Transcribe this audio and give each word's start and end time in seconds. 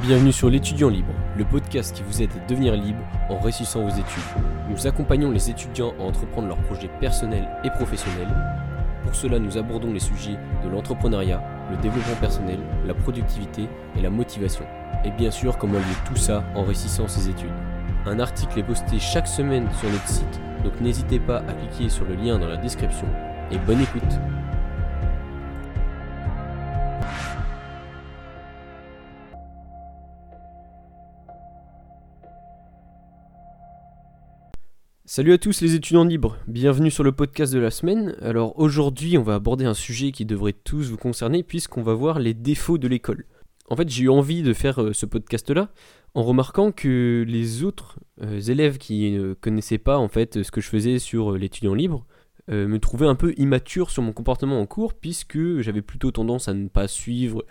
Bienvenue 0.00 0.30
sur 0.30 0.48
l'étudiant 0.48 0.90
libre, 0.90 1.12
le 1.36 1.44
podcast 1.44 1.92
qui 1.92 2.04
vous 2.04 2.22
aide 2.22 2.30
à 2.30 2.46
devenir 2.48 2.76
libre 2.76 3.00
en 3.28 3.40
réussissant 3.40 3.82
vos 3.82 3.90
études. 3.90 4.22
Nous 4.70 4.86
accompagnons 4.86 5.32
les 5.32 5.50
étudiants 5.50 5.92
à 5.98 6.04
entreprendre 6.04 6.46
leurs 6.46 6.62
projets 6.62 6.90
personnels 7.00 7.48
et 7.64 7.70
professionnels. 7.70 8.32
Pour 9.02 9.16
cela, 9.16 9.40
nous 9.40 9.58
abordons 9.58 9.92
les 9.92 9.98
sujets 9.98 10.38
de 10.64 10.68
l'entrepreneuriat, 10.70 11.42
le 11.72 11.76
développement 11.78 12.14
personnel, 12.20 12.60
la 12.86 12.94
productivité 12.94 13.68
et 13.96 14.00
la 14.00 14.08
motivation. 14.08 14.64
Et 15.04 15.10
bien 15.10 15.32
sûr, 15.32 15.58
comment 15.58 15.78
lier 15.78 15.84
tout 16.06 16.16
ça 16.16 16.44
en 16.54 16.62
réussissant 16.62 17.08
ses 17.08 17.28
études. 17.28 17.50
Un 18.06 18.20
article 18.20 18.60
est 18.60 18.62
posté 18.62 19.00
chaque 19.00 19.26
semaine 19.26 19.66
sur 19.80 19.90
notre 19.90 20.08
site, 20.08 20.40
donc 20.62 20.80
n'hésitez 20.80 21.18
pas 21.18 21.38
à 21.38 21.52
cliquer 21.54 21.88
sur 21.88 22.04
le 22.04 22.14
lien 22.14 22.38
dans 22.38 22.46
la 22.46 22.56
description. 22.56 23.08
Et 23.50 23.58
bonne 23.58 23.80
écoute 23.80 24.20
Salut 35.18 35.32
à 35.32 35.38
tous 35.38 35.62
les 35.62 35.74
étudiants 35.74 36.04
libres, 36.04 36.36
bienvenue 36.46 36.92
sur 36.92 37.02
le 37.02 37.10
podcast 37.10 37.52
de 37.52 37.58
la 37.58 37.72
semaine. 37.72 38.14
Alors 38.22 38.56
aujourd'hui 38.56 39.18
on 39.18 39.24
va 39.24 39.34
aborder 39.34 39.64
un 39.64 39.74
sujet 39.74 40.12
qui 40.12 40.24
devrait 40.24 40.52
tous 40.52 40.90
vous 40.90 40.96
concerner 40.96 41.42
puisqu'on 41.42 41.82
va 41.82 41.92
voir 41.92 42.20
les 42.20 42.34
défauts 42.34 42.78
de 42.78 42.86
l'école. 42.86 43.24
En 43.68 43.74
fait 43.74 43.88
j'ai 43.88 44.04
eu 44.04 44.10
envie 44.10 44.44
de 44.44 44.52
faire 44.52 44.80
euh, 44.80 44.92
ce 44.92 45.06
podcast 45.06 45.50
là 45.50 45.70
en 46.14 46.22
remarquant 46.22 46.70
que 46.70 47.24
les 47.26 47.64
autres 47.64 47.98
euh, 48.22 48.38
élèves 48.38 48.78
qui 48.78 49.10
ne 49.10 49.34
connaissaient 49.34 49.78
pas 49.78 49.98
en 49.98 50.06
fait 50.06 50.44
ce 50.44 50.52
que 50.52 50.60
je 50.60 50.68
faisais 50.68 51.00
sur 51.00 51.32
euh, 51.32 51.36
l'étudiant 51.36 51.74
libre 51.74 52.06
me 52.50 52.78
trouvaient 52.78 53.06
un 53.06 53.14
peu 53.14 53.34
immature 53.36 53.90
sur 53.90 54.02
mon 54.02 54.14
comportement 54.14 54.58
en 54.58 54.64
cours 54.64 54.94
puisque 54.94 55.60
j'avais 55.60 55.82
plutôt 55.82 56.12
tendance 56.12 56.48
à 56.48 56.54
ne 56.54 56.68
pas 56.68 56.88
suivre 56.88 57.44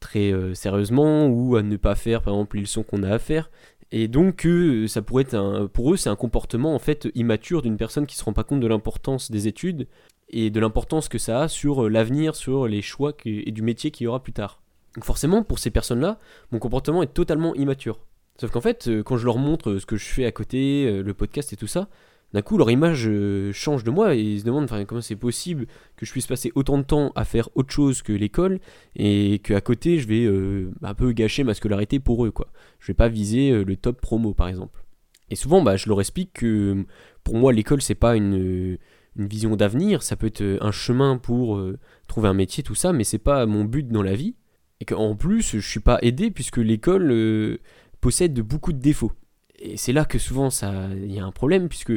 très 0.00 0.32
sérieusement 0.54 1.28
ou 1.28 1.54
à 1.54 1.62
ne 1.62 1.76
pas 1.76 1.94
faire 1.94 2.22
par 2.22 2.34
exemple 2.34 2.56
les 2.56 2.62
leçons 2.62 2.82
qu'on 2.82 3.04
a 3.04 3.10
à 3.10 3.20
faire 3.20 3.48
et 3.92 4.08
donc, 4.08 4.46
ça 4.88 5.02
pourrait 5.02 5.22
être 5.22 5.68
pour 5.72 5.92
eux, 5.92 5.96
c'est 5.96 6.08
un 6.08 6.16
comportement 6.16 6.74
en 6.74 6.78
fait 6.78 7.08
immature 7.14 7.62
d'une 7.62 7.76
personne 7.76 8.06
qui 8.06 8.16
se 8.16 8.24
rend 8.24 8.32
pas 8.32 8.44
compte 8.44 8.60
de 8.60 8.66
l'importance 8.66 9.30
des 9.30 9.46
études 9.48 9.86
et 10.28 10.50
de 10.50 10.60
l'importance 10.60 11.08
que 11.08 11.18
ça 11.18 11.42
a 11.42 11.48
sur 11.48 11.84
euh, 11.84 11.88
l'avenir, 11.88 12.34
sur 12.34 12.66
les 12.66 12.82
choix 12.82 13.12
et 13.24 13.52
du 13.52 13.62
métier 13.62 13.90
qu'il 13.90 14.04
y 14.04 14.08
aura 14.08 14.22
plus 14.22 14.32
tard. 14.32 14.60
Donc 14.94 15.04
forcément, 15.04 15.42
pour 15.42 15.58
ces 15.58 15.70
personnes-là, 15.70 16.18
mon 16.50 16.58
comportement 16.58 17.02
est 17.02 17.12
totalement 17.12 17.54
immature. 17.54 18.00
Sauf 18.40 18.50
qu'en 18.50 18.60
fait, 18.60 18.88
euh, 18.88 19.02
quand 19.02 19.16
je 19.16 19.24
leur 19.24 19.38
montre 19.38 19.70
euh, 19.70 19.78
ce 19.78 19.86
que 19.86 19.96
je 19.96 20.04
fais 20.04 20.24
à 20.24 20.32
côté, 20.32 21.02
le 21.02 21.14
podcast 21.14 21.52
et 21.52 21.56
tout 21.56 21.66
ça, 21.66 21.88
d'un 22.32 22.42
coup 22.42 22.58
leur 22.58 22.70
image 22.70 23.04
euh, 23.06 23.52
change 23.52 23.84
de 23.84 23.90
moi 23.90 24.14
et 24.14 24.20
ils 24.20 24.40
se 24.40 24.44
demandent 24.44 24.68
comment 24.86 25.00
c'est 25.00 25.16
possible 25.16 25.66
que 25.96 26.04
je 26.04 26.10
puisse 26.10 26.26
passer 26.26 26.50
autant 26.54 26.78
de 26.78 26.82
temps 26.82 27.12
à 27.14 27.24
faire 27.24 27.48
autre 27.54 27.72
chose 27.72 28.02
que 28.02 28.12
l'école 28.12 28.58
et 28.96 29.40
qu'à 29.42 29.60
côté 29.60 29.98
je 29.98 30.08
vais 30.08 30.24
euh, 30.24 30.70
un 30.82 30.94
peu 30.94 31.12
gâcher 31.12 31.44
ma 31.44 31.54
scolarité 31.54 32.00
pour 32.00 32.26
eux 32.26 32.30
quoi. 32.30 32.48
Je 32.80 32.88
vais 32.88 32.94
pas 32.94 33.08
viser 33.08 33.50
euh, 33.50 33.64
le 33.64 33.76
top 33.76 34.00
promo 34.00 34.34
par 34.34 34.48
exemple. 34.48 34.84
Et 35.30 35.36
souvent 35.36 35.62
bah, 35.62 35.76
je 35.76 35.88
leur 35.88 36.00
explique 36.00 36.32
que 36.34 36.84
pour 37.22 37.36
moi 37.36 37.52
l'école 37.52 37.80
c'est 37.80 37.94
pas 37.94 38.16
une, 38.16 38.78
vision 39.18 39.56
d'avenir, 39.56 40.02
ça 40.02 40.14
peut 40.14 40.26
être 40.26 40.58
un 40.60 40.72
chemin 40.72 41.16
pour 41.16 41.58
trouver 42.06 42.28
un 42.28 42.34
métier 42.34 42.62
tout 42.62 42.74
ça 42.74 42.92
mais 42.92 43.02
c'est 43.02 43.16
pas 43.16 43.46
mon 43.46 43.64
but 43.64 43.88
dans 43.88 44.02
la 44.02 44.14
vie 44.14 44.34
et 44.80 44.84
qu'en 44.84 45.16
plus 45.16 45.56
je 45.56 45.66
suis 45.66 45.80
pas 45.80 45.98
aidé 46.02 46.30
puisque 46.30 46.58
l'école 46.58 47.58
possède 48.02 48.38
beaucoup 48.40 48.74
de 48.74 48.78
défauts 48.78 49.12
et 49.58 49.76
c'est 49.76 49.92
là 49.92 50.04
que 50.04 50.18
souvent 50.18 50.48
il 50.92 51.12
y 51.12 51.18
a 51.18 51.24
un 51.24 51.32
problème 51.32 51.68
puisque 51.68 51.92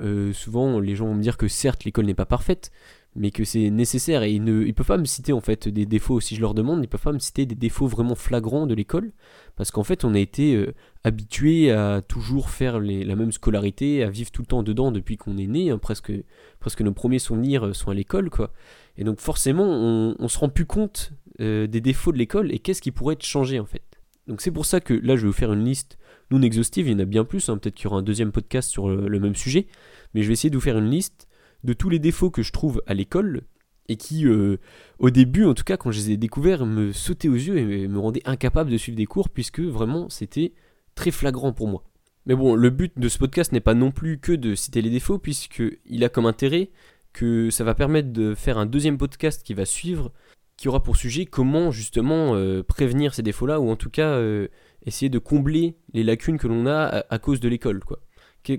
euh, 0.00 0.32
souvent 0.32 0.78
les 0.78 0.94
gens 0.94 1.06
vont 1.06 1.14
me 1.14 1.22
dire 1.22 1.36
que 1.36 1.48
certes 1.48 1.84
l'école 1.84 2.06
n'est 2.06 2.14
pas 2.14 2.26
parfaite 2.26 2.70
mais 3.16 3.30
que 3.30 3.44
c'est 3.44 3.70
nécessaire 3.70 4.22
et 4.22 4.32
ils 4.32 4.44
ne 4.44 4.64
ils 4.64 4.74
peuvent 4.74 4.86
pas 4.86 4.96
me 4.96 5.04
citer 5.04 5.32
en 5.32 5.40
fait 5.40 5.66
des 5.66 5.86
défauts. 5.86 6.20
Si 6.20 6.36
je 6.36 6.40
leur 6.40 6.54
demande 6.54 6.84
ils 6.84 6.88
peuvent 6.88 7.00
pas 7.00 7.12
me 7.12 7.18
citer 7.18 7.46
des 7.46 7.54
défauts 7.54 7.86
vraiment 7.86 8.14
flagrants 8.14 8.66
de 8.66 8.74
l'école 8.74 9.12
parce 9.56 9.70
qu'en 9.70 9.82
fait 9.82 10.04
on 10.04 10.14
a 10.14 10.18
été 10.18 10.54
euh, 10.54 10.74
habitué 11.04 11.72
à 11.72 12.02
toujours 12.06 12.50
faire 12.50 12.78
la 12.78 13.16
même 13.16 13.32
scolarité 13.32 14.04
à 14.04 14.10
vivre 14.10 14.30
tout 14.30 14.42
le 14.42 14.46
temps 14.46 14.62
dedans 14.62 14.92
depuis 14.92 15.16
qu'on 15.16 15.36
est 15.36 15.46
né 15.46 15.70
hein, 15.70 15.78
presque 15.78 16.12
presque 16.60 16.82
nos 16.82 16.92
premiers 16.92 17.18
souvenirs 17.18 17.74
sont 17.74 17.90
à 17.90 17.94
l'école 17.94 18.30
quoi. 18.30 18.52
Et 18.96 19.04
donc 19.04 19.20
forcément 19.20 19.66
on, 19.66 20.14
on 20.18 20.28
se 20.28 20.38
rend 20.38 20.48
plus 20.48 20.66
compte 20.66 21.12
euh, 21.40 21.66
des 21.66 21.80
défauts 21.80 22.12
de 22.12 22.18
l'école 22.18 22.52
et 22.52 22.58
qu'est-ce 22.58 22.82
qui 22.82 22.92
pourrait 22.92 23.14
être 23.14 23.24
changé 23.24 23.58
en 23.58 23.66
fait. 23.66 23.82
Donc 24.26 24.42
c'est 24.42 24.50
pour 24.50 24.66
ça 24.66 24.80
que 24.80 24.92
là 24.94 25.16
je 25.16 25.22
vais 25.22 25.28
vous 25.28 25.32
faire 25.32 25.52
une 25.52 25.64
liste 25.64 25.98
non 26.30 26.42
exhaustive, 26.42 26.86
il 26.86 26.92
y 26.92 26.94
en 26.94 26.98
a 26.98 27.04
bien 27.04 27.24
plus, 27.24 27.48
hein. 27.48 27.58
peut-être 27.58 27.74
qu'il 27.74 27.84
y 27.84 27.86
aura 27.88 27.98
un 27.98 28.02
deuxième 28.02 28.32
podcast 28.32 28.70
sur 28.70 28.88
le, 28.88 29.20
même 29.20 29.34
sujet, 29.34 29.66
mais 30.14 30.22
je 30.22 30.28
vais 30.28 30.34
essayer 30.34 30.50
de 30.50 30.56
vous 30.56 30.62
faire 30.62 30.78
une 30.78 30.90
liste 30.90 31.28
de 31.64 31.72
tous 31.72 31.88
les 31.88 31.98
défauts 31.98 32.30
que 32.30 32.42
je 32.42 32.52
trouve 32.52 32.82
à 32.86 32.94
l'école 32.94 33.42
et 33.88 33.96
qui, 33.96 34.26
euh, 34.26 34.58
au 34.98 35.10
début 35.10 35.44
en 35.44 35.54
tout 35.54 35.64
cas, 35.64 35.76
quand 35.76 35.90
je 35.90 35.98
les 35.98 36.10
ai 36.12 36.16
découverts, 36.16 36.66
me 36.66 36.92
sautaient 36.92 37.28
aux 37.28 37.34
yeux 37.34 37.58
et 37.58 37.88
me 37.88 37.98
rendaient 37.98 38.26
incapable 38.26 38.70
de 38.70 38.76
suivre 38.76 38.96
des 38.96 39.06
cours 39.06 39.30
puisque 39.30 39.60
vraiment 39.60 40.08
c'était 40.10 40.52
très 40.94 41.10
flagrant 41.10 41.52
pour 41.52 41.68
moi. 41.68 41.84
Mais 42.26 42.34
bon, 42.34 42.54
le 42.54 42.68
but 42.68 42.92
de 42.98 43.08
ce 43.08 43.16
podcast 43.16 43.52
n'est 43.52 43.60
pas 43.60 43.74
non 43.74 43.90
plus 43.90 44.18
que 44.18 44.32
de 44.32 44.54
citer 44.54 44.82
les 44.82 44.90
défauts 44.90 45.18
puisqu'il 45.18 46.04
a 46.04 46.10
comme 46.10 46.26
intérêt 46.26 46.70
que 47.14 47.48
ça 47.48 47.64
va 47.64 47.74
permettre 47.74 48.12
de 48.12 48.34
faire 48.34 48.58
un 48.58 48.66
deuxième 48.66 48.98
podcast 48.98 49.42
qui 49.42 49.54
va 49.54 49.64
suivre 49.64 50.12
qui 50.58 50.68
aura 50.68 50.82
pour 50.82 50.96
sujet 50.96 51.24
comment 51.24 51.70
justement 51.70 52.34
euh, 52.34 52.62
prévenir 52.62 53.14
ces 53.14 53.22
défauts-là, 53.22 53.60
ou 53.60 53.70
en 53.70 53.76
tout 53.76 53.90
cas 53.90 54.10
euh, 54.10 54.48
essayer 54.84 55.08
de 55.08 55.20
combler 55.20 55.76
les 55.94 56.02
lacunes 56.02 56.36
que 56.36 56.48
l'on 56.48 56.66
a 56.66 57.04
à, 57.08 57.18
cause 57.18 57.40
de 57.40 57.48
l'école. 57.48 57.80
quoi. 57.84 58.00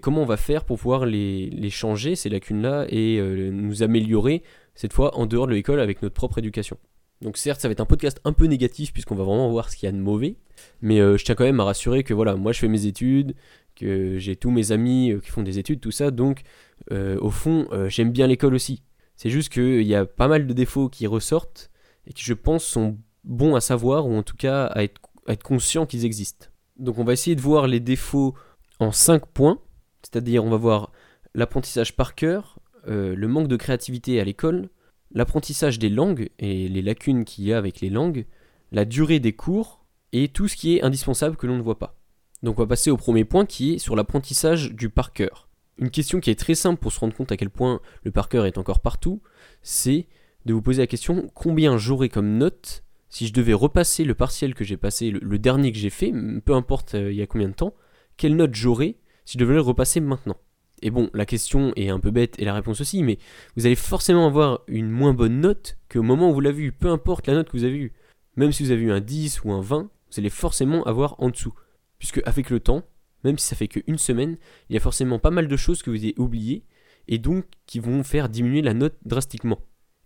comment 0.02 0.22
on 0.22 0.26
va 0.26 0.38
faire 0.38 0.64
pour 0.64 0.78
pouvoir 0.78 1.06
les, 1.06 1.70
changer, 1.70 2.16
ces 2.16 2.30
lacunes-là, 2.30 2.86
et 2.88 3.20
euh, 3.20 3.52
nous 3.52 3.84
améliorer, 3.84 4.44
cette 4.76 4.94
fois, 4.94 5.16
en 5.18 5.26
dehors 5.26 5.46
de 5.46 5.52
l'école 5.52 5.82
avec 5.82 6.02
notre 6.02 6.16
propre 6.16 6.38
éducation. 6.40 6.78
Donc 7.22 7.36
certes, 7.36 7.60
ça 7.60 7.68
va 7.68 7.74
être 7.74 7.82
un 7.82 7.86
podcast 7.86 8.22
un 8.24 8.32
peu 8.32 8.46
négatif, 8.46 8.94
puisqu'on 8.94 9.16
va 9.16 9.26
vraiment 9.26 9.50
voir 9.50 9.70
ce 9.70 9.76
qu'il 9.76 9.88
y 9.88 9.90
a 9.90 9.92
de 9.92 9.98
mauvais, 9.98 10.38
mais 10.82 11.00
je 11.00 11.22
tiens 11.22 11.36
quand 11.36 11.44
même 11.44 11.60
à 11.60 11.66
rassurer 11.66 12.04
que 12.04 12.14
voilà, 12.14 12.38
moi 12.38 12.54
je 12.54 12.60
fais 12.60 12.70
mes 12.70 12.86
études, 12.86 13.36
que 13.76 14.18
j'ai 14.18 14.38
tous 14.38 14.52
mes 14.52 14.72
amis 14.72 15.14
qui 15.22 15.30
font 15.30 15.44
des 15.44 15.60
études, 15.60 15.82
tout 15.82 15.92
ça, 15.92 16.12
donc 16.12 16.44
au 16.92 17.30
fond, 17.30 17.68
j'aime 17.90 18.14
bien 18.14 18.26
l'école 18.26 18.54
aussi. 18.54 18.84
C'est 19.18 19.30
juste 19.30 19.52
qu'il 19.52 19.82
y 19.82 19.96
a 19.96 20.06
pas 20.06 20.30
mal 20.30 20.48
de 20.48 20.54
défauts 20.54 20.88
qui 20.88 21.08
ressortent, 21.08 21.70
et 22.10 22.14
qui 22.14 22.24
je 22.24 22.34
pense 22.34 22.66
sont 22.66 22.98
bons 23.24 23.56
à 23.56 23.62
savoir 23.62 24.08
ou 24.08 24.16
en 24.16 24.24
tout 24.24 24.36
cas 24.36 24.66
à 24.66 24.84
être, 24.84 25.00
conscient 25.44 25.86
qu'ils 25.86 26.06
existent. 26.06 26.48
Donc 26.78 26.98
on 26.98 27.04
va 27.04 27.14
essayer 27.14 27.36
de 27.36 27.42
voir 27.42 27.68
les 27.68 27.80
défauts 27.80 28.34
en 28.80 28.92
5 28.92 29.28
points, 29.28 29.60
c'est-à-dire 30.02 30.44
on 30.44 30.50
va 30.50 30.58
voir 30.58 30.92
l'apprentissage 31.36 31.96
par 31.96 32.16
cœur, 32.16 32.60
euh, 32.88 33.16
le 33.16 33.28
manque 33.28 33.48
de 33.48 33.56
créativité 33.56 34.20
à 34.20 34.24
l'école, 34.24 34.70
l'apprentissage 35.12 35.78
des 35.78 35.90
langues 35.90 36.30
et 36.40 36.68
les 36.68 36.82
lacunes 36.82 37.26
qu'il 37.26 37.46
y 37.46 37.54
a 37.54 37.58
avec 37.58 37.80
les 37.80 37.90
langues, 37.90 38.26
la 38.72 38.86
durée 38.86 39.20
des 39.20 39.34
cours 39.34 39.86
et 40.14 40.30
tout 40.30 40.48
ce 40.48 40.56
qui 40.56 40.76
est 40.76 40.82
indispensable 40.82 41.36
que 41.36 41.46
l'on 41.46 41.58
ne 41.58 41.62
voit 41.62 41.80
pas. 41.80 42.00
Donc 42.42 42.58
on 42.58 42.64
va 42.64 42.68
passer 42.68 42.90
au 42.90 42.98
premier 42.98 43.26
point 43.26 43.46
qui 43.46 43.74
est 43.74 43.78
sur 43.80 43.96
l'apprentissage 43.96 44.74
du 44.74 44.90
par 44.90 45.14
cœur. 45.14 45.50
Une 45.78 45.92
question 45.92 46.20
qui 46.20 46.30
est 46.30 46.40
très 46.40 46.56
simple 46.56 46.80
pour 46.80 46.92
se 46.92 47.00
rendre 47.00 47.16
compte 47.16 47.32
à 47.32 47.38
quel 47.38 47.50
point 47.50 47.80
le 48.04 48.12
par 48.12 48.30
cœur 48.30 48.46
est 48.46 48.58
encore 48.58 48.80
partout, 48.80 49.22
c'est 49.62 50.08
de 50.46 50.54
vous 50.54 50.62
poser 50.62 50.82
la 50.82 50.88
question 50.88 51.30
combien 51.34 51.78
j'aurais 51.78 52.10
comme 52.10 52.38
note 52.38 52.84
si 53.10 53.28
je 53.28 53.34
devais 53.34 53.54
repasser 53.54 54.04
le 54.04 54.14
partiel 54.14 54.54
que 54.54 54.64
j'ai 54.64 54.78
passé, 54.78 55.12
le, 55.12 55.40
dernier 55.40 55.72
que 55.72 55.78
j'ai 55.78 55.90
fait, 55.90 56.14
peu 56.46 56.54
importe 56.54 56.96
euh, 56.96 57.12
il 57.12 57.18
y 57.18 57.22
a 57.22 57.28
combien 57.28 57.50
de 57.50 57.54
temps, 57.54 57.74
quelle 58.18 58.36
note 58.36 58.54
j'aurais 58.54 58.98
si 59.26 59.34
je 59.34 59.44
devais 59.44 59.56
le 59.56 59.62
repasser 59.62 60.00
maintenant? 60.00 60.38
Et 60.82 60.92
bon, 60.92 61.10
la 61.14 61.26
question 61.26 61.74
est 61.76 61.90
un 61.90 62.00
peu 62.00 62.12
bête 62.12 62.40
et 62.40 62.46
la 62.46 62.54
réponse 62.54 62.82
aussi, 62.82 63.04
mais 63.04 63.18
vous 63.58 63.66
allez 63.66 63.76
forcément 63.76 64.26
avoir 64.26 64.62
une 64.68 64.90
moins 64.90 65.14
bonne 65.14 65.42
note 65.42 65.78
qu'au 65.92 66.04
moment 66.04 66.30
où 66.30 66.34
vous 66.34 66.40
l'avez 66.40 66.64
eu, 66.64 66.72
peu 66.72 66.90
importe 66.90 67.28
la 67.28 67.34
note 67.34 67.50
que 67.50 67.58
vous 67.58 67.66
avez 67.66 67.78
eue. 67.78 67.94
Même 68.36 68.52
si 68.52 68.64
vous 68.64 68.72
avez 68.72 68.84
eu 68.84 68.92
un 68.92 69.02
10 69.02 69.44
ou 69.44 69.52
un 69.52 69.62
20, 69.62 69.84
vous 69.84 70.20
allez 70.20 70.30
forcément 70.30 70.84
avoir 70.86 71.16
en 71.22 71.30
dessous. 71.30 71.54
Puisque 71.98 72.22
avec 72.26 72.50
le 72.50 72.60
temps, 72.60 72.84
même 73.24 73.38
si 73.38 73.48
ça 73.48 73.56
fait 73.56 73.68
qu'une 73.68 73.98
semaine, 73.98 74.38
il 74.70 74.74
y 74.74 74.78
a 74.78 74.82
forcément 74.82 75.20
pas 75.20 75.32
mal 75.32 75.48
de 75.48 75.58
choses 75.58 75.84
que 75.84 75.90
vous 75.90 75.98
avez 75.98 76.16
oubliées 76.18 76.64
et 77.08 77.18
donc 77.18 77.46
qui 77.66 77.80
vont 77.80 78.04
faire 78.04 78.30
diminuer 78.30 78.62
la 78.62 78.74
note 78.74 78.96
drastiquement. 79.04 79.60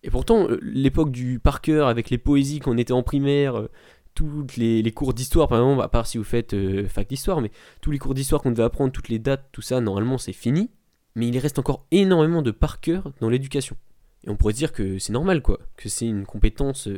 Et 0.03 0.09
pourtant, 0.09 0.47
euh, 0.49 0.59
l'époque 0.61 1.11
du 1.11 1.39
par 1.39 1.61
cœur, 1.61 1.87
avec 1.87 2.09
les 2.09 2.17
poésies 2.17 2.59
qu'on 2.59 2.77
était 2.77 2.93
en 2.93 3.03
primaire, 3.03 3.57
euh, 3.57 3.69
toutes 4.13 4.57
les, 4.57 4.91
cours 4.91 5.13
d'histoire, 5.13 5.47
par 5.47 5.59
exemple, 5.59 5.81
à 5.81 5.87
part 5.87 6.05
si 6.05 6.17
vous 6.17 6.23
faites 6.23 6.53
euh, 6.53 6.87
fac 6.87 7.07
d'histoire, 7.07 7.41
mais 7.41 7.51
tous 7.81 7.89
les 7.89 7.97
cours 7.97 8.13
d'histoire 8.13 8.41
qu'on 8.41 8.51
devait 8.51 8.63
apprendre, 8.63 8.91
toutes 8.91 9.09
les 9.09 9.17
dates, 9.17 9.47
tout 9.51 9.61
ça, 9.61 9.81
normalement 9.81 10.17
c'est 10.17 10.33
fini. 10.33 10.69
Mais 11.15 11.27
il 11.27 11.37
reste 11.39 11.57
encore 11.57 11.85
énormément 11.91 12.41
de 12.41 12.51
par 12.51 12.79
cœur 12.79 13.11
dans 13.21 13.29
l'éducation. 13.29 13.75
Et 14.25 14.29
on 14.29 14.35
pourrait 14.35 14.53
dire 14.53 14.71
que 14.71 14.99
c'est 14.99 15.13
normal, 15.13 15.41
quoi, 15.41 15.59
que 15.77 15.89
c'est 15.89 16.07
une 16.07 16.25
compétence 16.25 16.89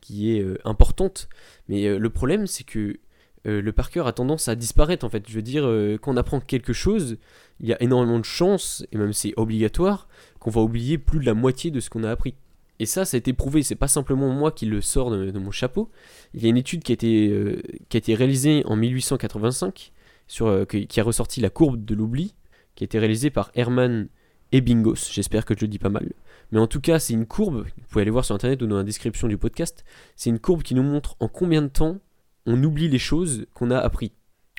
qui 0.00 0.32
est 0.32 0.44
importante. 0.64 1.28
Mais 1.68 1.98
le 1.98 2.10
problème, 2.10 2.46
c'est 2.46 2.64
que 2.64 2.98
le 3.44 3.72
par 3.72 3.90
cœur 3.90 4.06
a 4.06 4.12
tendance 4.14 4.48
à 4.48 4.54
disparaître, 4.54 5.04
en 5.04 5.10
fait. 5.10 5.28
Je 5.28 5.34
veux 5.34 5.42
dire, 5.42 5.64
quand 6.00 6.12
on 6.12 6.16
apprend 6.16 6.40
quelque 6.40 6.72
chose, 6.72 7.18
il 7.60 7.68
y 7.68 7.74
a 7.74 7.82
énormément 7.82 8.18
de 8.18 8.24
chances, 8.24 8.86
et 8.90 8.96
même 8.96 9.12
c'est 9.12 9.34
obligatoire, 9.36 10.08
qu'on 10.38 10.50
va 10.50 10.62
oublier 10.62 10.96
plus 10.96 11.18
de 11.18 11.26
la 11.26 11.34
moitié 11.34 11.70
de 11.70 11.80
ce 11.80 11.90
qu'on 11.90 12.04
a 12.04 12.10
appris. 12.10 12.36
Et 12.80 12.86
ça, 12.86 13.04
ça 13.04 13.16
a 13.16 13.18
été 13.18 13.32
prouvé, 13.32 13.62
c'est 13.62 13.74
pas 13.74 13.88
simplement 13.88 14.28
moi 14.30 14.52
qui 14.52 14.66
le 14.66 14.80
sors 14.80 15.10
de, 15.10 15.38
mon 15.38 15.50
chapeau. 15.50 15.90
Il 16.34 16.42
y 16.42 16.46
a 16.46 16.48
une 16.48 16.56
étude 16.56 16.82
qui 16.82 16.92
a 16.92 16.94
été, 16.94 17.28
euh, 17.28 17.60
qui 17.88 17.96
a 17.96 17.98
été 17.98 18.14
réalisée 18.14 18.62
en 18.66 18.76
1885, 18.76 19.92
sur, 20.28 20.46
euh, 20.46 20.64
qui 20.64 21.00
a 21.00 21.02
ressorti 21.02 21.40
la 21.40 21.50
courbe 21.50 21.84
de 21.84 21.94
l'oubli, 21.94 22.34
qui 22.76 22.84
a 22.84 22.86
été 22.86 22.98
réalisée 22.98 23.30
par 23.30 23.50
Hermann 23.54 24.08
Ebbinghaus, 24.52 25.10
j'espère 25.12 25.44
que 25.44 25.54
je 25.54 25.60
le 25.62 25.68
dis 25.68 25.78
pas 25.78 25.90
mal. 25.90 26.12
Mais 26.52 26.58
en 26.58 26.66
tout 26.66 26.80
cas, 26.80 26.98
c'est 26.98 27.12
une 27.12 27.26
courbe, 27.26 27.64
vous 27.64 27.86
pouvez 27.88 28.02
aller 28.02 28.10
voir 28.10 28.24
sur 28.24 28.34
internet 28.34 28.62
ou 28.62 28.66
dans 28.66 28.76
la 28.76 28.84
description 28.84 29.28
du 29.28 29.36
podcast, 29.36 29.84
c'est 30.16 30.30
une 30.30 30.38
courbe 30.38 30.62
qui 30.62 30.74
nous 30.74 30.82
montre 30.82 31.16
en 31.20 31.28
combien 31.28 31.62
de 31.62 31.68
temps 31.68 31.98
on 32.46 32.62
oublie 32.62 32.88
les 32.88 32.98
choses 32.98 33.46
qu'on 33.52 33.70
a 33.70 33.78
appris. 33.78 34.12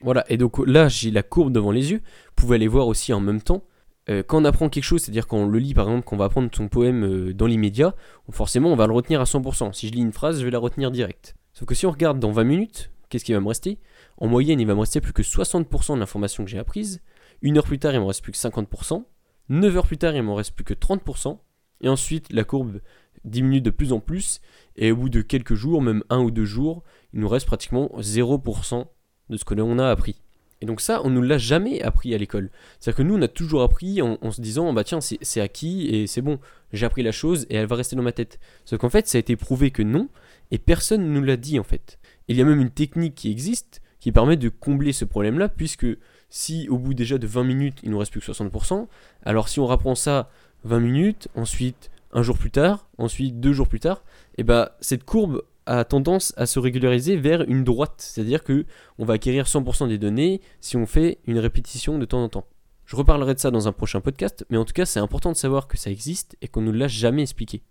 Voilà, 0.04 0.24
et 0.30 0.38
donc 0.38 0.60
là 0.66 0.88
j'ai 0.88 1.12
la 1.12 1.24
courbe 1.24 1.51
devant 1.51 1.71
les 1.71 1.92
yeux, 1.92 1.98
vous 1.98 2.33
pouvez 2.36 2.56
aller 2.56 2.68
voir 2.68 2.88
aussi 2.88 3.13
en 3.13 3.19
même 3.19 3.42
temps. 3.42 3.63
Euh, 4.09 4.23
quand 4.25 4.41
on 4.41 4.45
apprend 4.45 4.69
quelque 4.69 4.83
chose, 4.83 5.01
c'est-à-dire 5.01 5.27
quand 5.27 5.38
on 5.38 5.47
le 5.47 5.59
lit 5.59 5.73
par 5.73 5.88
exemple, 5.88 6.06
qu'on 6.06 6.17
va 6.17 6.25
apprendre 6.25 6.50
son 6.53 6.67
poème 6.67 7.03
euh, 7.03 7.33
dans 7.33 7.45
l'immédiat, 7.45 7.95
forcément 8.31 8.71
on 8.71 8.75
va 8.75 8.88
le 8.88 8.94
retenir 8.94 9.21
à 9.21 9.25
100%. 9.25 9.73
Si 9.73 9.88
je 9.88 9.94
lis 9.94 10.01
une 10.01 10.13
phrase, 10.13 10.39
je 10.39 10.45
vais 10.45 10.51
la 10.51 10.59
retenir 10.59 10.91
direct. 10.91 11.35
Sauf 11.53 11.67
que 11.67 11.75
si 11.75 11.85
on 11.85 11.91
regarde 11.91 12.19
dans 12.19 12.31
20 12.31 12.44
minutes, 12.44 12.91
qu'est-ce 13.09 13.25
qui 13.25 13.33
va 13.33 13.39
me 13.39 13.47
rester? 13.47 13.77
En 14.17 14.27
moyenne, 14.27 14.59
il 14.59 14.67
va 14.67 14.75
me 14.75 14.79
rester 14.79 15.01
plus 15.01 15.13
que 15.13 15.21
60% 15.21 15.95
de 15.95 16.00
l'information 16.00 16.44
que 16.44 16.50
j'ai 16.50 16.59
apprise. 16.59 17.01
Une 17.41 17.57
heure 17.57 17.63
plus 17.63 17.79
tard, 17.79 17.94
il 17.94 18.00
me 18.00 18.06
reste 18.06 18.23
plus 18.23 18.31
que 18.31 18.38
50%. 18.38 19.03
9 19.50 19.77
heures 19.77 19.88
plus 19.88 19.97
tard, 19.97 20.15
il 20.15 20.23
m'en 20.23 20.35
reste 20.35 20.53
plus 20.53 20.63
que 20.65 20.73
30%. 20.73 21.38
Et 21.81 21.89
ensuite, 21.89 22.31
la 22.31 22.44
courbe 22.44 22.81
diminue 23.23 23.61
de 23.61 23.69
plus 23.69 23.94
en 23.94 24.00
plus. 24.00 24.41
Et 24.75 24.91
au 24.91 24.97
bout 24.97 25.09
de 25.09 25.21
quelques 25.21 25.56
jours, 25.56 25.81
même 25.81 26.03
un 26.09 26.19
ou 26.19 26.31
deux 26.31 26.45
jours, 26.45 26.83
il 27.13 27.19
nous 27.19 27.29
reste 27.29 27.45
pratiquement 27.45 27.91
0% 27.97 28.85
de 29.29 29.38
ce 29.38 29.45
que 29.45 29.53
l'on 29.53 29.79
a 29.79 29.89
appris. 29.89 30.21
Et 30.61 30.65
donc 30.65 30.81
ça, 30.81 31.01
on 31.03 31.09
ne 31.09 31.21
l'a 31.21 31.38
jamais 31.38 31.81
appris 31.81 32.13
à 32.13 32.17
l'école. 32.17 32.50
C'est-à-dire 32.79 32.97
que 32.97 33.03
nous, 33.03 33.15
on 33.15 33.21
a 33.21 33.27
toujours 33.27 33.61
appris 33.61 34.01
en, 34.01 34.31
se 34.31 34.41
disant, 34.41 34.73
bah 34.73 34.83
tiens, 34.83 35.00
c'est 35.01 35.41
acquis 35.41 35.88
et 35.88 36.07
c'est 36.07 36.21
bon, 36.21 36.39
j'ai 36.73 36.85
appris 36.85 37.03
la 37.03 37.11
chose 37.11 37.45
et 37.50 37.56
elle 37.56 37.67
va 37.67 37.75
rester 37.75 37.95
dans 37.95 38.03
ma 38.03 38.11
tête. 38.11 38.39
Sauf 38.65 38.79
qu'en 38.79 38.89
fait, 38.89 39.07
ça 39.07 39.17
a 39.17 39.19
été 39.19 39.35
prouvé 39.35 39.71
que 39.71 39.83
non, 39.83 40.09
et 40.51 40.57
personne 40.57 41.03
ne 41.03 41.09
nous 41.09 41.23
l'a 41.23 41.38
dit 41.38 41.59
en 41.59 41.63
fait. 41.63 41.97
Il 42.27 42.38
y 42.38 42.41
a 42.41 42.45
même 42.45 42.59
une 42.59 42.71
technique 42.71 43.15
qui 43.15 43.31
existe 43.31 43.81
qui 44.00 44.11
permet 44.11 44.38
de 44.38 44.50
combler 44.50 44.94
ce 44.94 45.06
problème-là, 45.06 45.50
puisque 45.50 45.88
si 46.29 46.69
au 46.69 46.77
bout 46.77 46.94
déjà 46.94 47.17
de 47.17 47.27
20 47.27 47.44
minutes, 47.44 47.79
il 47.83 47.91
nous 47.91 47.97
reste 47.97 48.11
plus 48.11 48.21
que 48.21 48.31
60%, 48.31 48.88
alors 49.23 49.50
si 49.50 49.59
on 49.59 49.65
rapprend 49.65 49.95
ça 49.95 50.29
20 50.63 50.79
minutes, 50.79 51.27
ensuite 51.35 51.91
un 52.11 52.23
jour 52.23 52.38
plus 52.38 52.51
tard, 52.51 52.88
ensuite 52.97 53.39
deux 53.39 53.53
jours 53.53 53.67
plus 53.67 53.79
tard, 53.79 54.03
et 54.38 54.41
eh 54.41 54.44
bah 54.44 54.77
cette 54.79 55.03
courbe 55.03 55.44
a 55.69 55.86
tendance 55.86 56.33
à 56.36 56.45
se 56.48 56.60
régulariser 56.60 57.16
vers 57.16 57.44
une 57.48 57.63
droite, 57.63 57.95
c'est-à-dire 57.98 58.44
que 58.44 58.66
on 58.98 59.06
va 59.06 59.13
acquérir 59.13 59.45
100% 59.45 59.88
des 59.88 60.00
données 60.00 60.42
si 60.62 60.75
on 60.77 60.86
fait 60.86 61.19
une 61.27 61.38
répétition 61.38 62.00
de 62.00 62.06
temps 62.06 62.24
en 62.24 62.30
temps. 62.30 62.48
Je 62.86 62.95
reparlerai 62.95 63.36
de 63.36 63.39
ça 63.39 63.51
dans 63.51 63.68
un 63.68 63.71
prochain 63.71 64.01
podcast, 64.01 64.45
mais 64.50 64.57
en 64.57 64.66
tout 64.66 64.74
cas 64.74 64.86
c'est 64.86 65.00
important 65.00 65.31
de 65.31 65.38
savoir 65.38 65.68
que 65.68 65.77
ça 65.77 65.92
existe 65.92 66.36
et 66.42 66.48
qu'on 66.48 66.62
ne 66.62 66.71
l'a 66.71 66.88
jamais 66.88 67.21
expliqué. 67.21 67.62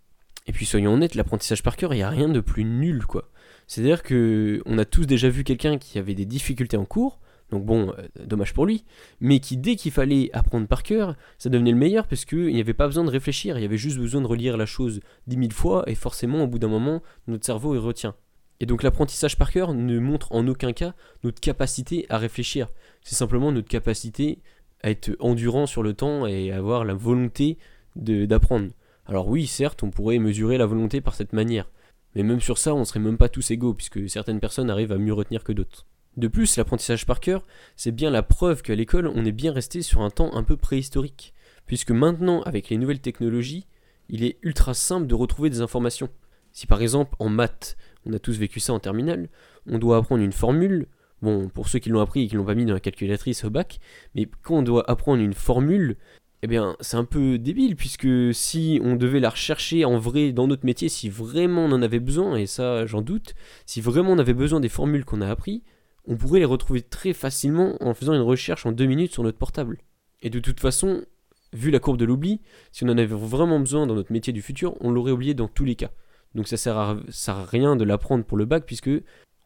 Et 0.47 0.53
puis 0.53 0.65
soyons 0.65 0.93
honnêtes, 0.93 1.15
l'apprentissage 1.15 1.61
par 1.61 1.75
cœur, 1.75 1.93
il 1.93 1.97
n'y 1.97 2.03
a 2.03 2.09
rien 2.09 2.29
de 2.29 2.39
plus 2.39 2.63
nul 2.63 3.05
quoi. 3.05 3.29
C'est-à-dire 3.67 4.01
que 4.01 4.61
on 4.65 4.77
a 4.77 4.85
tous 4.85 5.05
déjà 5.05 5.29
vu 5.29 5.43
quelqu'un 5.43 5.77
qui 5.77 5.99
avait 5.99 6.15
des 6.15 6.25
difficultés 6.25 6.77
en 6.77 6.85
cours, 6.85 7.19
donc 7.51 7.65
bon, 7.65 7.93
euh, 7.97 8.25
dommage 8.25 8.53
pour 8.53 8.65
lui, 8.65 8.85
mais 9.19 9.39
qui 9.39 9.57
dès 9.57 9.75
qu'il 9.75 9.91
fallait 9.91 10.29
apprendre 10.33 10.67
par 10.67 10.83
cœur, 10.83 11.15
ça 11.37 11.49
devenait 11.49 11.71
le 11.71 11.77
meilleur 11.77 12.07
parce 12.07 12.25
qu'il 12.25 12.53
n'y 12.53 12.59
avait 12.59 12.73
pas 12.73 12.87
besoin 12.87 13.03
de 13.03 13.09
réfléchir, 13.09 13.57
il 13.57 13.61
y 13.61 13.65
avait 13.65 13.77
juste 13.77 13.97
besoin 13.97 14.21
de 14.21 14.27
relire 14.27 14.57
la 14.57 14.65
chose 14.65 15.01
dix 15.27 15.37
mille 15.37 15.53
fois 15.53 15.83
et 15.87 15.95
forcément 15.95 16.43
au 16.43 16.47
bout 16.47 16.59
d'un 16.59 16.67
moment, 16.67 17.01
notre 17.27 17.45
cerveau 17.45 17.75
y 17.75 17.79
retient. 17.79 18.15
Et 18.59 18.65
donc 18.65 18.83
l'apprentissage 18.83 19.37
par 19.37 19.51
cœur 19.51 19.73
ne 19.73 19.99
montre 19.99 20.31
en 20.33 20.47
aucun 20.47 20.73
cas 20.73 20.93
notre 21.23 21.39
capacité 21.39 22.05
à 22.09 22.17
réfléchir, 22.17 22.69
c'est 23.01 23.15
simplement 23.15 23.51
notre 23.51 23.69
capacité 23.69 24.39
à 24.83 24.91
être 24.91 25.15
endurant 25.19 25.65
sur 25.65 25.83
le 25.83 25.93
temps 25.93 26.25
et 26.25 26.51
avoir 26.51 26.85
la 26.85 26.93
volonté 26.93 27.57
d'apprendre. 27.95 28.69
Alors 29.05 29.27
oui, 29.27 29.47
certes, 29.47 29.83
on 29.83 29.89
pourrait 29.89 30.19
mesurer 30.19 30.57
la 30.57 30.65
volonté 30.65 31.01
par 31.01 31.15
cette 31.15 31.33
manière, 31.33 31.69
mais 32.15 32.23
même 32.23 32.39
sur 32.39 32.57
ça, 32.57 32.75
on 32.75 32.85
serait 32.85 32.99
même 32.99 33.17
pas 33.17 33.29
tous 33.29 33.51
égaux, 33.51 33.73
puisque 33.73 34.09
certaines 34.09 34.39
personnes 34.39 34.69
arrivent 34.69 34.91
à 34.91 34.97
mieux 34.97 35.13
retenir 35.13 35.43
que 35.43 35.51
d'autres. 35.51 35.85
De 36.17 36.27
plus, 36.27 36.57
l'apprentissage 36.57 37.05
par 37.05 37.19
cœur, 37.19 37.45
c'est 37.75 37.91
bien 37.91 38.09
la 38.09 38.23
preuve 38.23 38.61
qu'à 38.61 38.75
l'école, 38.75 39.07
on 39.07 39.25
est 39.25 39.31
bien 39.31 39.53
resté 39.53 39.81
sur 39.81 40.01
un 40.01 40.09
temps 40.09 40.35
un 40.35 40.43
peu 40.43 40.57
préhistorique, 40.57 41.33
puisque 41.65 41.91
maintenant, 41.91 42.41
avec 42.41 42.69
les 42.69 42.77
nouvelles 42.77 42.99
technologies, 42.99 43.67
il 44.09 44.23
est 44.23 44.37
ultra 44.41 44.73
simple 44.73 45.07
de 45.07 45.15
retrouver 45.15 45.49
des 45.49 45.61
informations. 45.61 46.09
Si 46.51 46.67
par 46.67 46.81
exemple, 46.81 47.15
en 47.19 47.29
maths, 47.29 47.77
on 48.05 48.13
a 48.13 48.19
tous 48.19 48.37
vécu 48.37 48.59
ça 48.59 48.73
en 48.73 48.79
terminale, 48.79 49.29
on 49.67 49.77
doit 49.77 49.97
apprendre 49.97 50.23
une 50.23 50.33
formule, 50.33 50.87
bon, 51.21 51.47
pour 51.47 51.69
ceux 51.69 51.79
qui 51.79 51.89
l'ont 51.89 52.01
appris 52.01 52.23
et 52.23 52.27
qui 52.27 52.35
l'ont 52.35 52.45
pas 52.45 52.55
mis 52.55 52.65
dans 52.65 52.73
la 52.73 52.79
calculatrice 52.79 53.43
au 53.43 53.49
bac, 53.49 53.79
mais 54.15 54.27
quand 54.41 54.57
on 54.57 54.63
doit 54.63 54.89
apprendre 54.89 55.21
une 55.21 55.33
formule, 55.33 55.95
eh 56.41 56.47
bien, 56.47 56.75
c'est 56.79 56.97
un 56.97 57.05
peu 57.05 57.37
débile, 57.37 57.75
puisque 57.75 58.33
si 58.33 58.79
on 58.83 58.95
devait 58.95 59.19
la 59.19 59.29
rechercher 59.29 59.85
en 59.85 59.97
vrai 59.97 60.31
dans 60.31 60.47
notre 60.47 60.65
métier, 60.65 60.89
si 60.89 61.09
vraiment 61.09 61.65
on 61.65 61.71
en 61.71 61.81
avait 61.81 61.99
besoin, 61.99 62.35
et 62.35 62.47
ça 62.47 62.85
j'en 62.85 63.01
doute, 63.01 63.35
si 63.65 63.81
vraiment 63.81 64.11
on 64.11 64.19
avait 64.19 64.33
besoin 64.33 64.59
des 64.59 64.69
formules 64.69 65.05
qu'on 65.05 65.21
a 65.21 65.29
appris, 65.29 65.63
on 66.09 66.17
pourrait 66.17 66.39
les 66.39 66.45
retrouver 66.45 66.81
très 66.81 67.13
facilement 67.13 67.77
en 67.81 67.93
faisant 67.93 68.15
une 68.15 68.21
recherche 68.21 68.65
en 68.65 68.71
deux 68.71 68.87
minutes 68.87 69.13
sur 69.13 69.21
notre 69.21 69.37
portable. 69.37 69.77
Et 70.23 70.31
de 70.31 70.39
toute 70.39 70.59
façon, 70.59 71.05
vu 71.53 71.69
la 71.69 71.79
courbe 71.79 71.97
de 71.97 72.05
l'oubli, 72.05 72.41
si 72.71 72.83
on 72.83 72.87
en 72.87 72.97
avait 72.97 73.05
vraiment 73.05 73.59
besoin 73.59 73.85
dans 73.85 73.93
notre 73.93 74.11
métier 74.11 74.33
du 74.33 74.41
futur, 74.41 74.75
on 74.81 74.89
l'aurait 74.89 75.11
oublié 75.11 75.35
dans 75.35 75.47
tous 75.47 75.65
les 75.65 75.75
cas. 75.75 75.91
Donc 76.33 76.47
ça 76.47 76.57
sert 76.57 76.77
à, 76.77 76.97
sert 77.09 77.37
à 77.37 77.45
rien 77.45 77.75
de 77.75 77.83
l'apprendre 77.83 78.25
pour 78.25 78.37
le 78.37 78.45
bac 78.45 78.65
puisque 78.65 78.89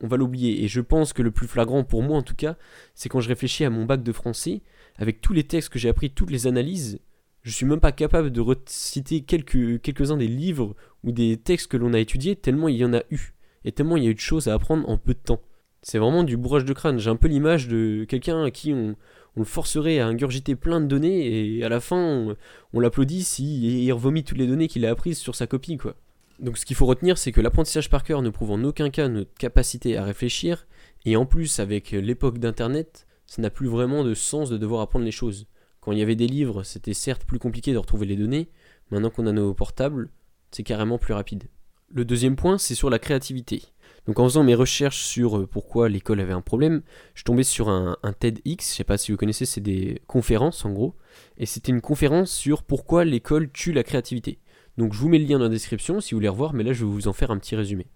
on 0.02 0.08
va 0.08 0.16
l'oublier. 0.16 0.64
Et 0.64 0.70
je 0.70 0.80
pense 0.80 1.12
que 1.12 1.22
le 1.22 1.32
plus 1.32 1.48
flagrant 1.48 1.84
pour 1.84 2.02
moi 2.02 2.18
en 2.18 2.24
tout 2.24 2.36
cas, 2.36 2.56
c'est 2.96 3.10
quand 3.10 3.20
je 3.20 3.28
réfléchis 3.28 3.66
à 3.66 3.70
mon 3.70 3.84
bac 3.84 4.02
de 4.02 4.12
français, 4.14 4.62
avec 4.96 5.20
tous 5.20 5.34
les 5.34 5.44
textes 5.44 5.68
que 5.68 5.80
j'ai 5.80 5.90
appris, 5.90 6.12
toutes 6.12 6.32
les 6.32 6.48
analyses, 6.48 7.02
je 7.42 7.52
suis 7.52 7.66
même 7.66 7.82
pas 7.82 7.92
capable 7.92 8.32
de 8.32 8.40
reciter 8.40 9.22
quelques, 9.22 9.82
quelques-uns 9.82 10.16
des 10.16 10.30
livres 10.30 10.78
ou 11.04 11.12
des 11.12 11.36
textes 11.36 11.70
que 11.70 11.76
l'on 11.76 11.94
a 11.94 12.00
étudiés, 12.00 12.38
tellement 12.38 12.70
il 12.70 12.78
y 12.78 12.86
en 12.86 12.94
a 12.94 13.04
eu. 13.12 13.34
Et 13.66 13.74
tellement 13.74 13.98
il 13.98 14.06
y 14.06 14.08
a 14.08 14.12
eu 14.12 14.16
de 14.16 14.20
choses 14.20 14.48
à 14.48 14.54
apprendre 14.54 14.88
en 14.88 14.98
peu 14.98 15.14
de 15.14 15.20
temps. 15.20 15.42
C'est 15.84 15.98
vraiment 15.98 16.24
du 16.24 16.38
bourrage 16.38 16.64
de 16.64 16.72
crâne. 16.72 16.98
J'ai 16.98 17.10
un 17.10 17.18
peu 17.18 17.28
l'image 17.28 17.68
de 17.68 18.06
quelqu'un 18.06 18.46
à 18.46 18.52
qui 18.52 18.72
on, 18.74 18.96
le 19.36 19.44
forcerait 19.44 20.00
à 20.00 20.08
ingurgiter 20.08 20.56
plein 20.56 20.80
de 20.80 20.86
données 20.86 21.58
et 21.58 21.64
à 21.64 21.70
la 21.70 21.82
fin 21.82 22.36
on, 22.74 22.80
l'applaudit 22.80 23.24
s'il 23.24 23.66
il 23.66 23.92
revomit 23.92 24.24
toutes 24.24 24.38
les 24.38 24.48
données 24.48 24.68
qu'il 24.68 24.86
a 24.86 24.92
apprises 24.92 25.18
sur 25.18 25.36
sa 25.36 25.46
copie 25.46 25.78
quoi. 25.78 25.96
Donc 26.40 26.58
ce 26.58 26.66
qu'il 26.66 26.76
faut 26.76 26.86
retenir 26.86 27.18
c'est 27.18 27.32
que 27.32 27.42
l'apprentissage 27.42 27.90
par 27.90 28.04
cœur 28.04 28.22
ne 28.22 28.30
prouve 28.30 28.52
en 28.52 28.64
aucun 28.64 28.90
cas 28.90 29.08
notre 29.10 29.34
capacité 29.34 29.98
à 29.98 30.04
réfléchir 30.04 30.68
et 31.06 31.18
en 31.18 31.26
plus 31.26 31.60
avec 31.60 31.92
l'époque 31.92 32.38
d'internet 32.38 33.08
ça 33.26 33.42
n'a 33.42 33.50
plus 33.50 33.68
vraiment 33.68 34.04
de 34.04 34.14
sens 34.14 34.50
de 34.50 34.58
devoir 34.58 34.82
apprendre 34.82 35.06
les 35.06 35.12
choses. 35.12 35.48
Quand 35.82 35.92
il 35.92 35.98
y 35.98 36.04
avait 36.04 36.16
des 36.16 36.28
livres 36.28 36.64
c'était 36.64 36.94
certes 36.94 37.26
plus 37.26 37.40
compliqué 37.40 37.74
de 37.74 37.78
retrouver 37.80 38.06
les 38.06 38.16
données, 38.16 38.50
maintenant 38.92 39.10
qu'on 39.10 39.28
a 39.28 39.32
nos 39.32 39.54
portables 39.54 40.10
c'est 40.52 40.64
carrément 40.64 41.00
plus 41.00 41.14
rapide. 41.14 41.46
Le 41.92 42.06
deuxième 42.06 42.36
point 42.36 42.60
c'est 42.60 42.76
sur 42.76 42.92
la 42.92 43.00
créativité. 43.00 43.64
Donc 44.08 44.20
en 44.20 44.26
faisant 44.26 44.44
mes 44.44 44.56
recherches 44.56 45.04
sur 45.04 45.38
euh, 45.38 45.48
pourquoi 45.48 45.88
l'école 45.90 46.20
avait 46.20 46.34
un 46.34 46.42
problème, 46.42 46.82
je 47.16 47.24
tombais 47.24 47.44
sur 47.44 47.70
un, 47.70 47.98
TEDx, 48.20 48.70
je 48.70 48.76
sais 48.76 48.84
pas 48.84 48.98
si 48.98 49.12
vous 49.12 49.18
connaissez, 49.18 49.46
c'est 49.46 49.62
des 49.62 50.02
conférences 50.08 50.66
en 50.66 50.72
gros, 50.72 50.96
et 51.38 51.46
c'était 51.46 51.72
une 51.72 51.82
conférence 51.82 52.32
sur 52.32 52.64
pourquoi 52.64 53.06
l'école 53.06 53.52
tue 53.52 53.72
la 53.72 53.84
créativité. 53.84 54.40
Donc 54.78 54.94
je 54.94 55.00
vous 55.00 55.08
mets 55.08 55.20
le 55.20 55.26
lien 55.26 55.38
dans 55.38 55.46
la 55.46 55.50
description 55.50 56.02
si 56.02 56.14
vous 56.14 56.18
voulez 56.18 56.30
revoir, 56.30 56.54
mais 56.54 56.64
là 56.64 56.74
je 56.74 56.84
vais 56.84 56.92
vous 56.92 57.08
en 57.08 57.14
faire 57.14 57.32
un 57.32 57.38
petit 57.38 57.56
résumé. 57.56 57.88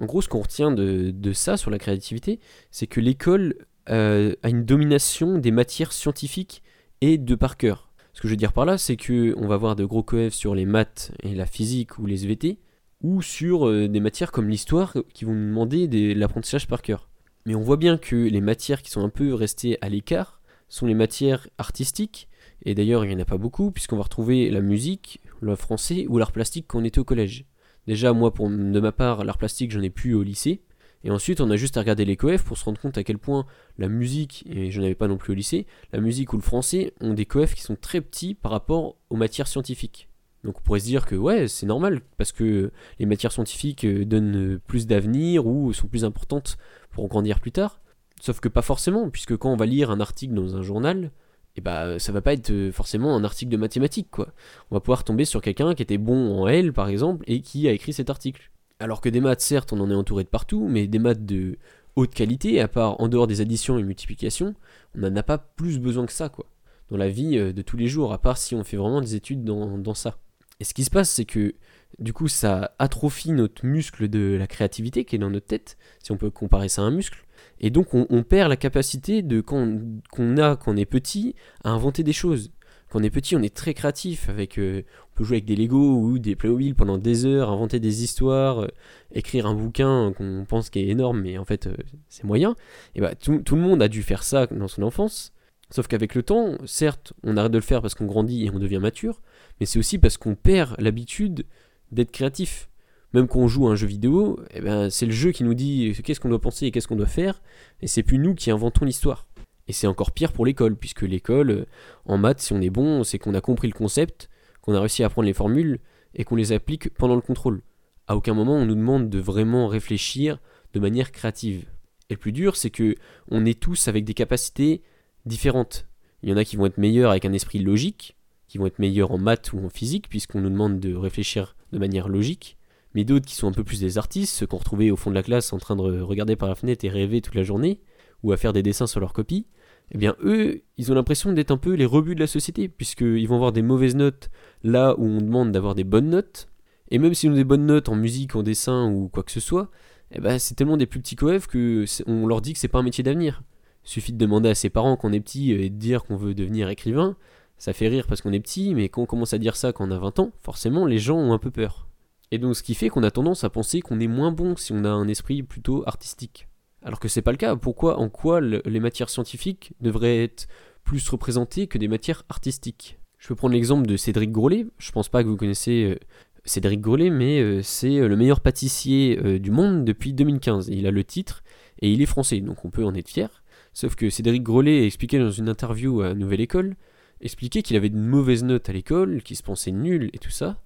En 0.00 0.06
gros, 0.06 0.22
ce 0.22 0.28
qu'on 0.28 0.40
retient 0.40 0.70
de, 0.70 1.32
ça 1.34 1.58
sur 1.58 1.70
la 1.70 1.78
créativité, 1.78 2.40
c'est 2.70 2.86
que 2.86 3.00
l'école 3.00 3.54
euh, 3.90 4.34
a 4.42 4.48
une 4.48 4.64
domination 4.64 5.36
des 5.36 5.50
matières 5.50 5.92
scientifiques 5.92 6.62
et 7.02 7.18
de 7.18 7.34
par 7.34 7.58
cœur. 7.58 7.90
Ce 8.14 8.20
que 8.20 8.28
je 8.28 8.32
veux 8.32 8.38
dire 8.38 8.52
par 8.52 8.64
là, 8.64 8.78
c'est 8.78 8.96
que 8.96 9.34
on 9.36 9.46
va 9.46 9.54
avoir 9.54 9.76
de 9.76 9.84
gros 9.84 10.02
coefs 10.02 10.32
sur 10.32 10.54
les 10.54 10.64
maths 10.64 11.12
et 11.22 11.34
la 11.34 11.46
physique 11.46 11.98
ou 11.98 12.06
les 12.06 12.24
EVT, 12.24 12.58
ou 13.02 13.22
sur 13.22 13.68
euh, 13.68 13.88
des 13.88 14.00
matières 14.00 14.32
comme 14.32 14.48
l'histoire 14.48 14.94
qui 15.14 15.24
vont 15.24 15.34
nous 15.34 15.48
demander 15.48 15.88
de 15.88 16.12
l'apprentissage 16.12 16.66
par 16.66 16.82
cœur. 16.82 17.08
Mais 17.46 17.54
on 17.54 17.62
voit 17.62 17.76
bien 17.76 17.96
que 17.96 18.16
les 18.16 18.40
matières 18.40 18.82
qui 18.82 18.90
sont 18.90 19.04
un 19.04 19.08
peu 19.08 19.34
restées 19.34 19.78
à 19.80 19.88
l'écart 19.88 20.40
sont 20.68 20.86
les 20.86 20.94
matières 20.94 21.48
artistiques, 21.58 22.28
et 22.64 22.74
d'ailleurs 22.74 23.04
il 23.04 23.08
n'y 23.08 23.14
en 23.16 23.20
a 23.20 23.24
pas 23.24 23.38
beaucoup, 23.38 23.70
puisqu'on 23.70 23.96
va 23.96 24.02
retrouver 24.02 24.50
la 24.50 24.60
musique, 24.60 25.20
le 25.40 25.56
français 25.56 26.06
ou 26.08 26.18
l'art 26.18 26.32
plastique 26.32 26.66
quand 26.68 26.80
on 26.80 26.84
était 26.84 27.00
au 27.00 27.04
collège. 27.04 27.46
Déjà, 27.86 28.12
moi, 28.12 28.32
pour, 28.32 28.48
de 28.50 28.80
ma 28.80 28.92
part, 28.92 29.24
l'art 29.24 29.38
plastique, 29.38 29.70
j'en 29.70 29.82
ai 29.82 29.90
plus 29.90 30.14
au 30.14 30.22
lycée. 30.22 30.60
Et 31.02 31.10
ensuite, 31.10 31.40
on 31.40 31.50
a 31.50 31.56
juste 31.56 31.78
à 31.78 31.80
regarder 31.80 32.04
les 32.04 32.16
coefs 32.16 32.44
pour 32.44 32.58
se 32.58 32.64
rendre 32.64 32.78
compte 32.78 32.98
à 32.98 33.04
quel 33.04 33.16
point 33.16 33.46
la 33.78 33.88
musique, 33.88 34.44
et 34.50 34.70
je 34.70 34.82
n'avais 34.82 34.94
pas 34.94 35.08
non 35.08 35.16
plus 35.16 35.32
au 35.32 35.34
lycée, 35.34 35.66
la 35.92 36.00
musique 36.00 36.34
ou 36.34 36.36
le 36.36 36.42
français 36.42 36.92
ont 37.00 37.14
des 37.14 37.24
coefs 37.24 37.54
qui 37.54 37.62
sont 37.62 37.76
très 37.76 38.02
petits 38.02 38.34
par 38.34 38.52
rapport 38.52 38.96
aux 39.08 39.16
matières 39.16 39.48
scientifiques. 39.48 40.09
Donc 40.44 40.58
on 40.58 40.62
pourrait 40.62 40.80
se 40.80 40.86
dire 40.86 41.06
que 41.06 41.14
ouais, 41.14 41.48
c'est 41.48 41.66
normal, 41.66 42.00
parce 42.16 42.32
que 42.32 42.70
les 42.98 43.06
matières 43.06 43.32
scientifiques 43.32 43.84
euh, 43.84 44.04
donnent 44.04 44.58
plus 44.66 44.86
d'avenir 44.86 45.46
ou 45.46 45.72
sont 45.72 45.86
plus 45.86 46.04
importantes 46.04 46.56
pour 46.90 47.04
en 47.04 47.08
grandir 47.08 47.40
plus 47.40 47.52
tard. 47.52 47.80
Sauf 48.20 48.40
que 48.40 48.48
pas 48.48 48.62
forcément, 48.62 49.10
puisque 49.10 49.36
quand 49.36 49.52
on 49.52 49.56
va 49.56 49.66
lire 49.66 49.90
un 49.90 50.00
article 50.00 50.34
dans 50.34 50.56
un 50.56 50.62
journal, 50.62 51.10
et 51.56 51.58
eh 51.58 51.60
bah 51.62 51.98
ça 51.98 52.12
va 52.12 52.22
pas 52.22 52.32
être 52.32 52.50
euh, 52.50 52.70
forcément 52.70 53.16
un 53.16 53.24
article 53.24 53.50
de 53.50 53.56
mathématiques 53.56 54.10
quoi. 54.10 54.28
On 54.70 54.76
va 54.76 54.80
pouvoir 54.80 55.02
tomber 55.02 55.24
sur 55.24 55.42
quelqu'un 55.42 55.74
qui 55.74 55.82
était 55.82 55.98
bon 55.98 56.40
en 56.40 56.46
L 56.46 56.72
par 56.72 56.88
exemple 56.88 57.24
et 57.26 57.40
qui 57.40 57.66
a 57.66 57.72
écrit 57.72 57.92
cet 57.92 58.08
article. 58.08 58.52
Alors 58.78 59.00
que 59.00 59.08
des 59.08 59.20
maths 59.20 59.40
certes 59.40 59.72
on 59.72 59.80
en 59.80 59.90
est 59.90 59.94
entouré 59.94 60.22
de 60.22 60.28
partout, 60.28 60.68
mais 60.68 60.86
des 60.86 61.00
maths 61.00 61.26
de 61.26 61.58
haute 61.96 62.14
qualité, 62.14 62.60
à 62.60 62.68
part 62.68 63.00
en 63.00 63.08
dehors 63.08 63.26
des 63.26 63.40
additions 63.40 63.78
et 63.78 63.82
multiplications, 63.82 64.54
on 64.94 65.00
n'en 65.00 65.16
a 65.16 65.24
pas 65.24 65.38
plus 65.38 65.80
besoin 65.80 66.06
que 66.06 66.12
ça 66.12 66.28
quoi. 66.28 66.46
Dans 66.88 66.96
la 66.96 67.08
vie 67.08 67.36
euh, 67.36 67.52
de 67.52 67.62
tous 67.62 67.76
les 67.76 67.88
jours, 67.88 68.12
à 68.12 68.18
part 68.18 68.38
si 68.38 68.54
on 68.54 68.62
fait 68.62 68.76
vraiment 68.76 69.00
des 69.00 69.16
études 69.16 69.42
dans 69.42 69.94
ça. 69.94 70.18
Et 70.60 70.64
ce 70.64 70.74
qui 70.74 70.84
se 70.84 70.90
passe, 70.90 71.10
c'est 71.10 71.24
que 71.24 71.54
du 71.98 72.12
coup, 72.12 72.28
ça 72.28 72.74
atrophie 72.78 73.32
notre 73.32 73.66
muscle 73.66 74.08
de 74.08 74.36
la 74.38 74.46
créativité 74.46 75.04
qui 75.04 75.16
est 75.16 75.18
dans 75.18 75.30
notre 75.30 75.46
tête, 75.46 75.76
si 76.02 76.12
on 76.12 76.16
peut 76.16 76.30
comparer 76.30 76.68
ça 76.68 76.82
à 76.82 76.84
un 76.84 76.90
muscle. 76.90 77.24
Et 77.60 77.70
donc, 77.70 77.94
on, 77.94 78.22
perd 78.22 78.48
la 78.48 78.56
capacité 78.56 79.22
de 79.22 79.40
qu'on 79.40 80.38
a 80.38 80.56
quand 80.56 80.72
on 80.72 80.76
est 80.76 80.86
petit 80.86 81.34
à 81.64 81.70
inventer 81.70 82.02
des 82.02 82.12
choses. 82.12 82.52
Quand 82.88 83.00
on 83.00 83.02
est 83.02 83.10
petit, 83.10 83.36
on 83.36 83.42
est 83.42 83.54
très 83.54 83.74
créatif. 83.74 84.28
Avec, 84.28 84.58
euh, 84.58 84.82
on 85.12 85.18
peut 85.18 85.24
jouer 85.24 85.36
avec 85.36 85.44
des 85.44 85.56
Lego 85.56 85.96
ou 85.96 86.18
des 86.18 86.36
Playmobil 86.36 86.74
pendant 86.74 86.98
des 86.98 87.26
heures, 87.26 87.50
inventer 87.50 87.80
des 87.80 88.02
histoires, 88.02 88.60
euh, 88.60 88.68
écrire 89.12 89.46
un 89.46 89.54
bouquin 89.54 90.12
qu'on 90.16 90.44
pense 90.48 90.70
qui 90.70 90.80
est 90.80 90.88
énorme, 90.88 91.20
mais 91.20 91.38
en 91.38 91.44
fait 91.44 91.66
euh, 91.66 91.76
c'est 92.08 92.24
moyen. 92.24 92.56
Et 92.94 93.00
bah 93.00 93.14
tout, 93.14 93.38
tout, 93.38 93.56
le 93.56 93.62
monde 93.62 93.82
a 93.82 93.88
dû 93.88 94.02
faire 94.02 94.22
ça 94.22 94.46
dans 94.46 94.68
son 94.68 94.82
enfance. 94.82 95.32
Sauf 95.70 95.86
qu'avec 95.86 96.14
le 96.16 96.24
temps, 96.24 96.56
certes, 96.66 97.12
on 97.22 97.36
arrête 97.36 97.52
de 97.52 97.58
le 97.58 97.62
faire 97.62 97.80
parce 97.80 97.94
qu'on 97.94 98.06
grandit 98.06 98.44
et 98.44 98.50
on 98.50 98.58
devient 98.58 98.80
mature, 98.80 99.20
mais 99.60 99.66
c'est 99.66 99.78
aussi 99.78 99.98
parce 99.98 100.16
qu'on 100.16 100.34
perd 100.34 100.74
l'habitude 100.78 101.46
d'être 101.92 102.10
créatif. 102.10 102.68
Même 103.12 103.28
quand 103.28 103.40
on 103.40 103.48
joue 103.48 103.68
à 103.68 103.72
un 103.72 103.76
jeu 103.76 103.86
vidéo, 103.86 104.40
eh 104.54 104.60
ben, 104.60 104.88
c'est 104.88 105.06
le 105.06 105.12
jeu 105.12 105.32
qui 105.32 105.44
nous 105.44 105.54
dit 105.54 105.92
qu'est-ce 106.02 106.20
qu'on 106.20 106.28
doit 106.28 106.40
penser 106.40 106.66
et 106.66 106.70
qu'est-ce 106.70 106.88
qu'on 106.88 106.96
doit 106.96 107.06
faire, 107.06 107.42
et 107.80 107.86
c'est 107.86 108.02
plus 108.02 108.18
nous 108.18 108.34
qui 108.34 108.50
inventons 108.50 108.84
l'histoire. 108.84 109.26
Et 109.66 109.72
c'est 109.72 109.86
encore 109.86 110.12
pire 110.12 110.32
pour 110.32 110.46
l'école, 110.46 110.76
puisque 110.76 111.02
l'école, 111.02 111.66
en 112.04 112.18
maths, 112.18 112.40
si 112.40 112.52
on 112.52 112.60
est 112.60 112.70
bon, 112.70 113.04
c'est 113.04 113.18
qu'on 113.18 113.34
a 113.34 113.40
compris 113.40 113.68
le 113.68 113.72
concept, 113.72 114.30
qu'on 114.62 114.74
a 114.74 114.80
réussi 114.80 115.02
à 115.02 115.06
apprendre 115.06 115.26
les 115.26 115.34
formules, 115.34 115.80
et 116.14 116.24
qu'on 116.24 116.36
les 116.36 116.52
applique 116.52 116.92
pendant 116.94 117.14
le 117.14 117.20
contrôle. 117.20 117.62
À 118.06 118.16
aucun 118.16 118.34
moment 118.34 118.56
on 118.56 118.66
nous 118.66 118.74
demande 118.74 119.08
de 119.08 119.18
vraiment 119.20 119.68
réfléchir 119.68 120.40
de 120.72 120.80
manière 120.80 121.12
créative. 121.12 121.66
Et 122.08 122.14
le 122.14 122.18
plus 122.18 122.32
dur, 122.32 122.56
c'est 122.56 122.70
que 122.70 122.96
on 123.28 123.44
est 123.44 123.58
tous 123.58 123.86
avec 123.86 124.04
des 124.04 124.14
capacités 124.14 124.82
différentes. 125.26 125.86
Il 126.22 126.28
y 126.28 126.32
en 126.32 126.36
a 126.36 126.44
qui 126.44 126.56
vont 126.56 126.66
être 126.66 126.78
meilleurs 126.78 127.10
avec 127.10 127.24
un 127.24 127.32
esprit 127.32 127.60
logique, 127.60 128.16
qui 128.50 128.58
vont 128.58 128.66
être 128.66 128.80
meilleurs 128.80 129.12
en 129.12 129.18
maths 129.18 129.52
ou 129.52 129.64
en 129.64 129.68
physique, 129.68 130.08
puisqu'on 130.08 130.40
nous 130.40 130.50
demande 130.50 130.80
de 130.80 130.92
réfléchir 130.92 131.54
de 131.72 131.78
manière 131.78 132.08
logique, 132.08 132.58
mais 132.94 133.04
d'autres 133.04 133.24
qui 133.24 133.36
sont 133.36 133.46
un 133.46 133.52
peu 133.52 133.62
plus 133.62 133.78
des 133.78 133.96
artistes, 133.96 134.34
ceux 134.34 134.46
qu'on 134.48 134.56
retrouvait 134.56 134.90
au 134.90 134.96
fond 134.96 135.10
de 135.10 135.14
la 135.14 135.22
classe 135.22 135.52
en 135.52 135.58
train 135.58 135.76
de 135.76 136.00
regarder 136.00 136.34
par 136.34 136.48
la 136.48 136.56
fenêtre 136.56 136.84
et 136.84 136.88
rêver 136.88 137.20
toute 137.20 137.36
la 137.36 137.44
journée, 137.44 137.80
ou 138.24 138.32
à 138.32 138.36
faire 138.36 138.52
des 138.52 138.64
dessins 138.64 138.88
sur 138.88 138.98
leur 138.98 139.12
copie, 139.12 139.46
eh 139.92 139.98
bien 139.98 140.16
eux, 140.24 140.62
ils 140.78 140.90
ont 140.90 140.96
l'impression 140.96 141.32
d'être 141.32 141.52
un 141.52 141.58
peu 141.58 141.74
les 141.74 141.84
rebuts 141.84 142.16
de 142.16 142.20
la 142.20 142.26
société, 142.26 142.68
puisqu'ils 142.68 143.28
vont 143.28 143.36
avoir 143.36 143.52
des 143.52 143.62
mauvaises 143.62 143.94
notes 143.94 144.30
là 144.64 144.96
où 144.98 145.04
on 145.04 145.20
demande 145.20 145.52
d'avoir 145.52 145.76
des 145.76 145.84
bonnes 145.84 146.10
notes, 146.10 146.48
et 146.90 146.98
même 146.98 147.14
s'ils 147.14 147.30
ont 147.30 147.34
des 147.34 147.44
bonnes 147.44 147.66
notes 147.66 147.88
en 147.88 147.94
musique, 147.94 148.34
en 148.34 148.42
dessin 148.42 148.90
ou 148.90 149.08
quoi 149.08 149.22
que 149.22 149.30
ce 149.30 149.38
soit, 149.38 149.70
eh 150.10 150.20
ben, 150.20 150.40
c'est 150.40 150.56
tellement 150.56 150.76
des 150.76 150.86
plus 150.86 150.98
petits 150.98 151.14
coefs 151.14 151.46
que 151.46 151.84
on 152.08 152.26
leur 152.26 152.40
dit 152.40 152.52
que 152.54 152.58
c'est 152.58 152.66
pas 152.66 152.80
un 152.80 152.82
métier 152.82 153.04
d'avenir. 153.04 153.44
Suffit 153.84 154.12
de 154.12 154.18
demander 154.18 154.48
à 154.48 154.56
ses 154.56 154.70
parents 154.70 154.96
qu'on 154.96 155.12
est 155.12 155.20
petit 155.20 155.52
et 155.52 155.70
de 155.70 155.76
dire 155.76 156.02
qu'on 156.02 156.16
veut 156.16 156.34
devenir 156.34 156.68
écrivain, 156.68 157.16
ça 157.60 157.74
fait 157.74 157.88
rire 157.88 158.06
parce 158.08 158.22
qu'on 158.22 158.32
est 158.32 158.40
petit, 158.40 158.74
mais 158.74 158.88
quand 158.88 159.02
on 159.02 159.06
commence 159.06 159.34
à 159.34 159.38
dire 159.38 159.54
ça 159.54 159.72
quand 159.72 159.86
on 159.86 159.90
a 159.90 159.98
20 159.98 160.18
ans, 160.18 160.32
forcément 160.40 160.86
les 160.86 160.98
gens 160.98 161.18
ont 161.18 161.34
un 161.34 161.38
peu 161.38 161.50
peur. 161.50 161.86
Et 162.30 162.38
donc 162.38 162.56
ce 162.56 162.62
qui 162.62 162.74
fait 162.74 162.88
qu'on 162.88 163.02
a 163.02 163.10
tendance 163.10 163.44
à 163.44 163.50
penser 163.50 163.82
qu'on 163.82 164.00
est 164.00 164.08
moins 164.08 164.32
bon 164.32 164.56
si 164.56 164.72
on 164.72 164.84
a 164.84 164.88
un 164.88 165.06
esprit 165.06 165.42
plutôt 165.42 165.86
artistique. 165.86 166.48
Alors 166.82 166.98
que 166.98 167.08
c'est 167.08 167.20
pas 167.20 167.32
le 167.32 167.36
cas. 167.36 167.56
Pourquoi, 167.56 167.98
en 167.98 168.08
quoi 168.08 168.40
les 168.40 168.80
matières 168.80 169.10
scientifiques 169.10 169.74
devraient 169.82 170.24
être 170.24 170.48
plus 170.84 171.06
représentées 171.10 171.66
que 171.66 171.76
des 171.76 171.88
matières 171.88 172.24
artistiques? 172.30 172.98
Je 173.18 173.28
peux 173.28 173.34
prendre 173.34 173.52
l'exemple 173.52 173.86
de 173.86 173.98
Cédric 173.98 174.32
Grolet. 174.32 174.66
Je 174.78 174.90
pense 174.92 175.10
pas 175.10 175.22
que 175.22 175.28
vous 175.28 175.36
connaissez 175.36 175.84
euh, 175.84 175.98
Cédric 176.46 176.80
Grolet, 176.80 177.10
mais 177.10 177.42
euh, 177.42 177.60
c'est 177.62 177.98
euh, 177.98 178.08
le 178.08 178.16
meilleur 178.16 178.40
pâtissier 178.40 179.38
du 179.38 179.50
monde 179.50 179.84
depuis 179.84 180.14
2015. 180.14 180.68
Il 180.68 180.86
a 180.86 180.90
le 180.90 181.04
titre 181.04 181.42
et 181.82 181.92
il 181.92 182.00
est 182.00 182.06
français, 182.06 182.40
donc 182.40 182.64
on 182.64 182.70
peut 182.70 182.84
en 182.84 182.94
être 182.94 183.10
fier. 183.10 183.42
Sauf 183.74 183.94
que 183.94 184.08
Cédric 184.08 184.42
Grolet 184.42 184.80
a 184.80 184.86
expliqué 184.86 185.18
dans 185.18 185.30
une 185.30 185.50
interview 185.50 186.00
à 186.00 186.14
Nouvelle 186.14 186.40
École, 186.40 186.76
expliquait 187.20 187.62
qu'il 187.62 187.76
avait 187.76 187.88
de 187.88 187.98
mauvaises 187.98 188.44
notes 188.44 188.68
à 188.68 188.72
l'école, 188.72 189.22
qu'il 189.22 189.36
se 189.36 189.42
pensait 189.42 189.72
nul 189.72 190.10
et 190.12 190.18
tout 190.18 190.30
ça, 190.30 190.56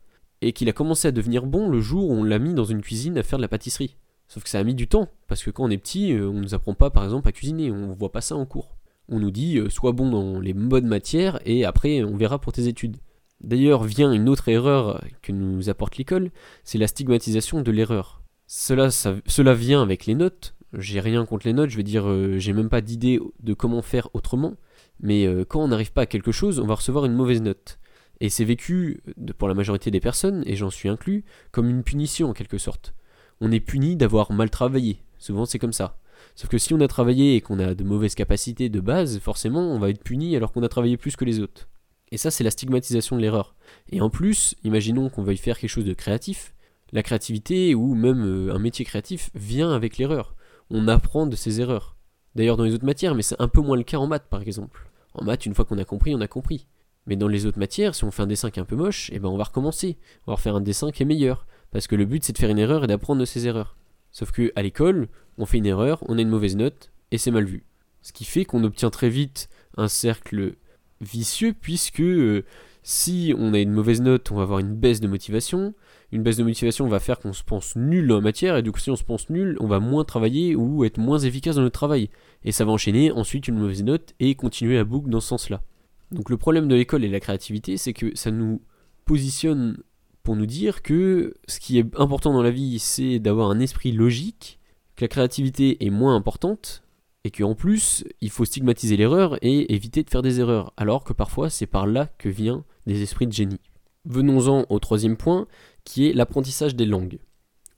et 0.40 0.52
qu'il 0.52 0.68
a 0.68 0.73
commencé 0.73 1.08
à 1.08 1.12
devenir 1.12 1.46
bon 1.46 1.68
le 1.68 1.80
jour 1.80 2.11
où 2.11 2.12
on 2.12 2.25
l'a 2.25 2.38
mis 2.38 2.54
dans 2.54 2.64
une 2.64 2.82
cuisine 2.82 3.18
à 3.18 3.23
faire 3.23 3.38
de 3.38 3.42
la 3.42 3.49
pâtisserie. 3.49 3.96
Sauf 4.28 4.42
que 4.42 4.49
ça 4.49 4.58
a 4.58 4.64
mis 4.64 4.75
du 4.75 4.88
temps, 4.88 5.08
parce 5.28 5.42
que 5.42 5.50
quand 5.50 5.64
on 5.64 5.70
est 5.70 5.78
petit, 5.78 6.12
euh, 6.12 6.28
on 6.28 6.34
ne 6.34 6.40
nous 6.40 6.54
apprend 6.54 6.75
pas 6.75 6.90
par 6.90 7.04
exemple 7.04 7.28
à 7.28 7.32
cuisiner, 7.32 7.70
on 7.70 7.88
ne 7.88 7.94
voit 7.94 8.12
pas 8.12 8.20
ça 8.20 8.37
en 8.37 8.46
cours. 8.46 8.76
On 9.08 9.18
nous 9.18 9.30
dit 9.30 9.58
euh, 9.58 9.68
sois 9.68 9.92
bon 9.92 10.11
dans 10.11 10.40
les 10.40 10.54
bonnes 10.54 10.87
matières 10.87 11.38
et 11.44 11.64
après 11.64 12.02
on 12.02 12.16
verra 12.16 12.38
pour 12.38 12.52
tes 12.52 12.66
études. 12.66 12.96
D'ailleurs 13.40 13.84
vient 13.84 14.12
une 14.12 14.28
autre 14.28 14.49
erreur 14.49 15.04
que 15.20 15.32
nous 15.32 15.68
apporte 15.68 15.99
l'école, 15.99 16.30
c'est 16.62 16.78
la 16.78 16.87
stigmatisation 16.87 17.61
de 17.61 17.70
l'erreur. 17.70 18.23
Cela, 18.46 18.90
cela 18.90 19.54
vient 19.54 19.82
avec 19.82 20.06
les 20.06 20.14
notes, 20.14 20.54
j'ai 20.73 21.00
rien 21.00 21.26
contre 21.26 21.46
les 21.46 21.52
notes, 21.52 21.70
je 21.70 21.76
veux 21.76 21.82
dire 21.82 22.08
euh, 22.08 22.38
j'ai 22.38 22.52
même 22.52 22.68
pas 22.68 22.80
d'idée 22.80 23.20
de 23.42 23.54
comment 23.54 23.82
faire 23.82 24.08
autrement, 24.14 24.54
mais 25.00 25.26
quand 25.48 25.62
on 25.62 25.68
n'arrive 25.68 25.92
pas 25.92 26.02
à 26.02 26.06
quelque 26.06 26.32
chose, 26.32 26.60
on 26.60 26.66
va 26.66 26.74
recevoir 26.74 27.04
une 27.04 27.14
mauvaise 27.14 27.42
note. 27.42 27.78
Et 28.20 28.28
c'est 28.28 28.44
vécu, 28.44 29.02
pour 29.38 29.48
la 29.48 29.54
majorité 29.54 29.90
des 29.90 30.00
personnes, 30.00 30.42
et 30.46 30.56
j'en 30.56 30.70
suis 30.70 30.88
inclus, 30.88 31.24
comme 31.50 31.68
une 31.68 31.82
punition 31.82 32.30
en 32.30 32.32
quelque 32.32 32.58
sorte 32.58 32.94
on 33.40 33.52
est 33.52 33.60
puni 33.60 33.96
d'avoir 33.96 34.32
mal 34.32 34.50
travaillé. 34.50 35.02
Souvent 35.18 35.44
c'est 35.44 35.58
comme 35.58 35.72
ça. 35.72 35.98
Sauf 36.34 36.48
que 36.50 36.58
si 36.58 36.74
on 36.74 36.80
a 36.80 36.88
travaillé 36.88 37.36
et 37.36 37.40
qu'on 37.40 37.58
a 37.58 37.74
de 37.74 37.84
mauvaises 37.84 38.14
capacités 38.14 38.68
de 38.68 38.80
base, 38.80 39.18
forcément 39.18 39.72
on 39.72 39.78
va 39.78 39.90
être 39.90 40.02
puni 40.02 40.36
alors 40.36 40.52
qu'on 40.52 40.62
a 40.62 40.68
travaillé 40.68 40.96
plus 40.96 41.16
que 41.16 41.24
les 41.24 41.40
autres. 41.40 41.68
Et 42.10 42.16
ça 42.16 42.30
c'est 42.30 42.44
la 42.44 42.50
stigmatisation 42.50 43.16
de 43.16 43.22
l'erreur. 43.22 43.54
Et 43.90 44.00
en 44.00 44.10
plus, 44.10 44.54
imaginons 44.64 45.08
qu'on 45.10 45.22
veuille 45.22 45.36
faire 45.36 45.58
quelque 45.58 45.70
chose 45.70 45.84
de 45.84 45.94
créatif. 45.94 46.54
La 46.92 47.02
créativité 47.02 47.74
ou 47.74 47.94
même 47.94 48.24
euh, 48.24 48.54
un 48.54 48.58
métier 48.58 48.84
créatif 48.84 49.30
vient 49.34 49.72
avec 49.72 49.98
l'erreur. 49.98 50.36
On 50.70 50.86
apprend 50.86 51.26
de 51.26 51.36
ses 51.36 51.60
erreurs. 51.60 51.93
D'ailleurs 52.34 52.56
dans 52.56 52.64
les 52.64 52.74
autres 52.74 52.84
matières, 52.84 53.14
mais 53.14 53.22
c'est 53.22 53.40
un 53.40 53.48
peu 53.48 53.60
moins 53.60 53.76
le 53.76 53.82
cas 53.82 53.98
en 53.98 54.06
maths 54.06 54.28
par 54.28 54.42
exemple. 54.42 54.90
En 55.14 55.24
maths, 55.24 55.46
une 55.46 55.54
fois 55.54 55.64
qu'on 55.64 55.78
a 55.78 55.84
compris, 55.84 56.14
on 56.14 56.20
a 56.20 56.28
compris. 56.28 56.66
Mais 57.06 57.16
dans 57.16 57.28
les 57.28 57.46
autres 57.46 57.58
matières, 57.58 57.94
si 57.94 58.04
on 58.04 58.10
fait 58.10 58.22
un 58.22 58.26
dessin 58.26 58.50
qui 58.50 58.58
est 58.58 58.62
un 58.62 58.66
peu 58.66 58.76
moche, 58.76 59.10
eh 59.12 59.18
ben 59.18 59.28
on 59.28 59.36
va 59.36 59.44
recommencer. 59.44 59.98
On 60.26 60.32
va 60.32 60.36
refaire 60.36 60.56
un 60.56 60.60
dessin 60.60 60.90
qui 60.90 61.02
est 61.02 61.06
meilleur. 61.06 61.46
Parce 61.70 61.86
que 61.86 61.96
le 61.96 62.04
but 62.04 62.24
c'est 62.24 62.32
de 62.32 62.38
faire 62.38 62.50
une 62.50 62.58
erreur 62.58 62.84
et 62.84 62.86
d'apprendre 62.86 63.20
de 63.20 63.24
ses 63.24 63.46
erreurs. 63.46 63.76
Sauf 64.10 64.30
que 64.30 64.52
à 64.56 64.62
l'école, 64.62 65.08
on 65.38 65.46
fait 65.46 65.58
une 65.58 65.66
erreur, 65.66 66.02
on 66.08 66.18
a 66.18 66.20
une 66.20 66.28
mauvaise 66.28 66.56
note 66.56 66.92
et 67.10 67.18
c'est 67.18 67.30
mal 67.30 67.44
vu. 67.44 67.64
Ce 68.02 68.12
qui 68.12 68.24
fait 68.24 68.44
qu'on 68.44 68.64
obtient 68.64 68.90
très 68.90 69.08
vite 69.08 69.48
un 69.76 69.88
cercle 69.88 70.54
vicieux 71.00 71.54
puisque 71.58 72.00
euh, 72.00 72.44
si 72.86 73.34
on 73.38 73.54
a 73.54 73.58
une 73.58 73.72
mauvaise 73.72 74.02
note, 74.02 74.30
on 74.30 74.36
va 74.36 74.42
avoir 74.42 74.58
une 74.58 74.74
baisse 74.74 75.00
de 75.00 75.08
motivation. 75.08 75.74
Une 76.12 76.22
baisse 76.22 76.36
de 76.36 76.44
motivation 76.44 76.86
va 76.86 77.00
faire 77.00 77.18
qu'on 77.18 77.32
se 77.32 77.42
pense 77.42 77.76
nul 77.76 78.12
en 78.12 78.20
matière 78.20 78.58
et 78.58 78.62
du 78.62 78.70
coup 78.72 78.78
si 78.78 78.90
on 78.90 78.96
se 78.96 79.04
pense 79.04 79.30
nul, 79.30 79.56
on 79.58 79.66
va 79.66 79.80
moins 79.80 80.04
travailler 80.04 80.54
ou 80.54 80.84
être 80.84 80.98
moins 80.98 81.18
efficace 81.18 81.56
dans 81.56 81.62
notre 81.62 81.72
travail. 81.72 82.10
Et 82.44 82.52
ça 82.52 82.66
va 82.66 82.72
enchaîner 82.72 83.10
ensuite 83.10 83.48
une 83.48 83.58
mauvaise 83.58 83.82
note 83.82 84.14
et 84.20 84.34
continuer 84.34 84.76
à 84.76 84.84
boucle 84.84 85.08
dans 85.08 85.20
ce 85.20 85.28
sens-là. 85.28 85.62
Donc 86.10 86.28
le 86.28 86.36
problème 86.36 86.68
de 86.68 86.74
l'école 86.74 87.04
et 87.04 87.08
de 87.08 87.12
la 87.12 87.20
créativité, 87.20 87.78
c'est 87.78 87.94
que 87.94 88.14
ça 88.14 88.30
nous 88.30 88.60
positionne 89.06 89.78
pour 90.22 90.36
nous 90.36 90.46
dire 90.46 90.82
que 90.82 91.34
ce 91.48 91.60
qui 91.60 91.78
est 91.78 91.86
important 91.98 92.34
dans 92.34 92.42
la 92.42 92.50
vie, 92.50 92.78
c'est 92.78 93.18
d'avoir 93.18 93.50
un 93.50 93.60
esprit 93.60 93.92
logique, 93.92 94.60
que 94.94 95.04
la 95.04 95.08
créativité 95.08 95.84
est 95.84 95.90
moins 95.90 96.14
importante, 96.14 96.82
et 97.24 97.30
qu'en 97.30 97.54
plus, 97.54 98.04
il 98.20 98.30
faut 98.30 98.44
stigmatiser 98.44 98.98
l'erreur 98.98 99.38
et 99.40 99.74
éviter 99.74 100.02
de 100.02 100.10
faire 100.10 100.22
des 100.22 100.40
erreurs, 100.40 100.74
alors 100.76 101.02
que 101.02 101.14
parfois 101.14 101.48
c'est 101.48 101.66
par 101.66 101.86
là 101.86 102.06
que 102.18 102.28
vient 102.28 102.64
des 102.86 103.02
esprits 103.02 103.26
de 103.26 103.32
génie. 103.32 103.60
Venons-en 104.04 104.66
au 104.68 104.78
troisième 104.78 105.16
point, 105.16 105.46
qui 105.84 106.08
est 106.08 106.12
l'apprentissage 106.12 106.74
des 106.76 106.86
langues. 106.86 107.18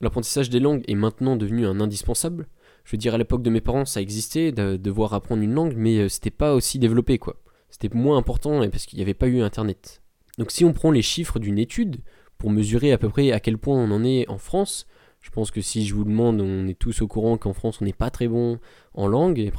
L'apprentissage 0.01 0.49
des 0.49 0.59
langues 0.59 0.83
est 0.87 0.95
maintenant 0.95 1.35
devenu 1.35 1.65
un 1.65 1.79
indispensable. 1.79 2.47
Je 2.83 2.91
veux 2.91 2.97
dire, 2.97 3.15
à 3.15 3.17
l'époque 3.17 3.43
de 3.43 3.49
mes 3.49 3.61
parents, 3.61 3.85
ça 3.85 4.01
existait 4.01 4.51
de 4.51 4.77
devoir 4.77 5.13
apprendre 5.13 5.43
une 5.43 5.53
langue, 5.53 5.73
mais 5.75 5.97
euh, 5.97 6.09
c'était 6.09 6.29
pas 6.29 6.53
aussi 6.53 6.79
développé, 6.79 7.17
quoi. 7.17 7.41
C'était 7.69 7.95
moins 7.95 8.17
important 8.17 8.67
parce 8.69 8.85
qu'il 8.85 8.97
n'y 8.97 9.03
avait 9.03 9.13
pas 9.13 9.27
eu 9.27 9.41
Internet. 9.41 10.01
Donc 10.37 10.51
si 10.51 10.63
on 10.63 10.73
prend 10.73 10.91
les 10.91 11.01
chiffres 11.01 11.39
d'une 11.39 11.59
étude, 11.59 12.01
pour 12.37 12.49
mesurer 12.49 12.91
à 12.91 12.97
peu 12.97 13.09
près 13.09 13.31
à 13.31 13.39
quel 13.39 13.57
point 13.57 13.77
on 13.77 13.91
en 13.91 14.03
est 14.03 14.27
en 14.29 14.37
France. 14.37 14.87
Je 15.21 15.29
pense 15.31 15.51
que 15.51 15.61
si 15.61 15.85
je 15.85 15.95
vous 15.95 16.03
demande, 16.03 16.39
on 16.41 16.67
est 16.67 16.77
tous 16.77 17.01
au 17.01 17.07
courant 17.07 17.37
qu'en 17.37 17.53
France 17.53 17.81
on 17.81 17.85
n'est 17.85 17.93
pas 17.93 18.09
très 18.09 18.27
bon 18.27 18.59
en 18.93 19.07
langue, 19.07 19.39
et 19.39 19.51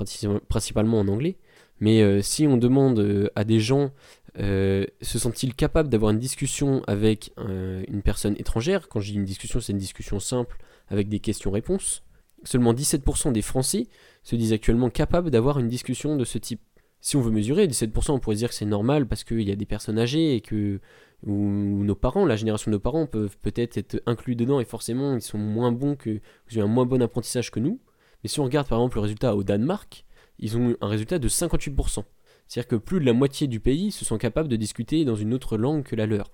principalement 0.49 1.01
en 1.01 1.09
anglais. 1.09 1.37
Mais 1.81 2.03
euh, 2.03 2.23
si 2.23 2.47
on 2.47 2.57
demande 2.57 2.99
euh, 2.99 3.29
à 3.37 3.45
des 3.45 3.61
gens, 3.61 3.91
euh, 4.39 4.85
se 5.01 5.19
sont-ils 5.19 5.55
capables 5.55 5.89
d'avoir 5.89 6.13
une 6.13 6.19
discussion 6.19 6.83
avec 6.87 7.33
une 7.37 8.03
personne 8.03 8.35
étrangère? 8.39 8.89
Quand 8.89 9.01
je 9.01 9.13
dis 9.13 9.17
une 9.17 9.25
discussion, 9.25 9.61
c'est 9.61 9.73
une 9.73 9.79
discussion 9.79 10.21
simple 10.21 10.59
avec 10.89 11.09
des 11.09 11.21
questions-réponses. 11.21 12.03
Seulement 12.45 12.73
17% 12.73 13.33
des 13.33 13.43
Français 13.43 13.89
se 14.23 14.37
disent 14.37 14.53
actuellement 14.53 14.91
capables 14.91 15.31
d'avoir 15.31 15.59
une 15.59 15.69
discussion 15.69 16.17
de 16.17 16.25
ce 16.25 16.39
type. 16.39 16.61
Si 17.01 17.17
on 17.17 17.21
veut 17.21 17.31
mesurer, 17.31 17.67
17%, 17.67 18.13
on 18.13 18.19
pourrait 18.19 18.37
dire 18.37 18.49
que 18.49 18.55
c'est 18.55 18.65
normal 18.65 19.07
parce 19.07 19.25
qu'il 19.25 19.43
y 19.43 19.53
a 19.53 19.57
des 19.57 19.67
personnes 19.67 19.99
âgées 19.99 20.35
et 20.35 20.41
que 20.41 20.81
ou, 21.27 21.85
nos 21.85 21.95
parents, 21.95 22.27
la 22.27 22.37
génération 22.37 22.71
de 22.71 22.77
nos 22.77 22.81
parents 22.81 23.07
peuvent 23.07 23.37
peut-être 23.39 23.77
être 23.77 24.03
inclus 24.07 24.37
dedans 24.37 24.61
et 24.61 24.65
forcément 24.65 25.15
ils 25.15 25.23
sont 25.23 25.39
moins 25.39 25.73
bons 25.73 25.97
que, 25.97 26.21
ils 26.51 26.61
ont 26.61 26.65
un 26.65 26.69
moins 26.69 26.87
bon 26.87 27.03
apprentissage 27.03 27.51
que 27.51 27.61
nous. 27.61 27.81
Mais 28.23 28.29
si 28.29 28.41
on 28.41 28.45
regarde 28.45 28.69
par 28.69 28.79
exemple 28.79 28.97
le 28.97 29.03
résultat 29.03 29.35
au 29.35 29.43
Danemark, 29.43 30.05
ils 30.39 30.57
ont 30.57 30.77
un 30.81 30.89
résultat 30.89 31.19
de 31.19 31.29
58%. 31.29 32.05
C'est-à-dire 32.49 32.69
que 32.69 32.77
plus 32.77 33.01
de 33.01 33.05
la 33.05 33.13
moitié 33.13 33.47
du 33.47 33.61
pays 33.61 33.93
se 33.93 34.05
sont 34.05 34.19
capables 34.19 34.49
de 34.49 34.57
discuter 34.57 35.05
dans 35.05 35.17
une 35.17 35.35
autre 35.35 35.57
langue 35.57 35.85
que 35.85 35.95
la 35.95 36.07
leur. 36.07 36.31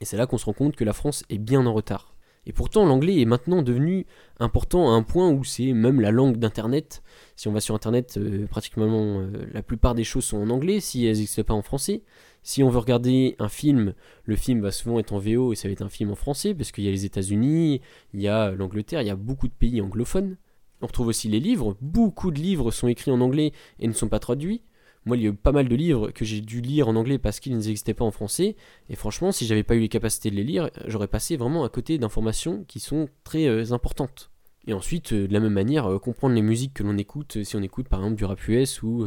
Et 0.00 0.04
c'est 0.04 0.16
là 0.16 0.26
qu'on 0.26 0.38
se 0.38 0.44
rend 0.44 0.52
compte 0.52 0.76
que 0.76 0.84
la 0.84 0.92
France 0.92 1.24
est 1.30 1.38
bien 1.38 1.64
en 1.66 1.72
retard. 1.72 2.14
Et 2.46 2.52
pourtant, 2.52 2.84
l'anglais 2.84 3.20
est 3.20 3.24
maintenant 3.24 3.62
devenu 3.62 4.06
important 4.38 4.90
à 4.90 4.94
un 4.94 5.02
point 5.02 5.30
où 5.30 5.44
c'est 5.44 5.72
même 5.72 6.00
la 6.00 6.10
langue 6.10 6.36
d'Internet. 6.36 7.02
Si 7.36 7.48
on 7.48 7.52
va 7.52 7.60
sur 7.60 7.74
Internet, 7.74 8.18
euh, 8.18 8.46
pratiquement 8.46 9.20
euh, 9.20 9.46
la 9.52 9.62
plupart 9.62 9.94
des 9.94 10.04
choses 10.04 10.24
sont 10.24 10.36
en 10.36 10.50
anglais, 10.50 10.80
si 10.80 11.06
elles 11.06 11.16
n'existent 11.16 11.42
pas 11.42 11.54
en 11.54 11.62
français. 11.62 12.02
Si 12.42 12.62
on 12.62 12.68
veut 12.68 12.78
regarder 12.78 13.36
un 13.38 13.48
film, 13.48 13.94
le 14.24 14.36
film 14.36 14.60
va 14.60 14.70
souvent 14.70 14.98
être 14.98 15.14
en 15.14 15.18
VO 15.18 15.54
et 15.54 15.56
ça 15.56 15.68
va 15.68 15.72
être 15.72 15.80
un 15.80 15.88
film 15.88 16.10
en 16.10 16.14
français, 16.14 16.52
parce 16.52 16.72
qu'il 16.72 16.84
y 16.84 16.88
a 16.88 16.90
les 16.90 17.06
États-Unis, 17.06 17.80
il 18.12 18.20
y 18.20 18.28
a 18.28 18.50
l'Angleterre, 18.50 19.00
il 19.00 19.06
y 19.06 19.10
a 19.10 19.16
beaucoup 19.16 19.48
de 19.48 19.54
pays 19.54 19.80
anglophones. 19.80 20.36
On 20.82 20.86
retrouve 20.86 21.06
aussi 21.06 21.28
les 21.28 21.40
livres, 21.40 21.78
beaucoup 21.80 22.30
de 22.30 22.38
livres 22.38 22.70
sont 22.70 22.88
écrits 22.88 23.10
en 23.10 23.22
anglais 23.22 23.52
et 23.78 23.88
ne 23.88 23.94
sont 23.94 24.08
pas 24.08 24.18
traduits. 24.18 24.60
Moi, 25.06 25.18
il 25.18 25.22
y 25.22 25.26
a 25.26 25.30
eu 25.30 25.34
pas 25.34 25.52
mal 25.52 25.68
de 25.68 25.74
livres 25.74 26.10
que 26.10 26.24
j'ai 26.24 26.40
dû 26.40 26.60
lire 26.60 26.88
en 26.88 26.96
anglais 26.96 27.18
parce 27.18 27.38
qu'ils 27.38 27.56
n'existaient 27.56 27.94
pas 27.94 28.04
en 28.04 28.10
français. 28.10 28.56
Et 28.88 28.96
franchement, 28.96 29.32
si 29.32 29.46
j'avais 29.46 29.62
pas 29.62 29.74
eu 29.74 29.80
les 29.80 29.88
capacités 29.88 30.30
de 30.30 30.36
les 30.36 30.44
lire, 30.44 30.70
j'aurais 30.86 31.08
passé 31.08 31.36
vraiment 31.36 31.64
à 31.64 31.68
côté 31.68 31.98
d'informations 31.98 32.64
qui 32.64 32.80
sont 32.80 33.08
très 33.22 33.46
euh, 33.46 33.72
importantes. 33.72 34.30
Et 34.66 34.72
ensuite, 34.72 35.12
euh, 35.12 35.28
de 35.28 35.32
la 35.32 35.40
même 35.40 35.52
manière, 35.52 35.86
euh, 35.86 35.98
comprendre 35.98 36.34
les 36.34 36.42
musiques 36.42 36.72
que 36.74 36.82
l'on 36.82 36.96
écoute, 36.96 37.44
si 37.44 37.54
on 37.54 37.62
écoute 37.62 37.88
par 37.88 38.00
exemple 38.00 38.16
du 38.16 38.24
rap 38.24 38.48
US 38.48 38.82
ou, 38.82 39.06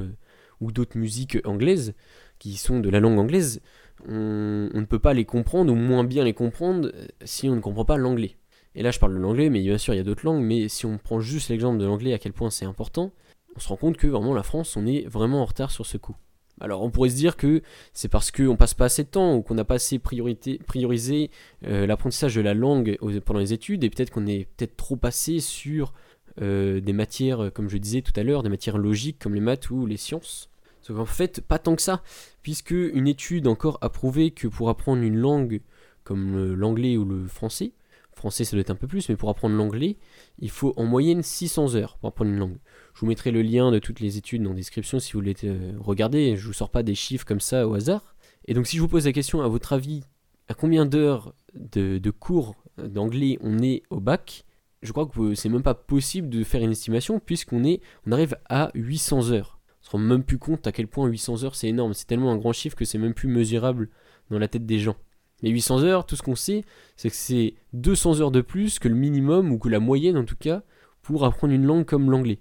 ou 0.62 0.72
d'autres 0.72 0.98
musiques 0.98 1.40
anglaises 1.46 1.96
qui 2.38 2.58
sont 2.58 2.80
de 2.80 2.90
la 2.90 3.00
langue 3.00 3.18
anglaise, 3.18 3.62
on, 4.08 4.70
on, 4.72 4.80
ne 4.80 4.86
peut 4.86 5.00
pas 5.00 5.16
les 5.16 5.26
comprendre 5.26 5.74
ou 5.74 5.76
moins 5.76 6.04
bien 6.04 6.24
les 6.24 6.34
comprendre 6.34 6.92
si 7.26 7.50
on 7.50 7.56
ne 7.56 7.62
comprend 7.62 7.86
pas 7.86 7.98
l'anglais. 7.98 8.38
Et 8.76 8.84
là, 8.84 8.92
je 8.92 9.00
parle 9.00 9.16
de 9.16 9.20
l'anglais, 9.20 9.50
mais 9.50 9.62
bien 9.62 9.80
sûr, 9.80 9.96
il 9.96 9.98
y 9.98 10.00
a 10.00 10.04
d'autres 10.04 10.24
langues, 10.24 10.44
mais 10.44 10.70
si 10.70 10.86
on 10.86 11.00
prend 11.00 11.20
juste 11.20 11.50
l'exemple 11.50 11.80
de 11.80 11.86
l'anglais, 11.86 12.14
à 12.14 12.20
quel 12.20 12.34
point 12.34 12.52
c'est 12.52 12.66
important, 12.66 13.12
on 13.58 13.60
se 13.60 13.68
rend 13.70 13.76
compte 13.76 13.98
que 13.98 14.08
vraiment 14.08 14.36
la 14.36 14.44
France, 14.44 14.78
on 14.78 14.86
est 14.86 15.08
vraiment 15.08 15.42
en 15.42 15.46
retard 15.46 15.72
sur 15.72 15.86
ce 15.86 15.98
coup. 15.98 16.16
Alors 16.62 16.84
on 16.84 16.90
pourrait 16.90 17.10
se 17.10 17.16
dire 17.16 17.38
que 17.38 17.62
c'est 17.94 18.08
parce 18.08 18.32
qu'on 18.32 18.56
passe 18.56 18.74
pas 18.74 18.86
assez 18.86 19.04
de 19.04 19.10
temps 19.10 19.36
ou 19.36 19.42
qu'on 19.42 19.56
n'a 19.56 19.64
pas 19.64 19.76
assez 19.76 20.00
priorisé 20.00 21.30
euh, 21.66 21.86
l'apprentissage 21.86 22.36
de 22.36 22.42
la 22.42 22.54
langue 22.54 22.98
pendant 23.26 23.40
les 23.40 23.54
études 23.54 23.84
et 23.84 23.90
peut-être 23.90 24.12
qu'on 24.12 24.26
est 24.26 24.48
peut-être 24.58 24.76
trop 24.76 24.96
passé 24.96 25.40
sur 25.40 25.94
euh, 26.42 26.80
des 26.80 26.94
matières, 26.94 27.52
comme 27.54 27.70
je 27.70 27.78
disais 27.78 28.02
tout 28.02 28.14
à 28.16 28.24
l'heure, 28.24 28.44
des 28.44 28.50
matières 28.50 28.78
logiques 28.78 29.20
comme 29.20 29.36
les 29.36 29.42
maths 29.42 29.70
ou 29.70 29.86
les 29.86 29.98
sciences. 29.98 30.50
Sauf 30.82 31.10
fait, 31.10 31.42
pas 31.42 31.60
tant 31.60 31.76
que 31.76 31.82
ça, 31.82 32.02
puisque 32.44 32.72
une 32.72 33.08
étude 33.08 33.48
encore 33.48 33.78
a 33.82 33.90
prouvé 33.90 34.32
que 34.32 34.48
pour 34.48 34.70
apprendre 34.70 35.02
une 35.02 35.18
langue 35.18 35.62
comme 36.04 36.54
l'anglais 36.54 36.96
ou 36.96 37.06
le 37.06 37.28
français, 37.28 37.74
français 38.18 38.44
ça 38.44 38.52
doit 38.56 38.62
être 38.62 38.72
un 38.72 38.76
peu 38.76 38.88
plus, 38.88 39.10
mais 39.10 39.16
pour 39.16 39.30
apprendre 39.30 39.56
l'anglais, 39.56 39.98
il 40.40 40.50
faut 40.50 40.74
en 40.76 40.86
moyenne 40.86 41.24
600 41.24 41.76
heures 41.76 41.98
pour 41.98 42.10
apprendre 42.10 42.32
une 42.32 42.40
langue. 42.40 42.58
Je 42.98 43.02
vous 43.02 43.08
mettrai 43.10 43.30
le 43.30 43.44
lien 43.44 43.70
de 43.70 43.78
toutes 43.78 44.00
les 44.00 44.18
études 44.18 44.44
la 44.44 44.56
description 44.56 44.98
si 44.98 45.14
vous 45.14 45.20
voulez 45.20 45.36
euh, 45.44 45.74
regarder. 45.78 46.36
Je 46.36 46.48
vous 46.48 46.54
sors 46.54 46.72
pas 46.72 46.82
des 46.82 46.96
chiffres 46.96 47.28
comme 47.28 47.40
ça 47.40 47.68
au 47.68 47.76
hasard. 47.76 48.16
Et 48.48 48.56
donc 48.56 48.66
si 48.66 48.76
je 48.76 48.82
vous 48.82 48.88
pose 48.88 49.06
la 49.06 49.12
question, 49.12 49.44
à 49.44 49.48
votre 49.48 49.72
avis, 49.74 50.02
à 50.48 50.56
combien 50.56 50.88
d'heures 50.88 51.36
de, 51.54 52.10
cours 52.10 52.56
d'anglais 52.80 53.38
on 53.42 53.60
est 53.60 53.84
au 53.92 54.00
bac 54.00 54.46
Je 54.82 54.92
crois 54.94 55.06
que 55.06 55.36
c'est 55.36 55.48
même 55.48 55.62
pas 55.62 55.76
possible 55.76 56.28
de 56.28 56.44
faire 56.44 56.64
une 56.64 56.72
estimation 56.72 57.20
puisqu'on 57.20 57.64
est, 57.64 57.82
on 58.08 58.14
arrive 58.14 58.36
à 58.50 58.72
800 58.74 59.30
heures. 59.30 59.60
On 59.84 59.86
se 59.86 59.92
rend 59.92 60.00
même 60.00 60.24
plus 60.24 60.40
compte 60.40 60.66
à 60.66 60.72
quel 60.72 60.88
point 60.88 61.06
800 61.06 61.44
heures 61.44 61.54
c'est 61.54 61.68
énorme. 61.68 61.94
C'est 61.94 62.08
tellement 62.08 62.32
un 62.32 62.38
grand 62.38 62.52
chiffre 62.52 62.76
que 62.76 62.84
c'est 62.86 62.98
même 62.98 63.14
plus 63.14 63.30
mesurable 63.30 63.90
dans 64.32 64.40
la 64.40 64.48
tête 64.48 64.66
des 64.66 64.80
gens. 64.80 64.96
Mais 65.44 65.52
800 65.52 65.84
heures, 65.84 66.08
tout 66.08 66.16
ce 66.16 66.24
qu'on 66.24 66.36
sait, 66.36 66.66
c'est 66.96 67.12
que 67.12 67.16
c'est 67.16 67.54
200 67.74 68.22
heures 68.22 68.32
de 68.32 68.42
plus 68.42 68.80
que 68.80 68.88
le 68.88 68.96
minimum, 68.96 69.52
ou 69.52 69.60
que 69.60 69.70
la 69.70 69.80
moyenne 69.80 70.18
en 70.18 70.26
tout 70.26 70.36
cas, 70.36 70.64
pour 71.04 71.26
apprendre 71.26 71.54
une 71.54 71.64
langue 71.64 71.86
comme 71.86 72.10
l'anglais. 72.10 72.40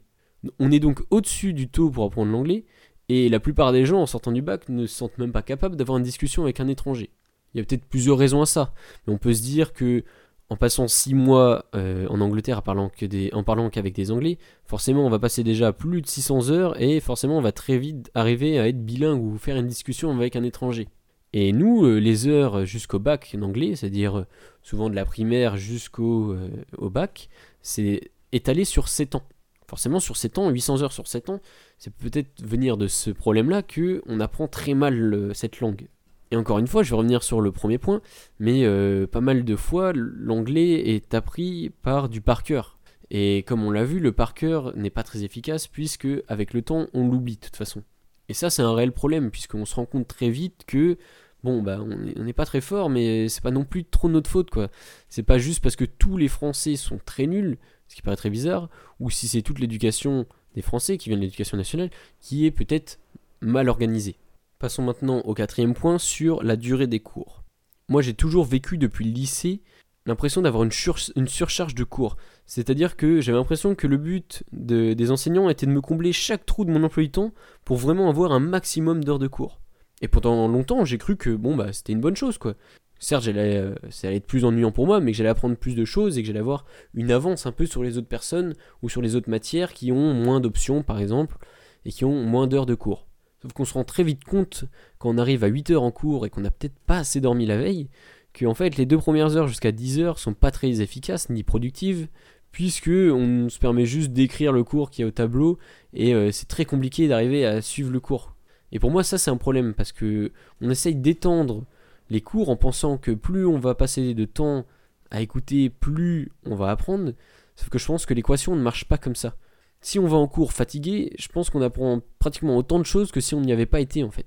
On 0.58 0.70
est 0.70 0.80
donc 0.80 1.02
au-dessus 1.10 1.52
du 1.52 1.68
taux 1.68 1.90
pour 1.90 2.04
apprendre 2.04 2.32
l'anglais, 2.32 2.64
et 3.08 3.28
la 3.28 3.40
plupart 3.40 3.72
des 3.72 3.86
gens 3.86 4.00
en 4.00 4.06
sortant 4.06 4.32
du 4.32 4.42
bac 4.42 4.68
ne 4.68 4.86
se 4.86 4.96
sentent 4.96 5.18
même 5.18 5.32
pas 5.32 5.42
capables 5.42 5.76
d'avoir 5.76 5.98
une 5.98 6.04
discussion 6.04 6.42
avec 6.42 6.60
un 6.60 6.68
étranger. 6.68 7.10
Il 7.54 7.58
y 7.58 7.60
a 7.60 7.64
peut-être 7.64 7.84
plusieurs 7.84 8.18
raisons 8.18 8.42
à 8.42 8.46
ça, 8.46 8.74
mais 9.06 9.14
on 9.14 9.18
peut 9.18 9.32
se 9.32 9.42
dire 9.42 9.72
que 9.72 10.04
en 10.48 10.56
passant 10.56 10.86
6 10.86 11.14
mois 11.14 11.66
euh, 11.74 12.06
en 12.08 12.20
Angleterre 12.20 12.58
en 12.58 13.42
parlant, 13.42 13.70
qu'avec 13.70 13.94
des 13.94 14.12
Anglais, 14.12 14.38
forcément 14.64 15.04
on 15.04 15.10
va 15.10 15.18
passer 15.18 15.42
déjà 15.42 15.72
plus 15.72 16.02
de 16.02 16.06
600 16.06 16.50
heures 16.50 16.80
et 16.80 17.00
forcément 17.00 17.38
on 17.38 17.40
va 17.40 17.52
très 17.52 17.78
vite 17.78 18.10
arriver 18.14 18.58
à 18.58 18.68
être 18.68 18.84
bilingue 18.84 19.22
ou 19.22 19.38
faire 19.38 19.56
une 19.56 19.66
discussion 19.66 20.10
avec 20.12 20.36
un 20.36 20.44
étranger. 20.44 20.88
Et 21.32 21.52
nous, 21.52 21.84
euh, 21.84 21.98
les 21.98 22.28
heures 22.28 22.64
jusqu'au 22.64 22.98
bac 22.98 23.34
en 23.36 23.42
anglais, 23.42 23.74
c'est-à-dire 23.74 24.18
euh, 24.18 24.26
souvent 24.62 24.88
de 24.88 24.94
la 24.94 25.04
primaire 25.04 25.56
jusqu'au 25.56 26.36
au 26.78 26.90
bac, 26.90 27.28
c'est 27.62 28.10
étalé 28.32 28.64
sur 28.64 28.88
7 28.88 29.16
ans. 29.16 29.22
Forcément, 29.68 30.00
sur 30.00 30.16
7 30.16 30.38
ans, 30.38 30.50
800 30.50 30.82
heures 30.82 30.92
sur 30.92 31.06
7 31.06 31.30
ans, 31.30 31.40
c'est 31.78 31.92
peut-être 31.92 32.42
venir 32.42 32.76
de 32.76 32.86
ce 32.86 33.10
problème-là 33.10 33.62
que 33.62 34.02
on 34.06 34.20
apprend 34.20 34.48
très 34.48 34.74
mal 34.74 35.30
cette 35.34 35.60
langue. 35.60 35.88
Et 36.30 36.36
encore 36.36 36.58
une 36.58 36.66
fois, 36.66 36.82
je 36.82 36.90
vais 36.90 36.96
revenir 36.96 37.22
sur 37.22 37.40
le 37.40 37.52
premier 37.52 37.78
point, 37.78 38.00
mais 38.38 38.64
pas 39.06 39.20
mal 39.20 39.44
de 39.44 39.56
fois, 39.56 39.92
l'anglais 39.94 40.94
est 40.94 41.14
appris 41.14 41.70
par 41.82 42.08
du 42.08 42.20
par 42.20 42.42
cœur. 42.42 42.78
Et 43.10 43.44
comme 43.46 43.62
on 43.64 43.70
l'a 43.70 43.84
vu, 43.84 44.00
le 44.00 44.12
par 44.12 44.34
cœur 44.34 44.76
n'est 44.76 44.90
pas 44.90 45.04
très 45.04 45.22
efficace 45.22 45.68
puisque 45.68 46.08
avec 46.26 46.52
le 46.52 46.62
temps, 46.62 46.86
on 46.94 47.08
l'oublie 47.08 47.36
de 47.36 47.40
toute 47.40 47.56
façon. 47.56 47.82
Et 48.28 48.34
ça, 48.34 48.50
c'est 48.50 48.62
un 48.62 48.74
réel 48.74 48.90
problème 48.90 49.30
puisqu'on 49.30 49.64
se 49.64 49.76
rend 49.76 49.86
compte 49.86 50.08
très 50.08 50.30
vite 50.30 50.64
que 50.66 50.98
bon, 51.44 51.62
bah, 51.62 51.78
on 51.80 52.24
n'est 52.24 52.32
pas 52.32 52.44
très 52.44 52.60
fort, 52.60 52.90
mais 52.90 53.28
c'est 53.28 53.42
pas 53.42 53.52
non 53.52 53.64
plus 53.64 53.84
trop 53.84 54.08
notre 54.08 54.28
faute, 54.28 54.50
quoi. 54.50 54.68
C'est 55.08 55.22
pas 55.22 55.38
juste 55.38 55.62
parce 55.62 55.76
que 55.76 55.84
tous 55.84 56.16
les 56.16 56.26
Français 56.26 56.74
sont 56.74 56.98
très 57.04 57.28
nuls, 57.28 57.58
ce 57.88 57.96
qui 57.96 58.02
paraît 58.02 58.16
très 58.16 58.30
bizarre, 58.30 58.68
ou 59.00 59.10
si 59.10 59.28
c'est 59.28 59.42
toute 59.42 59.58
l'éducation 59.58 60.26
des 60.54 60.62
Français 60.62 60.96
qui 60.96 61.08
vient 61.08 61.18
de 61.18 61.22
l'éducation 61.22 61.56
nationale 61.56 61.90
qui 62.20 62.46
est 62.46 62.50
peut-être 62.50 62.98
mal 63.40 63.68
organisée. 63.68 64.16
Passons 64.58 64.82
maintenant 64.82 65.18
au 65.20 65.34
quatrième 65.34 65.74
point 65.74 65.98
sur 65.98 66.42
la 66.42 66.56
durée 66.56 66.86
des 66.86 67.00
cours. 67.00 67.44
Moi, 67.88 68.02
j'ai 68.02 68.14
toujours 68.14 68.44
vécu 68.44 68.78
depuis 68.78 69.04
le 69.04 69.12
lycée 69.12 69.60
l'impression 70.06 70.40
d'avoir 70.40 70.64
une, 70.64 70.70
surcharge 70.70 71.74
de 71.74 71.84
cours. 71.84 72.16
C'est-à-dire 72.46 72.96
que 72.96 73.20
j'avais 73.20 73.38
l'impression 73.38 73.74
que 73.74 73.86
le 73.86 73.96
but 73.96 74.44
des 74.52 75.10
enseignants 75.10 75.48
était 75.48 75.66
de 75.66 75.72
me 75.72 75.80
combler 75.80 76.12
chaque 76.12 76.46
trou 76.46 76.64
de 76.64 76.70
mon 76.70 76.84
emploi 76.84 77.02
du 77.02 77.10
temps 77.10 77.32
pour 77.64 77.76
vraiment 77.76 78.08
avoir 78.08 78.32
un 78.32 78.40
maximum 78.40 79.04
d'heures 79.04 79.18
de 79.18 79.26
cours. 79.26 79.60
Et 80.02 80.08
pendant 80.08 80.46
longtemps, 80.46 80.84
j'ai 80.84 80.98
cru 80.98 81.16
que 81.16 81.30
bon 81.30 81.56
bah 81.56 81.72
c'était 81.72 81.92
une 81.92 82.00
bonne 82.00 82.16
chose 82.16 82.38
quoi. 82.38 82.54
Certes, 82.98 83.24
j'allais, 83.24 83.58
euh, 83.58 83.74
ça 83.90 84.08
allait 84.08 84.16
être 84.16 84.26
plus 84.26 84.44
ennuyant 84.44 84.72
pour 84.72 84.86
moi, 84.86 85.00
mais 85.00 85.12
que 85.12 85.18
j'allais 85.18 85.30
apprendre 85.30 85.56
plus 85.56 85.74
de 85.74 85.84
choses 85.84 86.16
et 86.16 86.22
que 86.22 86.26
j'allais 86.26 86.40
avoir 86.40 86.64
une 86.94 87.10
avance 87.10 87.46
un 87.46 87.52
peu 87.52 87.66
sur 87.66 87.82
les 87.82 87.98
autres 87.98 88.08
personnes 88.08 88.54
ou 88.82 88.88
sur 88.88 89.02
les 89.02 89.16
autres 89.16 89.28
matières 89.28 89.74
qui 89.74 89.92
ont 89.92 90.14
moins 90.14 90.40
d'options 90.40 90.82
par 90.82 90.98
exemple 90.98 91.36
et 91.84 91.90
qui 91.90 92.04
ont 92.04 92.24
moins 92.24 92.46
d'heures 92.46 92.66
de 92.66 92.74
cours. 92.74 93.06
Sauf 93.42 93.52
qu'on 93.52 93.66
se 93.66 93.74
rend 93.74 93.84
très 93.84 94.02
vite 94.02 94.24
compte 94.24 94.64
quand 94.98 95.10
on 95.10 95.18
arrive 95.18 95.44
à 95.44 95.48
8 95.48 95.70
heures 95.70 95.82
en 95.82 95.90
cours 95.90 96.24
et 96.24 96.30
qu'on 96.30 96.40
n'a 96.40 96.50
peut-être 96.50 96.78
pas 96.86 96.98
assez 96.98 97.20
dormi 97.20 97.44
la 97.44 97.58
veille, 97.58 97.88
que 98.32 98.46
en 98.46 98.54
fait 98.54 98.76
les 98.76 98.86
deux 98.86 98.98
premières 98.98 99.36
heures 99.36 99.48
jusqu'à 99.48 99.72
10 99.72 100.00
heures 100.00 100.18
sont 100.18 100.34
pas 100.34 100.50
très 100.50 100.80
efficaces 100.80 101.28
ni 101.28 101.42
productives, 101.42 102.08
puisque 102.50 102.88
on 102.88 103.50
se 103.50 103.58
permet 103.58 103.84
juste 103.84 104.12
d'écrire 104.12 104.52
le 104.52 104.64
cours 104.64 104.90
qui 104.90 105.02
est 105.02 105.04
au 105.04 105.10
tableau 105.10 105.58
et 105.92 106.14
euh, 106.14 106.32
c'est 106.32 106.48
très 106.48 106.64
compliqué 106.64 107.08
d'arriver 107.08 107.44
à 107.44 107.60
suivre 107.60 107.90
le 107.90 108.00
cours. 108.00 108.34
Et 108.72 108.78
pour 108.78 108.90
moi, 108.90 109.04
ça, 109.04 109.18
c'est 109.18 109.30
un 109.30 109.36
problème 109.36 109.74
parce 109.74 109.92
que 109.92 110.32
on 110.60 110.70
essaye 110.70 110.94
d'étendre 110.94 111.64
les 112.10 112.20
cours 112.20 112.50
en 112.50 112.56
pensant 112.56 112.98
que 112.98 113.10
plus 113.10 113.46
on 113.46 113.58
va 113.58 113.74
passer 113.74 114.14
de 114.14 114.24
temps 114.24 114.64
à 115.10 115.20
écouter, 115.20 115.70
plus 115.70 116.30
on 116.44 116.54
va 116.54 116.70
apprendre. 116.70 117.12
Sauf 117.56 117.68
que 117.68 117.78
je 117.78 117.86
pense 117.86 118.06
que 118.06 118.14
l'équation 118.14 118.54
ne 118.54 118.60
marche 118.62 118.84
pas 118.84 118.98
comme 118.98 119.16
ça. 119.16 119.36
Si 119.80 119.98
on 119.98 120.06
va 120.06 120.16
en 120.16 120.26
cours 120.26 120.52
fatigué, 120.52 121.12
je 121.18 121.28
pense 121.28 121.50
qu'on 121.50 121.62
apprend 121.62 122.00
pratiquement 122.18 122.56
autant 122.56 122.78
de 122.78 122.84
choses 122.84 123.12
que 123.12 123.20
si 123.20 123.34
on 123.34 123.40
n'y 123.40 123.52
avait 123.52 123.66
pas 123.66 123.80
été 123.80 124.02
en 124.02 124.10
fait. 124.10 124.26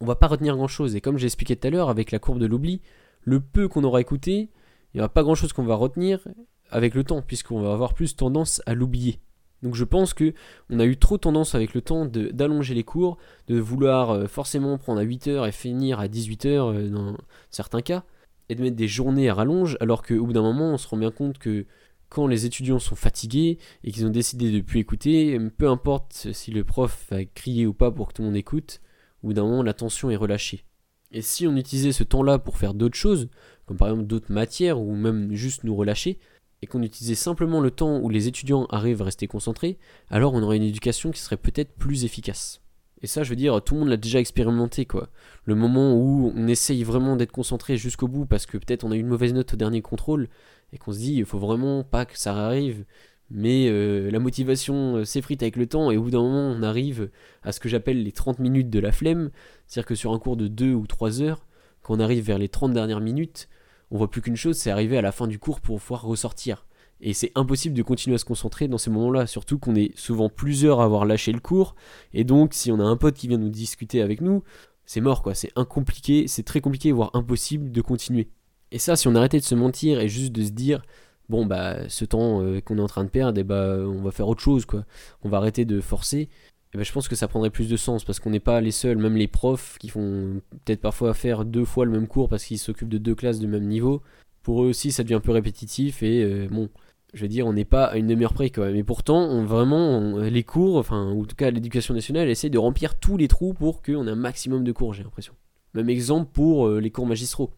On 0.00 0.06
va 0.06 0.16
pas 0.16 0.26
retenir 0.26 0.56
grand 0.56 0.68
chose. 0.68 0.96
Et 0.96 1.00
comme 1.00 1.18
j'ai 1.18 1.26
expliqué 1.26 1.56
tout 1.56 1.66
à 1.66 1.70
l'heure 1.70 1.88
avec 1.88 2.10
la 2.10 2.18
courbe 2.18 2.38
de 2.38 2.46
l'oubli, 2.46 2.80
le 3.22 3.40
peu 3.40 3.68
qu'on 3.68 3.84
aura 3.84 4.00
écouté, 4.00 4.50
il 4.92 4.98
n'y 4.98 5.00
aura 5.00 5.08
pas 5.08 5.22
grand 5.22 5.34
chose 5.34 5.52
qu'on 5.52 5.64
va 5.64 5.74
retenir 5.74 6.26
avec 6.70 6.94
le 6.94 7.04
temps, 7.04 7.22
puisqu'on 7.22 7.60
va 7.60 7.72
avoir 7.72 7.94
plus 7.94 8.16
tendance 8.16 8.62
à 8.66 8.74
l'oublier. 8.74 9.20
Donc 9.64 9.74
je 9.74 9.84
pense 9.84 10.12
que 10.12 10.34
on 10.68 10.78
a 10.78 10.84
eu 10.84 10.98
trop 10.98 11.16
tendance 11.16 11.54
avec 11.54 11.72
le 11.72 11.80
temps 11.80 12.04
d'allonger 12.04 12.74
les 12.74 12.84
cours, 12.84 13.16
de 13.48 13.58
vouloir 13.58 14.10
euh, 14.10 14.26
forcément 14.26 14.76
prendre 14.76 15.00
à 15.00 15.04
8h 15.04 15.48
et 15.48 15.52
finir 15.52 15.98
à 15.98 16.06
18h 16.06 16.46
euh, 16.46 16.90
dans 16.90 17.16
certains 17.50 17.80
cas, 17.80 18.04
et 18.50 18.54
de 18.54 18.62
mettre 18.62 18.76
des 18.76 18.86
journées 18.86 19.30
à 19.30 19.34
rallonge, 19.34 19.78
alors 19.80 20.02
qu'au 20.02 20.26
bout 20.26 20.34
d'un 20.34 20.42
moment 20.42 20.74
on 20.74 20.76
se 20.76 20.86
rend 20.86 20.98
bien 20.98 21.10
compte 21.10 21.38
que 21.38 21.64
quand 22.10 22.26
les 22.26 22.44
étudiants 22.44 22.78
sont 22.78 22.94
fatigués 22.94 23.58
et 23.82 23.90
qu'ils 23.90 24.04
ont 24.04 24.10
décidé 24.10 24.52
de 24.52 24.58
ne 24.58 24.62
plus 24.62 24.80
écouter, 24.80 25.40
peu 25.56 25.68
importe 25.68 26.28
si 26.32 26.50
le 26.50 26.62
prof 26.62 27.06
va 27.10 27.24
crier 27.24 27.66
ou 27.66 27.72
pas 27.72 27.90
pour 27.90 28.08
que 28.08 28.12
tout 28.12 28.22
le 28.22 28.28
monde 28.28 28.36
écoute, 28.36 28.82
au 29.22 29.28
bout 29.28 29.32
d'un 29.32 29.44
moment 29.44 29.62
l'attention 29.62 30.10
est 30.10 30.16
relâchée. 30.16 30.66
Et 31.10 31.22
si 31.22 31.46
on 31.46 31.56
utilisait 31.56 31.92
ce 31.92 32.04
temps-là 32.04 32.38
pour 32.38 32.58
faire 32.58 32.74
d'autres 32.74 32.98
choses, 32.98 33.30
comme 33.64 33.78
par 33.78 33.88
exemple 33.88 34.06
d'autres 34.06 34.32
matières 34.32 34.78
ou 34.78 34.94
même 34.94 35.32
juste 35.32 35.64
nous 35.64 35.74
relâcher, 35.74 36.18
et 36.64 36.66
qu'on 36.66 36.82
utilisait 36.82 37.14
simplement 37.14 37.60
le 37.60 37.70
temps 37.70 37.98
où 38.00 38.08
les 38.08 38.26
étudiants 38.26 38.64
arrivent 38.70 39.02
à 39.02 39.04
rester 39.04 39.26
concentrés, 39.26 39.76
alors 40.08 40.32
on 40.32 40.42
aurait 40.42 40.56
une 40.56 40.62
éducation 40.62 41.10
qui 41.10 41.20
serait 41.20 41.36
peut-être 41.36 41.74
plus 41.74 42.06
efficace. 42.06 42.62
Et 43.02 43.06
ça, 43.06 43.22
je 43.22 43.28
veux 43.28 43.36
dire, 43.36 43.60
tout 43.62 43.74
le 43.74 43.80
monde 43.80 43.90
l'a 43.90 43.98
déjà 43.98 44.18
expérimenté, 44.18 44.86
quoi. 44.86 45.10
Le 45.44 45.54
moment 45.54 45.94
où 45.94 46.32
on 46.34 46.48
essaye 46.48 46.82
vraiment 46.82 47.16
d'être 47.16 47.32
concentré 47.32 47.76
jusqu'au 47.76 48.08
bout 48.08 48.24
parce 48.24 48.46
que 48.46 48.56
peut-être 48.56 48.82
on 48.82 48.92
a 48.92 48.96
eu 48.96 49.00
une 49.00 49.08
mauvaise 49.08 49.34
note 49.34 49.52
au 49.52 49.56
dernier 49.58 49.82
contrôle 49.82 50.30
et 50.72 50.78
qu'on 50.78 50.94
se 50.94 51.00
dit, 51.00 51.16
il 51.16 51.26
faut 51.26 51.38
vraiment 51.38 51.84
pas 51.84 52.06
que 52.06 52.18
ça 52.18 52.34
arrive, 52.34 52.86
mais 53.30 53.68
euh, 53.68 54.10
la 54.10 54.20
motivation 54.20 54.96
euh, 54.96 55.04
s'effrite 55.04 55.42
avec 55.42 55.56
le 55.56 55.66
temps 55.66 55.90
et 55.90 55.98
au 55.98 56.02
bout 56.04 56.12
d'un 56.12 56.22
moment, 56.22 56.56
on 56.58 56.62
arrive 56.62 57.10
à 57.42 57.52
ce 57.52 57.60
que 57.60 57.68
j'appelle 57.68 58.02
les 58.02 58.12
30 58.12 58.38
minutes 58.38 58.70
de 58.70 58.80
la 58.80 58.90
flemme, 58.90 59.30
c'est-à-dire 59.66 59.86
que 59.86 59.94
sur 59.94 60.14
un 60.14 60.18
cours 60.18 60.38
de 60.38 60.48
2 60.48 60.72
ou 60.72 60.86
3 60.86 61.20
heures, 61.20 61.44
quand 61.82 61.94
on 61.94 62.00
arrive 62.00 62.24
vers 62.24 62.38
les 62.38 62.48
30 62.48 62.72
dernières 62.72 63.02
minutes, 63.02 63.50
on 63.94 63.98
voit 63.98 64.10
plus 64.10 64.20
qu'une 64.20 64.34
chose, 64.34 64.56
c'est 64.56 64.72
arriver 64.72 64.98
à 64.98 65.02
la 65.02 65.12
fin 65.12 65.28
du 65.28 65.38
cours 65.38 65.60
pour 65.60 65.80
pouvoir 65.80 66.02
ressortir. 66.02 66.66
Et 67.00 67.12
c'est 67.12 67.30
impossible 67.36 67.76
de 67.76 67.82
continuer 67.82 68.16
à 68.16 68.18
se 68.18 68.24
concentrer 68.24 68.66
dans 68.66 68.76
ces 68.76 68.90
moments-là, 68.90 69.28
surtout 69.28 69.56
qu'on 69.60 69.76
est 69.76 69.96
souvent 69.96 70.28
plusieurs 70.28 70.80
à 70.80 70.84
avoir 70.84 71.04
lâché 71.04 71.30
le 71.30 71.38
cours, 71.38 71.76
et 72.12 72.24
donc 72.24 72.54
si 72.54 72.72
on 72.72 72.80
a 72.80 72.82
un 72.82 72.96
pote 72.96 73.14
qui 73.14 73.28
vient 73.28 73.38
nous 73.38 73.50
discuter 73.50 74.02
avec 74.02 74.20
nous, 74.20 74.42
c'est 74.84 75.00
mort 75.00 75.22
quoi, 75.22 75.34
c'est 75.34 75.52
incompliqué, 75.54 76.26
c'est 76.26 76.42
très 76.42 76.60
compliqué, 76.60 76.90
voire 76.90 77.10
impossible 77.14 77.70
de 77.70 77.80
continuer. 77.80 78.28
Et 78.72 78.80
ça, 78.80 78.96
si 78.96 79.06
on 79.06 79.14
arrêtait 79.14 79.38
de 79.38 79.44
se 79.44 79.54
mentir 79.54 80.00
et 80.00 80.08
juste 80.08 80.32
de 80.32 80.42
se 80.42 80.50
dire, 80.50 80.82
bon 81.28 81.46
bah 81.46 81.88
ce 81.88 82.04
temps 82.04 82.42
euh, 82.42 82.60
qu'on 82.60 82.78
est 82.78 82.82
en 82.82 82.88
train 82.88 83.04
de 83.04 83.10
perdre, 83.10 83.38
et 83.38 83.42
eh 83.42 83.44
bah 83.44 83.76
on 83.78 84.02
va 84.02 84.10
faire 84.10 84.26
autre 84.26 84.42
chose 84.42 84.66
quoi, 84.66 84.84
on 85.22 85.28
va 85.28 85.36
arrêter 85.36 85.64
de 85.64 85.80
forcer, 85.80 86.28
eh 86.74 86.76
ben, 86.76 86.84
je 86.84 86.90
pense 86.90 87.06
que 87.06 87.14
ça 87.14 87.28
prendrait 87.28 87.50
plus 87.50 87.68
de 87.68 87.76
sens 87.76 88.04
parce 88.04 88.18
qu'on 88.18 88.30
n'est 88.30 88.40
pas 88.40 88.60
les 88.60 88.72
seuls, 88.72 88.98
même 88.98 89.16
les 89.16 89.28
profs 89.28 89.78
qui 89.78 89.88
font 89.88 90.40
peut-être 90.64 90.80
parfois 90.80 91.14
faire 91.14 91.44
deux 91.44 91.64
fois 91.64 91.84
le 91.84 91.92
même 91.92 92.08
cours 92.08 92.28
parce 92.28 92.44
qu'ils 92.44 92.58
s'occupent 92.58 92.88
de 92.88 92.98
deux 92.98 93.14
classes 93.14 93.38
du 93.38 93.46
même 93.46 93.68
niveau. 93.68 94.02
Pour 94.42 94.64
eux 94.64 94.66
aussi, 94.66 94.90
ça 94.90 95.04
devient 95.04 95.14
un 95.14 95.20
peu 95.20 95.30
répétitif 95.30 96.02
et 96.02 96.24
euh, 96.24 96.48
bon, 96.50 96.68
je 97.14 97.22
veux 97.22 97.28
dire, 97.28 97.46
on 97.46 97.52
n'est 97.52 97.64
pas 97.64 97.84
à 97.84 97.96
une 97.96 98.08
demi-heure 98.08 98.34
près 98.34 98.50
quand 98.50 98.62
même. 98.62 98.74
Et 98.74 98.82
pourtant, 98.82 99.44
vraiment, 99.44 100.18
les 100.18 100.42
cours, 100.42 100.76
enfin, 100.76 101.12
en 101.12 101.24
tout 101.24 101.36
cas 101.36 101.52
l'éducation 101.52 101.94
nationale, 101.94 102.28
essaie 102.28 102.50
de 102.50 102.58
remplir 102.58 102.98
tous 102.98 103.16
les 103.16 103.28
trous 103.28 103.54
pour 103.54 103.80
qu'on 103.80 104.08
ait 104.08 104.10
un 104.10 104.16
maximum 104.16 104.64
de 104.64 104.72
cours, 104.72 104.94
j'ai 104.94 105.04
l'impression. 105.04 105.34
Même 105.74 105.88
exemple 105.88 106.30
pour 106.32 106.66
euh, 106.66 106.80
les 106.80 106.90
cours 106.90 107.06
magistraux. 107.06 107.52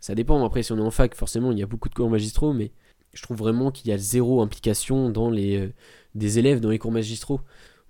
Ça 0.00 0.14
dépend, 0.14 0.42
après, 0.42 0.62
si 0.62 0.72
on 0.72 0.78
est 0.78 0.80
en 0.80 0.90
fac, 0.90 1.14
forcément, 1.14 1.52
il 1.52 1.58
y 1.58 1.62
a 1.62 1.66
beaucoup 1.66 1.90
de 1.90 1.94
cours 1.94 2.08
magistraux, 2.08 2.54
mais 2.54 2.72
je 3.12 3.20
trouve 3.20 3.36
vraiment 3.36 3.70
qu'il 3.70 3.90
y 3.90 3.92
a 3.92 3.98
zéro 3.98 4.40
implication 4.40 5.10
dans 5.10 5.28
les, 5.28 5.58
euh, 5.58 5.72
des 6.14 6.38
élèves 6.38 6.60
dans 6.60 6.70
les 6.70 6.78
cours 6.78 6.92
magistraux 6.92 7.40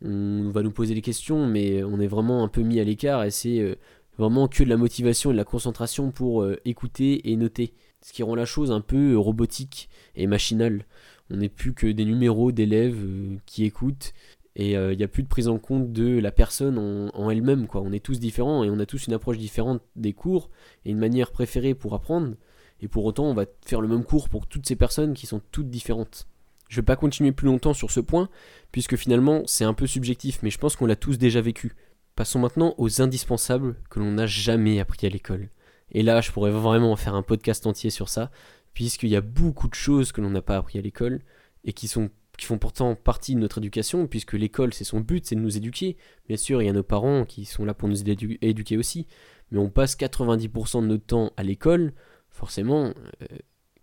on 0.03 0.51
va 0.51 0.63
nous 0.63 0.71
poser 0.71 0.95
des 0.95 1.03
questions, 1.03 1.47
mais 1.47 1.83
on 1.83 2.01
est 2.01 2.07
vraiment 2.07 2.43
un 2.45 2.49
peu 2.49 2.63
mis 2.63 2.81
à 2.81 2.85
l'écart 2.85 3.25
et 3.25 3.31
c'est 3.31 3.61
euh, 3.61 3.77
vraiment 4.19 4.49
que 4.49 4.63
de 4.63 4.69
la 4.69 4.77
motivation 4.77 5.31
et 5.31 5.35
de 5.35 5.39
la 5.39 5.45
concentration 5.45 6.11
pour 6.11 6.43
euh, 6.43 6.61
écouter 6.65 7.31
et 7.31 7.37
noter. 7.37 7.75
Ce 8.03 8.13
qui 8.13 8.23
rend 8.23 8.35
la 8.35 8.45
chose 8.45 8.71
un 8.71 8.81
peu 8.81 9.13
euh, 9.13 9.19
robotique 9.19 9.89
et 10.15 10.27
machinale. 10.27 10.85
On 11.31 11.37
n'est 11.37 11.49
plus 11.49 11.73
que 11.73 11.87
des 11.87 12.05
numéros 12.05 12.53
d'élèves 12.53 13.03
qui 13.47 13.65
écoutent 13.65 14.13
et 14.57 14.73
il 14.75 14.97
n'y 14.97 15.03
a 15.03 15.09
plus 15.09 15.23
de 15.23 15.29
prise 15.29 15.49
en 15.49 15.59
compte 15.59 15.91
de 15.91 16.19
la 16.19 16.31
personne 16.31 16.79
en, 16.79 17.31
elle-même. 17.31 17.67
Quoi. 17.67 17.81
On 17.81 17.93
est 17.93 18.05
tous 18.05 18.21
différents 18.21 18.63
et 18.63 18.69
on 18.69 18.79
a 18.79 18.85
tous 18.85 19.07
une 19.07 19.15
approche 19.15 19.39
différente 19.39 19.81
des 19.97 20.13
cours 20.13 20.51
et 20.85 20.91
une 20.91 20.99
manière 20.99 21.33
préférée 21.33 21.75
pour 21.75 21.95
apprendre. 21.95 22.35
Et 22.81 22.89
pour 22.89 23.07
autant, 23.07 23.25
on 23.25 23.35
va 23.35 23.47
faire 23.65 23.81
le 23.81 23.89
même 23.89 24.05
cours 24.05 24.29
pour 24.29 24.47
toutes 24.47 24.67
ces 24.67 24.77
personnes 24.77 25.15
qui 25.15 25.27
sont 25.27 25.41
toutes 25.51 25.71
différentes. 25.71 26.29
Je 26.69 26.77
vais 26.77 26.85
pas 26.85 26.97
continuer 26.97 27.33
plus 27.33 27.47
longtemps 27.47 27.75
sur 27.75 27.91
ce 27.91 28.01
point, 28.01 28.29
puisque 28.73 28.97
finalement 28.97 29.43
c'est 29.47 29.65
un 29.65 29.75
peu 29.75 29.87
subjectif, 29.87 30.41
mais 30.43 30.51
je 30.51 30.59
pense 30.59 30.77
qu'on 30.77 30.87
l'a 30.87 30.97
tous 30.97 31.19
déjà 31.19 31.41
vécu. 31.41 31.75
Passons 32.17 32.39
maintenant 32.39 32.75
aux 32.79 33.03
indispensables 33.03 33.77
que 33.91 33.99
l'on 33.99 34.13
n'a 34.13 34.27
jamais 34.27 34.81
appris 34.81 35.07
à 35.07 35.11
l'école. 35.11 35.51
Et 35.91 36.03
là, 36.03 36.21
je 36.21 36.31
pourrais 36.31 36.51
vraiment 36.51 36.95
faire 36.97 37.15
un 37.15 37.23
podcast 37.23 37.67
entier 37.67 37.91
sur 37.91 38.09
ça, 38.09 38.31
puisqu'il 38.73 39.09
y 39.09 39.17
a 39.17 39.21
beaucoup 39.21 39.69
de 39.69 39.75
choses 39.75 40.13
que 40.13 40.21
l'on 40.21 40.31
n'a 40.31 40.43
pas 40.43 40.57
appris 40.57 40.79
à 40.79 40.83
l'école, 40.83 41.21
et 41.65 41.73
qui, 41.73 41.89
sont, 41.89 42.11
qui 42.37 42.47
font 42.47 42.59
pourtant 42.59 42.95
partie 42.95 43.35
de 43.35 43.41
notre 43.41 43.59
éducation, 43.59 44.07
puisque 44.07 44.35
l'école, 44.35 44.75
c'est 44.75 44.85
son 44.85 45.01
but, 45.01 45.27
c'est 45.27 45.35
de 45.35 45.41
nous 45.41 45.57
éduquer. 45.57 45.97
Bien 46.29 46.37
sûr, 46.37 46.63
il 46.63 46.67
y 46.67 46.69
a 46.69 46.73
nos 46.73 46.83
parents 46.83 47.25
qui 47.25 47.45
sont 47.45 47.65
là 47.65 47.75
pour 47.75 47.89
nous 47.89 48.03
éduquer 48.09 48.77
aussi, 48.77 49.07
mais 49.51 49.59
on 49.59 49.71
passe 49.71 49.97
90% 49.97 50.83
de 50.83 50.87
notre 50.87 51.07
temps 51.07 51.33
à 51.37 51.43
l'école, 51.43 51.95
forcément, 52.29 52.93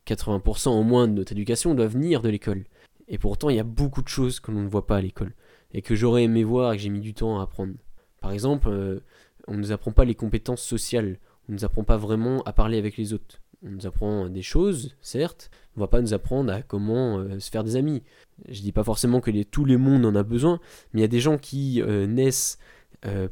80% 0.08 0.68
euh, 0.68 0.72
au 0.72 0.84
moins 0.84 1.08
de 1.08 1.14
notre 1.14 1.32
éducation 1.32 1.76
doit 1.76 1.88
venir 1.88 2.22
de 2.22 2.30
l'école. 2.30 2.66
Et 3.08 3.18
pourtant, 3.18 3.50
il 3.50 3.58
y 3.58 3.60
a 3.60 3.64
beaucoup 3.64 4.02
de 4.02 4.08
choses 4.08 4.40
que 4.40 4.52
l'on 4.52 4.62
ne 4.62 4.70
voit 4.70 4.88
pas 4.88 4.98
à 4.98 5.02
l'école 5.02 5.34
et 5.74 5.82
que 5.82 5.96
j'aurais 5.96 6.24
aimé 6.24 6.44
voir 6.44 6.74
et 6.74 6.78
que 6.78 6.84
j'ai 6.84 6.90
mis 6.90 7.02
du 7.02 7.14
temps 7.14 7.40
à 7.40 7.44
apprendre. 7.44 7.74
Par 8.20 8.32
exemple, 8.32 8.70
euh, 8.70 9.00
on 9.48 9.54
ne 9.54 9.58
nous 9.58 9.72
apprend 9.72 9.92
pas 9.92 10.06
les 10.06 10.16
compétences 10.16 10.62
sociales, 10.62 11.20
on 11.48 11.52
ne 11.52 11.58
nous 11.58 11.66
apprend 11.66 11.84
pas 11.84 11.98
vraiment 11.98 12.42
à 12.44 12.54
parler 12.54 12.78
avec 12.78 12.98
les 12.98 13.14
autres. 13.14 13.42
On 13.64 13.70
nous 13.70 13.86
apprend 13.86 14.28
des 14.28 14.42
choses, 14.42 14.96
certes, 15.02 15.52
on 15.76 15.82
ne 15.82 15.84
va 15.84 15.88
pas 15.88 16.02
nous 16.02 16.14
apprendre 16.14 16.52
à 16.52 16.62
comment 16.62 17.20
euh, 17.20 17.40
se 17.40 17.50
faire 17.50 17.64
des 17.64 17.76
amis. 17.76 18.02
Je 18.48 18.62
dis 18.62 18.72
pas 18.72 18.84
forcément 18.84 19.22
que 19.22 19.30
les, 19.30 19.46
tout 19.46 19.66
le 19.66 19.78
monde 19.78 20.06
en 20.06 20.16
a 20.16 20.24
besoin, 20.24 20.60
mais 20.94 21.00
il 21.00 21.04
y 21.04 21.06
a 21.06 21.10
des 21.10 21.20
gens 21.20 21.38
qui 21.38 21.82
euh, 21.82 22.08
naissent 22.08 22.58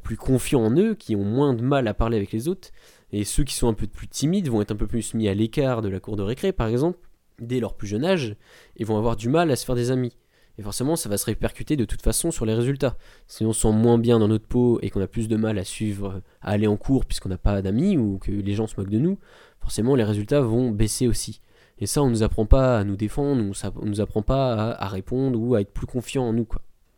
plus 0.01 0.17
confiants 0.17 0.63
en 0.63 0.75
eux, 0.75 0.95
qui 0.95 1.15
ont 1.15 1.23
moins 1.23 1.53
de 1.53 1.61
mal 1.61 1.87
à 1.87 1.93
parler 1.93 2.17
avec 2.17 2.31
les 2.31 2.47
autres, 2.47 2.69
et 3.11 3.23
ceux 3.23 3.43
qui 3.43 3.55
sont 3.55 3.67
un 3.67 3.73
peu 3.73 3.87
plus 3.87 4.07
timides 4.07 4.49
vont 4.49 4.61
être 4.61 4.71
un 4.71 4.75
peu 4.75 4.87
plus 4.87 5.13
mis 5.13 5.27
à 5.27 5.33
l'écart 5.33 5.81
de 5.81 5.89
la 5.89 5.99
cour 5.99 6.15
de 6.15 6.23
récré, 6.23 6.51
par 6.51 6.67
exemple, 6.67 6.97
dès 7.39 7.59
leur 7.59 7.75
plus 7.75 7.87
jeune 7.87 8.05
âge, 8.05 8.35
et 8.77 8.83
vont 8.83 8.97
avoir 8.97 9.15
du 9.15 9.29
mal 9.29 9.51
à 9.51 9.55
se 9.55 9.65
faire 9.65 9.75
des 9.75 9.91
amis. 9.91 10.15
Et 10.59 10.61
forcément, 10.61 10.97
ça 10.97 11.07
va 11.07 11.17
se 11.17 11.25
répercuter 11.25 11.77
de 11.77 11.85
toute 11.85 12.01
façon 12.01 12.31
sur 12.31 12.45
les 12.45 12.53
résultats. 12.53 12.97
Si 13.27 13.45
on 13.45 13.53
se 13.53 13.61
sent 13.61 13.71
moins 13.71 13.97
bien 13.97 14.19
dans 14.19 14.27
notre 14.27 14.45
peau 14.45 14.77
et 14.81 14.89
qu'on 14.89 14.99
a 14.99 15.07
plus 15.07 15.29
de 15.29 15.37
mal 15.37 15.57
à 15.57 15.63
suivre, 15.63 16.21
à 16.41 16.51
aller 16.51 16.67
en 16.67 16.75
cours 16.75 17.05
puisqu'on 17.05 17.29
n'a 17.29 17.37
pas 17.37 17.61
d'amis 17.61 17.97
ou 17.97 18.17
que 18.17 18.29
les 18.29 18.55
gens 18.55 18.67
se 18.67 18.77
moquent 18.77 18.89
de 18.89 18.99
nous, 18.99 19.17
forcément 19.61 19.95
les 19.95 20.03
résultats 20.03 20.41
vont 20.41 20.69
baisser 20.69 21.07
aussi. 21.07 21.39
Et 21.77 21.87
ça, 21.87 22.03
on 22.03 22.07
ne 22.07 22.11
nous 22.11 22.23
apprend 22.23 22.45
pas 22.45 22.77
à 22.77 22.83
nous 22.83 22.97
défendre, 22.97 23.41
on 23.41 23.85
ne 23.85 23.89
nous 23.89 24.01
apprend 24.01 24.21
pas 24.21 24.73
à, 24.73 24.87
répondre 24.89 25.39
ou 25.39 25.55
à 25.55 25.61
être 25.61 25.71
plus 25.71 25.87
confiant 25.87 26.23
en 26.23 26.33
nous. 26.33 26.45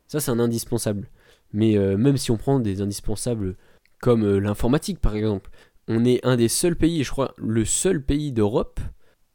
Ça, 0.08 0.20
c'est 0.20 0.32
un 0.32 0.40
indispensable. 0.40 1.08
Mais 1.54 1.78
euh, 1.78 1.98
même 1.98 2.18
si 2.18 2.32
on 2.32 2.38
prend 2.38 2.60
des 2.60 2.82
indispensables 2.82 3.56
comme 4.02 4.24
euh, 4.24 4.40
l'informatique 4.40 5.00
par 5.00 5.16
exemple, 5.16 5.50
on 5.88 6.06
est 6.06 6.26
un 6.26 6.36
des 6.36 6.48
seuls 6.48 6.76
pays, 6.76 7.04
je 7.04 7.12
crois 7.12 7.34
le 7.38 7.66
seul 7.66 8.04
pays 8.04 8.32
d'Europe 8.32 8.80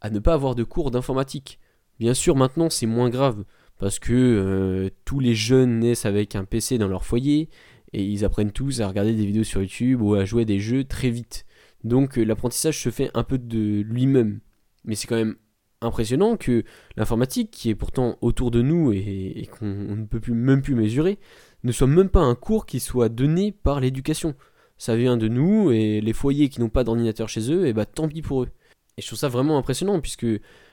à 0.00 0.10
ne 0.10 0.18
pas 0.18 0.34
avoir 0.34 0.54
de 0.54 0.64
cours 0.64 0.90
d'informatique. 0.90 1.58
Bien 1.98 2.14
sûr, 2.14 2.36
maintenant 2.36 2.70
c'est 2.70 2.86
moins 2.86 3.10
grave, 3.10 3.44
parce 3.78 3.98
que 3.98 4.12
euh, 4.12 4.90
tous 5.04 5.20
les 5.20 5.34
jeunes 5.34 5.80
naissent 5.80 6.06
avec 6.06 6.34
un 6.34 6.44
PC 6.44 6.78
dans 6.78 6.88
leur 6.88 7.04
foyer, 7.04 7.48
et 7.92 8.02
ils 8.02 8.24
apprennent 8.24 8.52
tous 8.52 8.80
à 8.80 8.88
regarder 8.88 9.14
des 9.14 9.26
vidéos 9.26 9.44
sur 9.44 9.62
YouTube 9.62 10.02
ou 10.02 10.14
à 10.14 10.24
jouer 10.24 10.44
des 10.44 10.58
jeux 10.58 10.84
très 10.84 11.10
vite. 11.10 11.46
Donc 11.84 12.16
l'apprentissage 12.16 12.82
se 12.82 12.90
fait 12.90 13.10
un 13.14 13.22
peu 13.22 13.38
de 13.38 13.80
lui-même. 13.80 14.40
Mais 14.84 14.94
c'est 14.94 15.06
quand 15.06 15.16
même 15.16 15.36
impressionnant 15.80 16.36
que 16.36 16.64
l'informatique, 16.96 17.50
qui 17.50 17.70
est 17.70 17.74
pourtant 17.74 18.18
autour 18.20 18.50
de 18.50 18.62
nous 18.62 18.92
et, 18.92 19.48
qu'on 19.50 19.66
ne 19.66 20.04
peut 20.04 20.20
plus, 20.20 20.34
même 20.34 20.62
plus 20.62 20.74
mesurer, 20.74 21.18
ne 21.66 21.72
soit 21.72 21.86
même 21.86 22.08
pas 22.08 22.20
un 22.20 22.34
cours 22.34 22.64
qui 22.64 22.80
soit 22.80 23.08
donné 23.08 23.52
par 23.52 23.80
l'éducation. 23.80 24.34
Ça 24.78 24.96
vient 24.96 25.16
de 25.16 25.28
nous, 25.28 25.70
et 25.70 26.00
les 26.00 26.12
foyers 26.12 26.48
qui 26.48 26.60
n'ont 26.60 26.68
pas 26.68 26.84
d'ordinateur 26.84 27.28
chez 27.28 27.52
eux, 27.52 27.66
et 27.66 27.72
bah 27.72 27.86
tant 27.86 28.08
pis 28.08 28.22
pour 28.22 28.44
eux. 28.44 28.48
Et 28.96 29.02
je 29.02 29.06
trouve 29.06 29.18
ça 29.18 29.28
vraiment 29.28 29.58
impressionnant, 29.58 30.00
puisque 30.00 30.26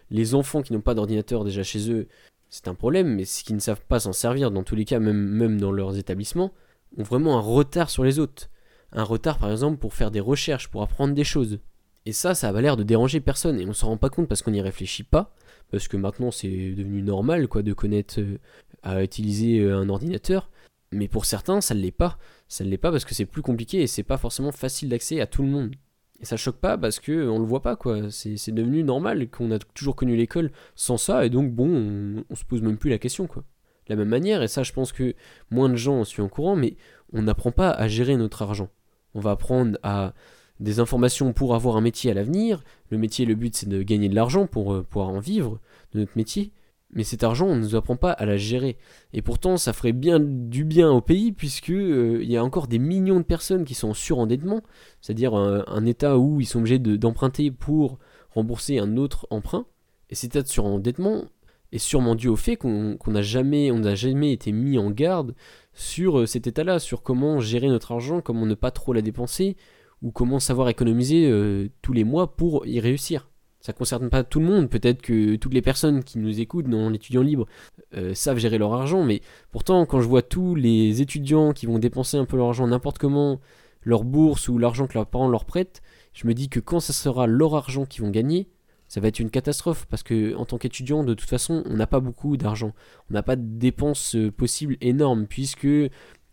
les 0.10 0.36
enfants 0.36 0.62
qui 0.62 0.73
n'ont 0.73 0.82
pas 0.82 0.93
d'ordinateur 0.93 1.43
déjà 1.43 1.63
chez 1.63 1.91
eux, 1.91 2.08
c'est 2.49 2.67
un 2.67 2.75
problème, 2.75 3.15
mais 3.15 3.25
ceux 3.25 3.43
qui 3.43 3.53
ne 3.53 3.60
savent 3.60 3.82
pas 3.88 3.99
s'en 3.99 4.13
servir, 4.13 4.51
dans 4.51 4.63
tous 4.63 4.75
les 4.75 4.86
cas, 4.86 4.99
même, 4.99 5.17
même 5.17 5.60
dans 5.60 5.71
leurs 5.71 5.97
établissements, 5.97 6.51
ont 6.97 7.03
vraiment 7.03 7.38
un 7.38 7.41
retard 7.41 7.89
sur 7.89 8.03
les 8.03 8.19
autres. 8.19 8.49
Un 8.91 9.03
retard, 9.03 9.39
par 9.39 9.51
exemple, 9.51 9.79
pour 9.79 9.93
faire 9.95 10.12
des 10.12 10.19
recherches, 10.19 10.67
pour 10.67 10.84
apprendre 10.84 11.15
des 11.15 11.23
choses. 11.23 11.60
Et 12.06 12.12
ça, 12.12 12.36
ça 12.36 12.49
a 12.49 12.62
l'air 12.62 12.77
de 12.77 12.84
déranger 12.84 13.21
personne, 13.21 13.60
et 13.60 13.65
on 13.65 13.73
s'en 13.73 13.88
rend 13.88 13.97
pas 13.97 14.10
compte 14.10 14.27
parce 14.27 14.41
qu'on 14.41 14.51
n'y 14.51 14.62
réfléchit 14.62 15.03
pas, 15.03 15.34
parce 15.71 15.88
que 15.88 15.97
maintenant 15.97 16.32
c'est 16.32 16.73
devenu 16.73 17.01
normal, 17.01 17.47
quoi, 17.47 17.63
de 17.63 17.73
connaître 17.73 18.19
euh, 18.19 18.38
à 18.84 19.03
utiliser 19.03 19.62
euh, 19.62 19.77
un 19.77 19.89
ordinateur. 19.89 20.49
Mais 20.93 21.08
pour 21.08 21.25
certains, 21.25 21.62
ça 21.62 21.73
ne 21.73 21.79
l'est 21.79 21.91
pas. 21.91 22.17
Ça 22.47 22.63
ne 22.63 22.69
l'est 22.69 22.77
pas 22.77 22.91
parce 22.91 23.06
que 23.06 23.15
c'est 23.15 23.25
plus 23.25 23.41
compliqué 23.41 23.82
et 23.82 23.88
c'est 23.88 24.03
pas 24.03 24.17
forcément 24.17 24.51
facile 24.51 24.89
d'accès 24.89 25.19
à 25.21 25.27
tout 25.27 25.41
le 25.41 25.49
monde. 25.49 25.75
Et 26.23 26.25
ça 26.25 26.38
choque 26.38 26.58
pas 26.58 26.77
parce 26.77 27.01
que 27.01 27.27
on 27.27 27.39
le 27.39 27.45
voit 27.45 27.62
pas 27.62 27.75
quoi. 27.75 28.10
C'est 28.10 28.51
devenu 28.51 28.84
normal 28.84 29.29
qu'on 29.29 29.51
a 29.51 29.60
toujours 29.60 29.95
connu 29.95 30.15
l'école 30.15 30.51
sans 30.73 30.97
ça 30.97 31.25
et 31.25 31.29
donc 31.29 31.51
bon, 31.51 32.23
on, 32.29 32.36
se 32.36 32.45
pose 32.45 32.62
même 32.62 32.77
plus 32.77 32.89
la 32.89 32.97
question 32.97 33.27
quoi. 33.27 33.43
De 33.88 33.93
la 33.93 33.97
même 33.97 34.08
manière, 34.08 34.41
et 34.41 34.47
ça 34.47 34.63
je 34.63 34.71
pense 34.71 34.93
que 34.93 35.15
moins 35.51 35.67
de 35.67 35.75
gens 35.75 35.99
en 35.99 36.03
sont 36.06 36.23
au 36.23 36.29
courant, 36.29 36.56
mais 36.56 36.77
on 37.12 37.23
n'apprend 37.23 37.51
pas 37.51 37.71
à 37.71 37.89
gérer 37.89 38.15
notre 38.15 38.41
argent. 38.41 38.69
On 39.13 39.19
va 39.19 39.32
apprendre 39.32 39.77
à 39.84 40.13
des 40.62 40.79
informations 40.79 41.34
pour 41.34 41.56
avoir 41.56 41.75
un 41.75 41.82
métier 41.82 42.10
à 42.10 42.13
l'avenir. 42.13 42.63
Le 42.89 42.97
métier, 42.97 43.25
le 43.25 43.36
but 43.36 43.53
c'est 43.53 43.67
de 43.67 43.84
gagner 43.84 44.08
de 44.08 44.15
l'argent 44.15 44.47
pour 44.47 44.73
euh, 44.73 44.84
pouvoir 44.84 45.10
en 45.10 45.19
vivre 45.19 45.60
de 45.91 45.99
notre 45.99 46.15
métier. 46.15 46.53
Mais 46.93 47.03
cet 47.03 47.23
argent, 47.23 47.47
on 47.47 47.56
ne 47.56 47.62
nous 47.62 47.75
apprend 47.75 47.95
pas 47.95 48.12
à 48.12 48.25
la 48.25 48.38
gérer. 48.38 48.77
Et 49.13 49.21
pourtant, 49.21 49.58
ça 49.58 49.73
ferait 49.73 49.93
bien 49.93 50.19
du 50.19 50.63
bien 50.63 50.91
au 50.91 51.01
pays, 51.01 51.32
puisque 51.32 51.71
euh, 51.71 52.19
il 52.21 52.32
y 52.32 52.38
a 52.38 52.43
encore 52.43 52.67
des 52.67 52.79
millions 52.79 53.17
de 53.17 53.25
personnes 53.25 53.65
qui 53.65 53.73
sont 53.73 53.89
en 53.89 53.93
surendettement, 53.93 54.62
c'est-à-dire 55.01 55.34
un, 55.34 55.86
état 55.86 56.17
où 56.17 56.39
ils 56.39 56.45
sont 56.45 56.60
obligés 56.60 56.79
d'emprunter 56.79 57.51
pour 57.51 57.97
rembourser 58.32 58.77
un 58.77 58.97
autre 58.97 59.27
emprunt. 59.32 59.65
Et 60.10 60.15
cet 60.15 60.36
état 60.36 60.43
de 60.43 60.47
surendettement 60.47 61.25
est 61.71 61.79
sûrement 61.79 62.13
dû 62.13 62.27
au 62.27 62.36
fait 62.36 62.56
qu'on 62.56 62.97
n'a 63.08 63.21
jamais, 63.23 63.71
jamais 63.95 64.32
été 64.32 64.51
mis 64.51 64.77
en 64.77 64.91
garde 64.91 65.34
sur 65.73 66.19
euh, 66.19 66.25
cet 66.27 66.45
état-là, 66.45 66.77
sur 66.77 67.01
comment 67.01 67.39
gérer 67.39 67.67
notre 67.67 67.91
argent, 67.91 68.21
comment 68.21 68.45
ne 68.45 68.56
pas 68.56 68.71
trop 68.71 68.93
la 68.93 69.01
dépenser, 69.01 69.58
ou 70.03 70.12
comment 70.12 70.39
savoir 70.39 70.69
économiser 70.69 71.27
euh, 71.27 71.69
tous 71.82 71.93
les 71.93 72.03
mois 72.03 72.36
pour 72.36 72.67
y 72.67 72.79
réussir 72.79 73.29
ça 73.63 73.71
concerne 73.71 74.10
pas 74.10 74.26
tout 74.26 74.41
le 74.41 74.45
monde. 74.45 74.69
Peut-être 74.69 75.02
que 75.02 75.38
toutes 75.38 75.54
les 75.54 75.62
personnes 75.62 76.04
qui 76.04 76.19
nous 76.19 76.41
écoutent 76.41 76.67
dans 76.67 76.89
l'étudiant 76.89 77.21
libre 77.21 77.47
euh, 77.95 78.13
savent 78.13 78.38
gérer 78.38 78.58
leur 78.58 78.73
argent, 78.73 79.04
mais 79.04 79.21
pourtant, 79.52 79.86
quand 79.86 80.02
je 80.02 80.08
vois 80.08 80.21
tous 80.21 80.54
les 80.54 81.02
étudiants 81.02 81.54
qui 81.54 81.65
vont 81.65 81.80
dépenser 81.80 82.17
un 82.17 82.26
peu 82.26 82.36
leur 82.36 82.47
argent 82.47 82.67
n'importe 82.67 82.97
comment, 82.97 83.39
leur 83.84 84.04
bourse 84.04 84.49
ou 84.49 84.58
l'argent 84.58 84.86
que 84.86 84.95
leurs 84.95 85.08
parents 85.08 85.30
leur 85.30 85.45
prêtent, 85.45 85.82
je 86.13 86.28
me 86.28 86.34
dis 86.34 86.49
que 86.49 86.60
quand 86.60 86.82
ça 86.82 86.91
sera 86.91 87.26
leur 87.26 87.56
argent 87.56 87.86
qu'ils 87.86 88.04
vont 88.04 88.10
gagner, 88.10 88.49
ça 88.89 88.99
va 88.99 89.08
être 89.08 89.19
une 89.19 89.30
catastrophe 89.30 89.86
parce 89.89 90.04
que 90.04 90.36
en 90.36 90.43
tant 90.43 90.58
qu'étudiant, 90.58 91.06
de 91.06 91.13
toute 91.13 91.30
façon, 91.30 91.63
on 91.65 91.78
n'a 91.78 91.88
pas 91.88 92.02
beaucoup 92.02 92.36
d'argent. 92.36 92.73
On 93.10 93.13
n'a 93.13 93.23
pas 93.23 93.38
de 93.38 93.45
dépenses 93.45 94.17
euh, 94.17 94.30
possibles 94.30 94.76
énormes 94.82 95.26
puisque 95.26 95.69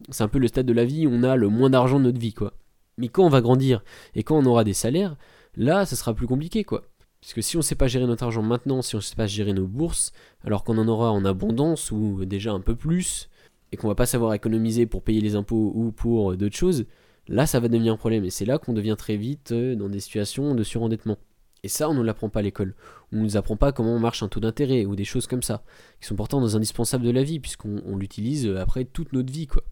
c'est 0.09 0.25
un 0.25 0.29
peu 0.29 0.38
le 0.40 0.49
stade 0.49 0.66
de 0.66 0.73
la 0.73 0.85
vie 0.85 1.07
on 1.07 1.23
a 1.23 1.37
le 1.37 1.49
moins 1.49 1.71
d'argent 1.71 2.01
de 2.01 2.05
notre 2.07 2.19
vie, 2.19 2.35
quoi. 2.35 2.55
Mais 2.99 3.09
quand 3.09 3.23
on 3.23 3.29
va 3.29 3.40
grandir 3.40 3.85
et 4.16 4.25
quand 4.25 4.37
on 4.37 4.47
aura 4.47 4.64
des 4.64 4.75
salaires, 4.75 5.16
là, 5.55 5.87
ça 5.87 5.95
sera 5.95 6.12
plus 6.12 6.27
compliqué, 6.27 6.64
quoi. 6.64 6.89
Puisque 7.20 7.42
si 7.42 7.56
on 7.56 7.61
ne 7.61 7.64
sait 7.64 7.74
pas 7.74 7.87
gérer 7.87 8.06
notre 8.06 8.24
argent 8.24 8.42
maintenant, 8.42 8.83
si 8.83 8.94
on 8.94 8.98
ne 8.98 9.02
sait 9.02 9.16
pas 9.16 9.26
gérer 9.26 9.52
nos 9.52 9.66
bourses, 9.66 10.12
alors 10.44 10.64
qu'on 10.64 10.78
en 10.78 10.88
aura 10.88 11.12
en 11.12 11.24
abondance 11.24 11.90
ou 11.90 12.24
déjà 12.24 12.52
un 12.52 12.61
peu 12.61 12.74
plus, 12.74 13.28
et 13.72 13.76
qu'on 13.76 13.88
va 13.88 13.94
pas 13.94 14.06
savoir 14.06 14.35
économiser 14.35 14.87
pour 14.87 15.02
payer 15.02 15.20
les 15.20 15.37
impôts 15.37 15.72
ou 15.74 15.92
pour 15.92 16.37
d'autres 16.37 16.56
choses, 16.56 16.87
là 17.28 17.46
ça 17.46 17.61
va 17.61 17.68
devenir 17.68 17.92
un 17.92 17.96
problème. 17.96 18.24
Et 18.24 18.30
c'est 18.30 18.46
là 18.46 18.59
qu'on 18.59 18.72
devient 18.72 18.96
très 18.98 19.16
vite 19.16 19.52
euh, 19.52 19.76
dans 19.76 19.88
des 19.88 20.00
situations 20.00 20.54
de 20.54 20.62
surendettement. 20.62 21.18
Et 21.62 21.68
ça, 21.68 21.90
on 21.90 21.94
ne 21.94 22.02
l'apprend 22.02 22.30
pas 22.30 22.40
à 22.40 22.42
l'école. 22.42 22.74
On 23.12 23.16
ne 23.16 23.22
nous 23.22 23.37
apprend 23.37 23.56
pas 23.56 23.72
comment 23.72 23.98
marche 23.98 24.22
un 24.22 24.28
taux 24.28 24.40
d'intérêt 24.40 24.87
ou 24.87 24.96
des 24.96 25.04
choses 25.04 25.26
comme 25.26 25.42
ça, 25.42 25.62
qui 26.00 26.06
sont 26.06 26.16
pourtant 26.16 26.42
indispensables 26.42 27.04
de 27.04 27.11
la 27.11 27.22
vie, 27.22 27.38
puisqu'on 27.38 27.96
l'utilise 27.96 28.46
euh, 28.46 28.59
après 28.59 28.85
toute 28.85 29.12
notre 29.12 29.33
vie, 29.33 29.46
quoi. 29.46 29.62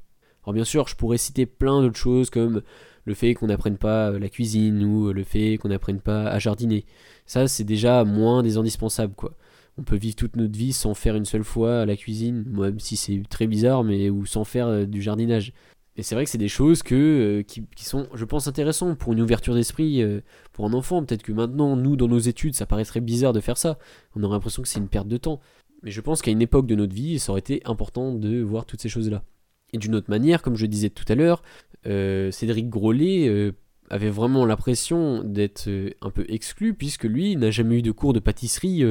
Alors 0.44 0.54
bien 0.54 0.64
sûr, 0.64 0.88
je 0.88 0.96
pourrais 0.96 1.18
citer 1.18 1.46
plein 1.46 1.82
d'autres 1.82 1.98
choses 1.98 2.30
comme 2.30 2.62
le 3.08 3.14
fait 3.14 3.34
qu'on 3.34 3.46
n'apprenne 3.46 3.78
pas 3.78 4.12
la 4.12 4.28
cuisine 4.28 4.84
ou 4.84 5.12
le 5.12 5.24
fait 5.24 5.58
qu'on 5.58 5.68
n'apprenne 5.68 6.00
pas 6.00 6.28
à 6.28 6.38
jardiner. 6.38 6.84
Ça, 7.26 7.48
c'est 7.48 7.64
déjà 7.64 8.04
moins 8.04 8.42
des 8.42 8.56
indispensables, 8.56 9.14
quoi. 9.14 9.34
On 9.78 9.82
peut 9.82 9.96
vivre 9.96 10.16
toute 10.16 10.36
notre 10.36 10.58
vie 10.58 10.72
sans 10.72 10.94
faire 10.94 11.14
une 11.16 11.24
seule 11.24 11.44
fois 11.44 11.86
la 11.86 11.96
cuisine, 11.96 12.44
même 12.48 12.80
si 12.80 12.96
c'est 12.96 13.22
très 13.28 13.46
bizarre, 13.46 13.84
mais 13.84 14.10
ou 14.10 14.26
sans 14.26 14.44
faire 14.44 14.66
euh, 14.66 14.84
du 14.86 15.00
jardinage. 15.00 15.52
Et 15.96 16.02
c'est 16.02 16.14
vrai 16.14 16.24
que 16.24 16.30
c'est 16.30 16.38
des 16.38 16.48
choses 16.48 16.82
euh, 16.92 17.42
qui, 17.42 17.64
sont, 17.76 18.08
je 18.12 18.24
pense, 18.24 18.46
intéressantes 18.46 18.98
pour 18.98 19.12
une 19.12 19.20
ouverture 19.20 19.54
d'esprit 19.54 20.02
euh, 20.02 20.20
pour 20.52 20.66
un 20.66 20.72
enfant. 20.72 21.04
Peut-être 21.04 21.22
que 21.22 21.32
maintenant, 21.32 21.76
nous, 21.76 21.96
dans 21.96 22.08
nos 22.08 22.18
études, 22.18 22.54
ça 22.54 22.66
paraîtrait 22.66 23.00
bizarre 23.00 23.32
de 23.32 23.40
faire 23.40 23.56
ça. 23.56 23.78
On 24.14 24.22
aurait 24.22 24.34
l'impression 24.34 24.62
que 24.62 24.68
c'est 24.68 24.80
une 24.80 24.88
perte 24.88 25.08
de 25.08 25.16
temps. 25.16 25.40
Mais 25.82 25.90
je 25.90 26.00
pense 26.00 26.22
qu'à 26.22 26.30
une 26.30 26.42
époque 26.42 26.66
de 26.66 26.74
notre 26.74 26.94
vie, 26.94 27.18
ça 27.18 27.32
aurait 27.32 27.40
été 27.40 27.62
important 27.64 28.12
de 28.12 28.40
voir 28.42 28.66
toutes 28.66 28.80
ces 28.80 28.88
choses-là. 28.88 29.22
Et 29.72 29.78
d'une 29.78 29.94
autre 29.94 30.10
manière, 30.10 30.42
comme 30.42 30.56
je 30.56 30.66
disais 30.66 30.90
tout 30.90 31.04
à 31.08 31.14
l'heure, 31.14 31.42
euh, 31.86 32.30
Cédric 32.30 32.68
Grolet 32.68 33.28
euh, 33.28 33.52
avait 33.90 34.10
vraiment 34.10 34.46
l'impression 34.46 35.22
d'être 35.22 35.68
euh, 35.68 35.90
un 36.00 36.10
peu 36.10 36.24
exclu, 36.28 36.74
puisque 36.74 37.04
lui 37.04 37.36
n'a 37.36 37.50
jamais 37.50 37.78
eu 37.78 37.82
de 37.82 37.92
cours 37.92 38.12
de 38.12 38.20
pâtisserie 38.20 38.84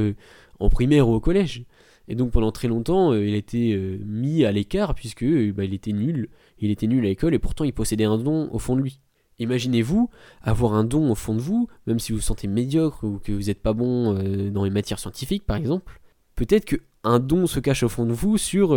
en 0.59 0.69
primaire 0.69 1.09
ou 1.09 1.13
au 1.13 1.19
collège. 1.19 1.65
Et 2.09 2.15
donc 2.15 2.31
pendant 2.31 2.51
très 2.51 2.69
longtemps, 2.69 3.13
il 3.13 3.35
était 3.35 3.77
mis 4.05 4.45
à 4.45 4.51
l'écart, 4.51 4.95
puisque 4.95 5.25
bah, 5.53 5.65
il 5.65 5.73
était 5.73 5.91
nul. 5.91 6.29
Il 6.59 6.71
était 6.71 6.87
nul 6.87 7.05
à 7.05 7.09
l'école, 7.09 7.33
et 7.33 7.39
pourtant 7.39 7.63
il 7.63 7.73
possédait 7.73 8.05
un 8.05 8.17
don 8.17 8.49
au 8.51 8.59
fond 8.59 8.75
de 8.75 8.81
lui. 8.81 9.01
Imaginez-vous 9.39 10.09
avoir 10.41 10.73
un 10.73 10.83
don 10.83 11.11
au 11.11 11.15
fond 11.15 11.35
de 11.35 11.41
vous, 11.41 11.67
même 11.85 11.99
si 11.99 12.11
vous 12.11 12.19
vous 12.19 12.23
sentez 12.23 12.47
médiocre 12.47 13.03
ou 13.03 13.19
que 13.19 13.31
vous 13.31 13.43
n'êtes 13.43 13.61
pas 13.61 13.73
bon 13.73 14.13
dans 14.51 14.63
les 14.63 14.69
matières 14.69 14.99
scientifiques 14.99 15.45
par 15.45 15.57
exemple. 15.57 15.99
Peut-être 16.35 16.65
qu'un 16.65 17.19
don 17.19 17.45
se 17.45 17.59
cache 17.59 17.83
au 17.83 17.89
fond 17.89 18.05
de 18.05 18.13
vous 18.13 18.37
sur 18.37 18.73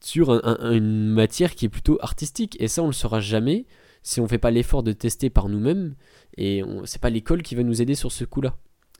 sur 0.00 0.30
une 0.30 1.08
matière 1.08 1.54
qui 1.54 1.66
est 1.66 1.70
plutôt 1.70 1.98
artistique. 2.00 2.56
Et 2.60 2.68
ça, 2.68 2.82
on 2.82 2.86
ne 2.86 2.90
le 2.90 2.94
saura 2.94 3.20
jamais 3.20 3.66
si 4.02 4.20
on 4.20 4.24
ne 4.24 4.28
fait 4.28 4.38
pas 4.38 4.50
l'effort 4.50 4.82
de 4.82 4.92
tester 4.92 5.30
par 5.30 5.48
nous-mêmes. 5.48 5.94
Et 6.36 6.62
c'est 6.84 7.00
pas 7.00 7.10
l'école 7.10 7.42
qui 7.42 7.54
va 7.54 7.62
nous 7.62 7.82
aider 7.82 7.94
sur 7.94 8.12
ce 8.12 8.24
coup-là. 8.24 8.56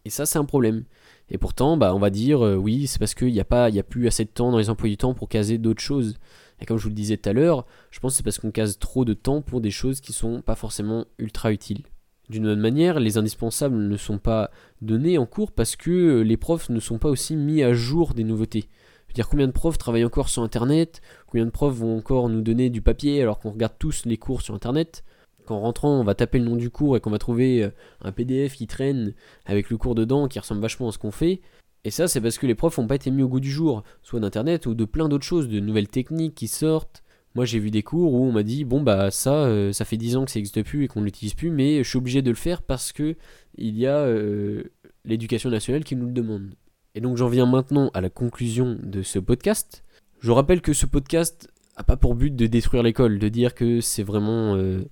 Et 0.06 0.11
ça, 0.11 0.24
c'est 0.24 0.38
un 0.38 0.44
problème. 0.44 0.85
Et 1.30 1.37
pourtant, 1.37 1.76
bah, 1.76 1.92
on 1.92 1.98
va 1.98 2.11
dire, 2.11 2.44
euh, 2.44 2.54
oui, 2.54 2.87
c'est 2.87 3.00
parce 3.00 3.14
qu'il 3.14 3.32
n'y 3.32 3.40
a, 3.40 3.82
plus 3.82 4.06
assez 4.06 4.24
de 4.24 4.30
temps 4.30 4.52
dans 4.52 4.59
les 4.59 4.70
emplois 4.70 4.88
du 4.88 4.96
temps 4.96 5.14
pour 5.14 5.28
caser 5.28 5.59
d'autres 5.59 5.82
choses. 5.82 6.14
Et 6.61 6.64
comme 6.64 6.78
je 6.78 6.85
vous 6.85 6.90
le 6.90 6.94
disais 6.94 7.16
tout 7.16 7.28
à 7.28 7.32
l'heure, 7.32 7.66
je 7.90 7.98
pense 7.98 8.12
que 8.12 8.18
c'est 8.18 8.22
parce 8.22 8.38
qu'on 8.38 8.52
case 8.52 8.78
trop 8.78 9.04
de 9.04 9.14
temps 9.14 9.42
pour 9.42 9.61
des 9.61 9.72
choses 9.72 10.00
qui 10.00 10.12
sont 10.12 10.42
pas 10.42 10.54
forcément 10.54 11.06
ultra 11.18 11.50
utiles. 11.50 11.82
D'une 12.28 12.46
autre 12.46 12.61
manière, 12.61 13.00
les 13.00 13.18
indispensables 13.18 13.76
ne 13.76 13.96
sont 13.96 14.18
pas 14.18 14.52
donnés 14.80 15.18
en 15.18 15.26
cours 15.26 15.50
parce 15.50 15.74
que 15.74 16.20
les 16.20 16.37
profs 16.37 16.70
ne 16.70 16.78
sont 16.78 16.98
pas 16.98 17.09
aussi 17.09 17.35
mis 17.35 17.64
à 17.64 17.72
jour 17.72 18.14
des 18.14 18.24
nouveautés 18.24 18.68
dire 19.14 19.29
combien 19.29 19.47
de 19.47 19.53
profs 19.53 19.79
travaillent 19.79 20.05
encore 20.05 20.29
sur 20.29 20.42
internet, 20.42 21.01
combien 21.27 21.47
de 21.47 21.51
profs 21.51 21.75
vont 21.75 21.99
encore 21.99 22.29
nous 22.29 22.42
donner 22.42 22.71
du 22.71 22.83
papier 22.83 23.23
alors 23.23 23.38
qu'on 23.38 23.51
regarde 23.51 23.75
tous 23.79 24.05
les 24.05 24.16
cours 24.16 24.42
sur 24.42 24.55
internet? 24.55 25.05
Qu'en 25.47 25.61
rentrant, 25.61 26.01
on 26.01 26.05
va 26.05 26.14
taper 26.14 26.38
le 26.38 26.45
nom 26.45 26.57
du 26.57 26.71
cours 26.71 26.97
et 26.97 27.01
qu'on 27.01 27.11
va 27.11 27.19
trouver 27.19 27.62
euh, 27.62 27.71
un 28.03 28.11
PDF 28.11 28.55
qui 28.55 28.66
traîne 28.66 29.14
avec 29.45 29.71
le 29.71 29.77
cours 29.77 29.95
dedans 29.95 30.27
qui 30.27 30.40
ressemble 30.40 30.61
vachement 30.61 30.88
à 30.88 30.92
ce 30.92 30.99
qu'on 30.99 31.12
fait. 31.12 31.40
Et 31.85 31.90
ça, 31.90 32.09
c'est 32.09 32.21
parce 32.21 32.37
que 32.37 32.49
les 32.49 32.57
profs 32.57 32.79
n'ont 32.79 32.88
pas 32.88 32.97
été 32.97 33.12
mis 33.12 33.23
au 33.23 33.29
goût 33.29 33.38
du 33.38 33.51
jour, 33.51 33.85
soit 34.03 34.19
d'internet 34.19 34.66
ou 34.66 34.75
de 34.75 34.85
plein 34.85 35.09
d'autres 35.09 35.25
choses, 35.25 35.49
de 35.49 35.61
nouvelles 35.61 35.87
techniques 35.87 36.35
qui 36.35 36.49
sortent. 36.49 37.05
Moi, 37.37 37.45
j'ai 37.45 37.61
vu 37.61 37.71
des 37.71 37.85
cours 37.85 38.12
où 38.12 38.25
on 38.25 38.33
m'a 38.33 38.42
dit 38.42 38.64
bon 38.64 38.81
bah 38.81 39.12
ça, 39.12 39.45
euh, 39.45 39.73
ça 39.73 39.85
fait 39.85 39.97
10 39.97 40.16
ans 40.16 40.25
que 40.25 40.33
ça 40.33 40.38
n'existe 40.40 40.62
plus 40.64 40.85
et 40.85 40.88
qu'on 40.88 41.03
l'utilise 41.03 41.35
plus, 41.35 41.51
mais 41.51 41.85
je 41.85 41.88
suis 41.88 41.99
obligé 41.99 42.23
de 42.23 42.31
le 42.31 42.37
faire 42.37 42.62
parce 42.62 42.92
que 42.92 43.14
il 43.57 43.79
y 43.79 43.87
a 43.87 43.99
euh, 43.99 44.64
l'éducation 45.05 45.49
nationale 45.49 45.85
qui 45.85 45.95
nous 45.95 46.07
le 46.07 46.12
demande. 46.12 46.51
Et 46.96 47.00
donc 47.02 47.18
j'en 47.18 47.28
viens 47.28 47.44
maintenant 47.44 47.90
à 47.92 48.00
la 48.00 48.09
conclusion 48.09 48.78
de 48.82 49.02
ce 49.02 49.18
podcast. 49.18 49.85
Je 50.20 50.30
rappelle 50.30 50.62
que 50.62 50.72
ce 50.72 50.87
podcast 50.87 51.52
n'a 51.76 51.85
pas 51.85 51.98
pour 51.98 52.14
but 52.14 52.35
de 52.35 52.46
détruire 52.46 52.82
l'école, 52.82 53.18
de 53.18 53.28
dire 53.28 53.54
que 53.54 53.82
c'est 53.82 54.02
vraiment 54.02 54.56
euh, 54.56 54.82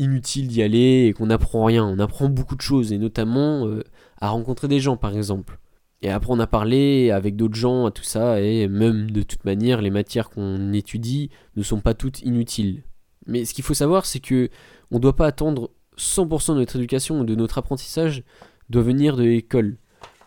inutile 0.00 0.48
d'y 0.48 0.60
aller 0.60 1.06
et 1.06 1.12
qu'on 1.12 1.26
n'apprend 1.26 1.64
rien. 1.64 1.86
On 1.86 2.00
apprend 2.00 2.28
beaucoup 2.28 2.56
de 2.56 2.60
choses, 2.60 2.92
et 2.92 2.98
notamment 2.98 3.68
euh, 3.68 3.84
à 4.20 4.30
rencontrer 4.30 4.66
des 4.66 4.80
gens 4.80 4.96
par 4.96 5.16
exemple. 5.16 5.60
Et 6.02 6.10
après 6.10 6.32
on 6.32 6.40
a 6.40 6.48
parlé 6.48 7.12
avec 7.12 7.36
d'autres 7.36 7.54
gens 7.54 7.86
à 7.86 7.92
tout 7.92 8.02
ça, 8.02 8.40
et 8.40 8.66
même 8.66 9.12
de 9.12 9.22
toute 9.22 9.44
manière, 9.44 9.82
les 9.82 9.90
matières 9.90 10.30
qu'on 10.30 10.72
étudie 10.72 11.30
ne 11.54 11.62
sont 11.62 11.78
pas 11.78 11.94
toutes 11.94 12.22
inutiles. 12.22 12.82
Mais 13.28 13.44
ce 13.44 13.54
qu'il 13.54 13.62
faut 13.62 13.72
savoir, 13.72 14.04
c'est 14.04 14.18
que 14.18 14.50
on 14.90 14.96
ne 14.96 15.00
doit 15.00 15.14
pas 15.14 15.28
attendre 15.28 15.70
100% 15.96 16.54
de 16.54 16.58
notre 16.58 16.74
éducation 16.74 17.20
ou 17.20 17.24
de 17.24 17.36
notre 17.36 17.58
apprentissage 17.58 18.24
doit 18.68 18.82
venir 18.82 19.16
de 19.16 19.22
l'école 19.22 19.76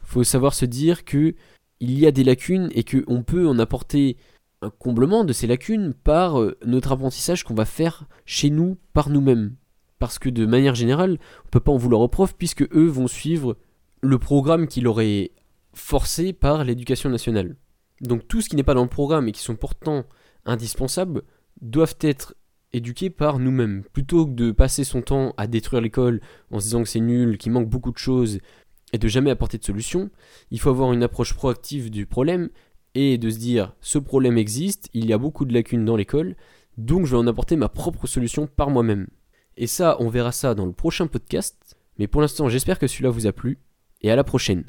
faut 0.05 0.23
savoir 0.23 0.53
se 0.53 0.65
dire 0.65 1.05
que 1.05 1.35
il 1.79 1.99
y 1.99 2.07
a 2.07 2.11
des 2.11 2.23
lacunes 2.23 2.69
et 2.73 2.83
qu'on 2.83 3.23
peut 3.23 3.47
en 3.47 3.59
apporter 3.59 4.17
un 4.61 4.69
comblement 4.69 5.25
de 5.25 5.33
ces 5.33 5.47
lacunes 5.47 5.93
par 5.93 6.39
euh, 6.39 6.57
notre 6.65 6.91
apprentissage 6.91 7.43
qu'on 7.43 7.53
va 7.53 7.65
faire 7.65 8.05
chez 8.25 8.49
nous 8.49 8.77
par 8.93 9.09
nous-mêmes. 9.09 9.55
Parce 9.99 10.19
que 10.19 10.29
de 10.29 10.45
manière 10.45 10.75
générale, 10.75 11.17
on 11.45 11.49
peut 11.49 11.59
pas 11.59 11.71
en 11.71 11.77
vouloir 11.77 12.01
aux 12.01 12.07
profs 12.07 12.35
puisque 12.35 12.63
eux 12.73 12.87
vont 12.87 13.07
suivre 13.07 13.57
le 14.01 14.17
programme 14.17 14.67
qui 14.67 14.81
leur 14.81 15.01
est 15.01 15.31
forcé 15.73 16.33
par 16.33 16.63
l'éducation 16.63 17.09
nationale. 17.09 17.55
Donc 18.01 18.27
tout 18.27 18.41
ce 18.41 18.49
qui 18.49 18.55
n'est 18.55 18.63
pas 18.63 18.73
dans 18.73 18.83
le 18.83 18.89
programme 18.89 19.27
et 19.27 19.31
qui 19.31 19.41
sont 19.41 19.55
pourtant 19.55 20.05
indispensables 20.45 21.23
doivent 21.61 21.97
être 22.01 22.35
éduqués 22.73 23.09
par 23.09 23.39
nous-mêmes. 23.39 23.83
Plutôt 23.93 24.25
que 24.25 24.33
de 24.33 24.51
passer 24.51 24.83
son 24.83 25.01
temps 25.01 25.33
à 25.37 25.47
détruire 25.47 25.81
l'école 25.81 26.21
en 26.51 26.59
se 26.59 26.65
disant 26.65 26.83
que 26.83 26.89
c'est 26.89 26.99
nul, 26.99 27.37
qu'il 27.37 27.51
manque 27.51 27.69
beaucoup 27.69 27.91
de 27.91 27.97
choses, 27.97 28.39
et 28.93 28.97
de 28.97 29.07
jamais 29.07 29.31
apporter 29.31 29.57
de 29.57 29.63
solution, 29.63 30.09
il 30.51 30.59
faut 30.59 30.69
avoir 30.69 30.93
une 30.93 31.03
approche 31.03 31.33
proactive 31.33 31.89
du 31.89 32.05
problème 32.05 32.49
et 32.93 33.17
de 33.17 33.29
se 33.29 33.37
dire 33.37 33.73
ce 33.81 33.97
problème 33.97 34.37
existe, 34.37 34.89
il 34.93 35.05
y 35.05 35.13
a 35.13 35.17
beaucoup 35.17 35.45
de 35.45 35.53
lacunes 35.53 35.85
dans 35.85 35.97
l'école, 35.97 36.35
donc 36.77 37.05
je 37.05 37.11
vais 37.11 37.17
en 37.17 37.27
apporter 37.27 37.55
ma 37.55 37.69
propre 37.69 38.07
solution 38.07 38.47
par 38.47 38.69
moi-même. 38.69 39.07
Et 39.57 39.67
ça, 39.67 39.97
on 39.99 40.09
verra 40.09 40.31
ça 40.31 40.55
dans 40.55 40.65
le 40.65 40.71
prochain 40.73 41.07
podcast, 41.07 41.77
mais 41.97 42.07
pour 42.07 42.21
l'instant 42.21 42.49
j'espère 42.49 42.79
que 42.79 42.87
celui-là 42.87 43.09
vous 43.09 43.27
a 43.27 43.33
plu, 43.33 43.59
et 44.01 44.11
à 44.11 44.15
la 44.15 44.23
prochaine. 44.23 44.63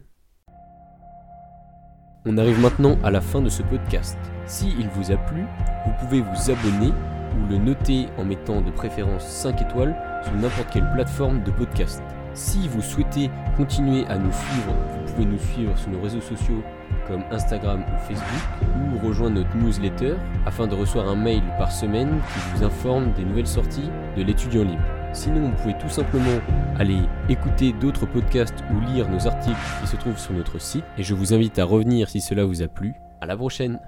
On 2.24 2.38
arrive 2.38 2.58
maintenant 2.58 2.98
à 3.04 3.12
la 3.12 3.20
fin 3.20 3.40
de 3.40 3.48
ce 3.48 3.62
podcast. 3.62 4.18
Si 4.46 4.74
il 4.80 4.88
vous 4.88 5.12
a 5.12 5.16
plu, 5.16 5.44
vous 5.86 5.92
pouvez 6.00 6.20
vous 6.20 6.50
abonner 6.50 6.92
ou 7.36 7.48
le 7.48 7.58
noter 7.58 8.06
en 8.18 8.24
mettant 8.24 8.60
de 8.60 8.70
préférence 8.72 9.24
5 9.24 9.62
étoiles 9.62 9.96
sur 10.24 10.34
n'importe 10.34 10.72
quelle 10.72 10.90
plateforme 10.92 11.44
de 11.44 11.52
podcast. 11.52 12.02
Si 12.36 12.68
vous 12.68 12.82
souhaitez 12.82 13.30
continuer 13.56 14.04
à 14.08 14.18
nous 14.18 14.30
suivre, 14.30 14.74
vous 15.06 15.12
pouvez 15.14 15.24
nous 15.24 15.38
suivre 15.38 15.78
sur 15.78 15.88
nos 15.88 16.02
réseaux 16.02 16.20
sociaux 16.20 16.62
comme 17.08 17.22
Instagram 17.30 17.80
ou 17.80 17.98
Facebook 18.06 18.42
ou 18.60 19.06
rejoindre 19.06 19.36
notre 19.36 19.56
newsletter 19.56 20.16
afin 20.44 20.66
de 20.66 20.74
recevoir 20.74 21.08
un 21.08 21.16
mail 21.16 21.42
par 21.56 21.72
semaine 21.72 22.20
qui 22.34 22.58
vous 22.58 22.64
informe 22.64 23.10
des 23.14 23.24
nouvelles 23.24 23.46
sorties 23.46 23.88
de 24.18 24.22
l'étudiant 24.22 24.64
libre. 24.64 24.82
Sinon, 25.14 25.48
vous 25.48 25.56
pouvez 25.62 25.78
tout 25.78 25.88
simplement 25.88 26.38
aller 26.78 26.98
écouter 27.30 27.72
d'autres 27.72 28.04
podcasts 28.04 28.62
ou 28.70 28.80
lire 28.92 29.08
nos 29.08 29.26
articles 29.26 29.56
qui 29.80 29.86
se 29.86 29.96
trouvent 29.96 30.18
sur 30.18 30.34
notre 30.34 30.60
site 30.60 30.84
et 30.98 31.02
je 31.02 31.14
vous 31.14 31.32
invite 31.32 31.58
à 31.58 31.64
revenir 31.64 32.10
si 32.10 32.20
cela 32.20 32.44
vous 32.44 32.60
a 32.60 32.68
plu. 32.68 32.96
À 33.22 33.26
la 33.26 33.38
prochaine 33.38 33.80